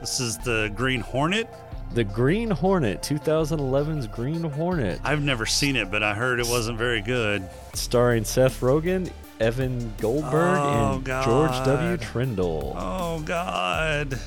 This 0.00 0.18
is 0.18 0.36
the 0.38 0.72
Green 0.74 1.00
Hornet. 1.00 1.48
The 1.94 2.02
Green 2.02 2.50
Hornet, 2.50 3.02
2011's 3.02 4.08
Green 4.08 4.42
Hornet, 4.42 4.98
I've 5.04 5.22
never 5.22 5.46
seen 5.46 5.76
it, 5.76 5.92
but 5.92 6.02
I 6.02 6.12
heard 6.14 6.40
it 6.40 6.48
wasn't 6.48 6.76
very 6.78 7.02
good. 7.02 7.48
starring 7.74 8.24
Seth 8.24 8.58
Rogen, 8.60 9.08
Evan 9.38 9.92
Goldberg, 10.00 10.58
Oh, 10.58 10.94
and 10.96 11.04
George 11.06 11.52
W. 11.66 11.96
God. 11.96 12.00
Trendle. 12.00 12.74
Oh 12.76 13.20
God. 13.24 14.18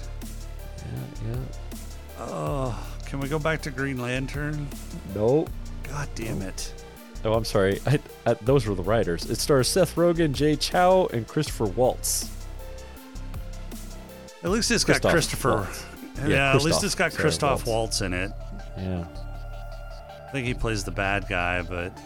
Yeah, 1.25 1.35
yeah. 1.35 2.25
Oh, 2.27 2.87
can 3.05 3.19
we 3.19 3.27
go 3.27 3.39
back 3.39 3.61
to 3.63 3.71
Green 3.71 3.97
Lantern? 3.97 4.67
Nope. 5.13 5.49
God 5.83 6.07
damn 6.15 6.41
it. 6.41 6.73
Oh, 7.23 7.33
I'm 7.33 7.45
sorry. 7.45 7.79
I, 7.85 7.99
I, 8.25 8.33
those 8.35 8.67
were 8.67 8.75
the 8.75 8.83
writers. 8.83 9.29
It 9.29 9.37
stars 9.39 9.67
Seth 9.67 9.95
Rogen, 9.95 10.33
Jay 10.33 10.55
Chou, 10.55 11.07
and 11.07 11.27
Christopher 11.27 11.65
Waltz. 11.65 12.29
At 14.43 14.51
least 14.51 14.69
it's 14.69 14.83
got 14.83 15.01
Christopher. 15.01 15.55
Waltz. 15.55 15.85
Yeah, 16.17 16.27
Yeah, 16.27 16.55
at 16.55 16.61
least 16.63 16.83
it's 16.83 16.95
got 16.95 17.11
Sorry, 17.11 17.21
Christoph 17.23 17.65
Waltz. 17.65 17.99
Waltz 17.99 18.01
in 18.01 18.13
it. 18.13 18.31
Yeah. 18.77 19.05
I 20.27 20.31
think 20.31 20.45
he 20.45 20.53
plays 20.53 20.83
the 20.83 20.91
bad 20.91 21.27
guy, 21.27 21.61
but 21.61 21.97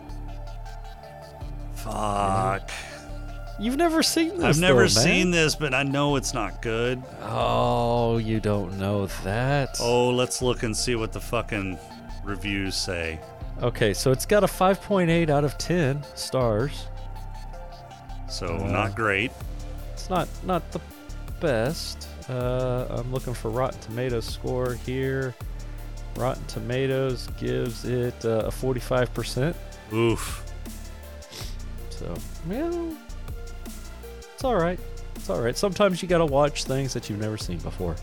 fuck. 1.76 2.70
You've 3.60 3.78
never 3.78 4.02
seen 4.02 4.38
this. 4.38 4.44
I've 4.44 4.60
never 4.60 4.88
though, 4.88 5.02
man. 5.02 5.04
seen 5.04 5.32
this, 5.32 5.56
but 5.56 5.74
I 5.74 5.84
know 5.84 6.16
it's 6.16 6.34
not 6.34 6.62
good. 6.62 7.04
Oh, 7.24 8.18
you 8.18 8.40
don't 8.40 8.78
know 8.80 9.08
that. 9.24 9.78
Oh, 9.82 10.10
let's 10.10 10.42
look 10.42 10.64
and 10.64 10.76
see 10.76 10.96
what 10.96 11.12
the 11.12 11.20
fucking 11.20 11.78
reviews 12.24 12.76
say. 12.76 13.20
Okay, 13.62 13.94
so 13.94 14.12
it's 14.12 14.26
got 14.26 14.44
a 14.44 14.48
5.8 14.48 15.30
out 15.30 15.44
of 15.44 15.58
10 15.58 16.04
stars. 16.16 16.88
So 18.30 18.48
Uh, 18.48 18.72
not 18.72 18.96
great. 18.96 19.32
It's 19.94 20.10
not 20.10 20.28
not 20.44 20.72
the 20.72 20.80
best. 21.42 22.08
Uh, 22.30 22.86
I'm 22.90 23.12
looking 23.12 23.34
for 23.34 23.50
Rotten 23.50 23.80
Tomatoes 23.82 24.26
score 24.26 24.76
here. 24.76 25.34
Rotten 26.16 26.46
Tomatoes 26.46 27.28
gives 27.40 27.86
it 27.86 28.24
uh, 28.24 28.44
a 28.46 28.50
45%. 28.52 29.56
Oof. 29.94 30.46
So, 31.90 32.14
well, 32.48 32.96
it's 34.40 34.46
all 34.46 34.56
right. 34.56 34.80
It's 35.16 35.30
all 35.30 35.42
right. 35.42 35.58
Sometimes 35.58 36.02
you 36.02 36.08
got 36.08 36.20
to 36.20 36.26
watch 36.26 36.64
things 36.64 36.94
that 36.94 37.10
you've 37.10 37.20
never 37.20 37.38
seen 37.38 37.58
before. 37.58 37.98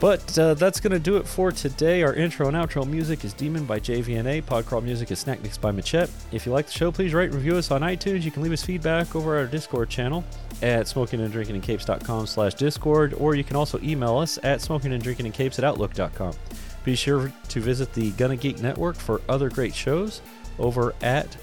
But 0.00 0.36
uh, 0.36 0.54
that's 0.54 0.80
going 0.80 0.94
to 0.94 0.98
do 0.98 1.16
it 1.16 1.28
for 1.28 1.52
today. 1.52 2.02
Our 2.02 2.12
intro 2.12 2.48
and 2.48 2.56
outro 2.56 2.84
music 2.84 3.24
is 3.24 3.32
Demon 3.32 3.66
by 3.66 3.78
JVNA. 3.78 4.42
Podcrawl 4.42 4.82
music 4.82 5.12
is 5.12 5.20
Snack 5.20 5.40
Mix 5.44 5.56
by 5.56 5.70
Machette. 5.70 6.10
If 6.32 6.44
you 6.44 6.50
like 6.50 6.66
the 6.66 6.72
show, 6.72 6.90
please 6.90 7.14
rate 7.14 7.26
and 7.26 7.36
review 7.36 7.54
us 7.54 7.70
on 7.70 7.82
iTunes. 7.82 8.24
You 8.24 8.32
can 8.32 8.42
leave 8.42 8.50
us 8.50 8.64
feedback 8.64 9.14
over 9.14 9.36
our 9.36 9.46
Discord 9.46 9.90
channel 9.90 10.24
at 10.60 10.86
smokinganddrinkingandcapes.com 10.86 12.26
slash 12.26 12.54
discord, 12.54 13.14
or 13.14 13.36
you 13.36 13.44
can 13.44 13.54
also 13.54 13.78
email 13.80 14.18
us 14.18 14.40
at 14.42 14.58
smokinganddrinkingandcapes 14.58 15.56
at 15.58 15.64
outlook.com. 15.64 16.34
Be 16.82 16.96
sure 16.96 17.32
to 17.50 17.60
visit 17.60 17.92
the 17.92 18.10
Gonna 18.10 18.34
Geek 18.34 18.60
Network 18.60 18.96
for 18.96 19.20
other 19.28 19.48
great 19.50 19.72
shows 19.72 20.20
over 20.58 20.96
at 21.00 21.36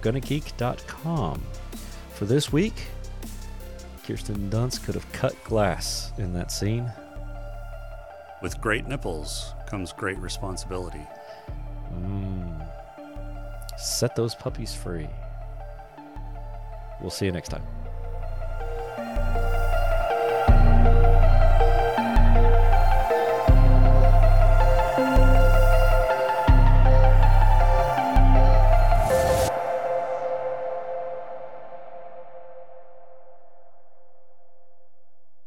gonnageek.com. 0.00 1.42
For 2.16 2.24
this 2.24 2.50
week, 2.50 2.72
Kirsten 4.06 4.48
Dunst 4.48 4.84
could 4.86 4.94
have 4.94 5.12
cut 5.12 5.34
glass 5.44 6.12
in 6.16 6.32
that 6.32 6.50
scene. 6.50 6.90
With 8.40 8.58
great 8.58 8.86
nipples 8.86 9.52
comes 9.66 9.92
great 9.92 10.16
responsibility. 10.16 11.06
Mm. 11.92 12.66
Set 13.78 14.16
those 14.16 14.34
puppies 14.34 14.74
free. 14.74 15.08
We'll 17.02 17.10
see 17.10 17.26
you 17.26 17.32
next 17.32 17.50
time. 17.50 17.64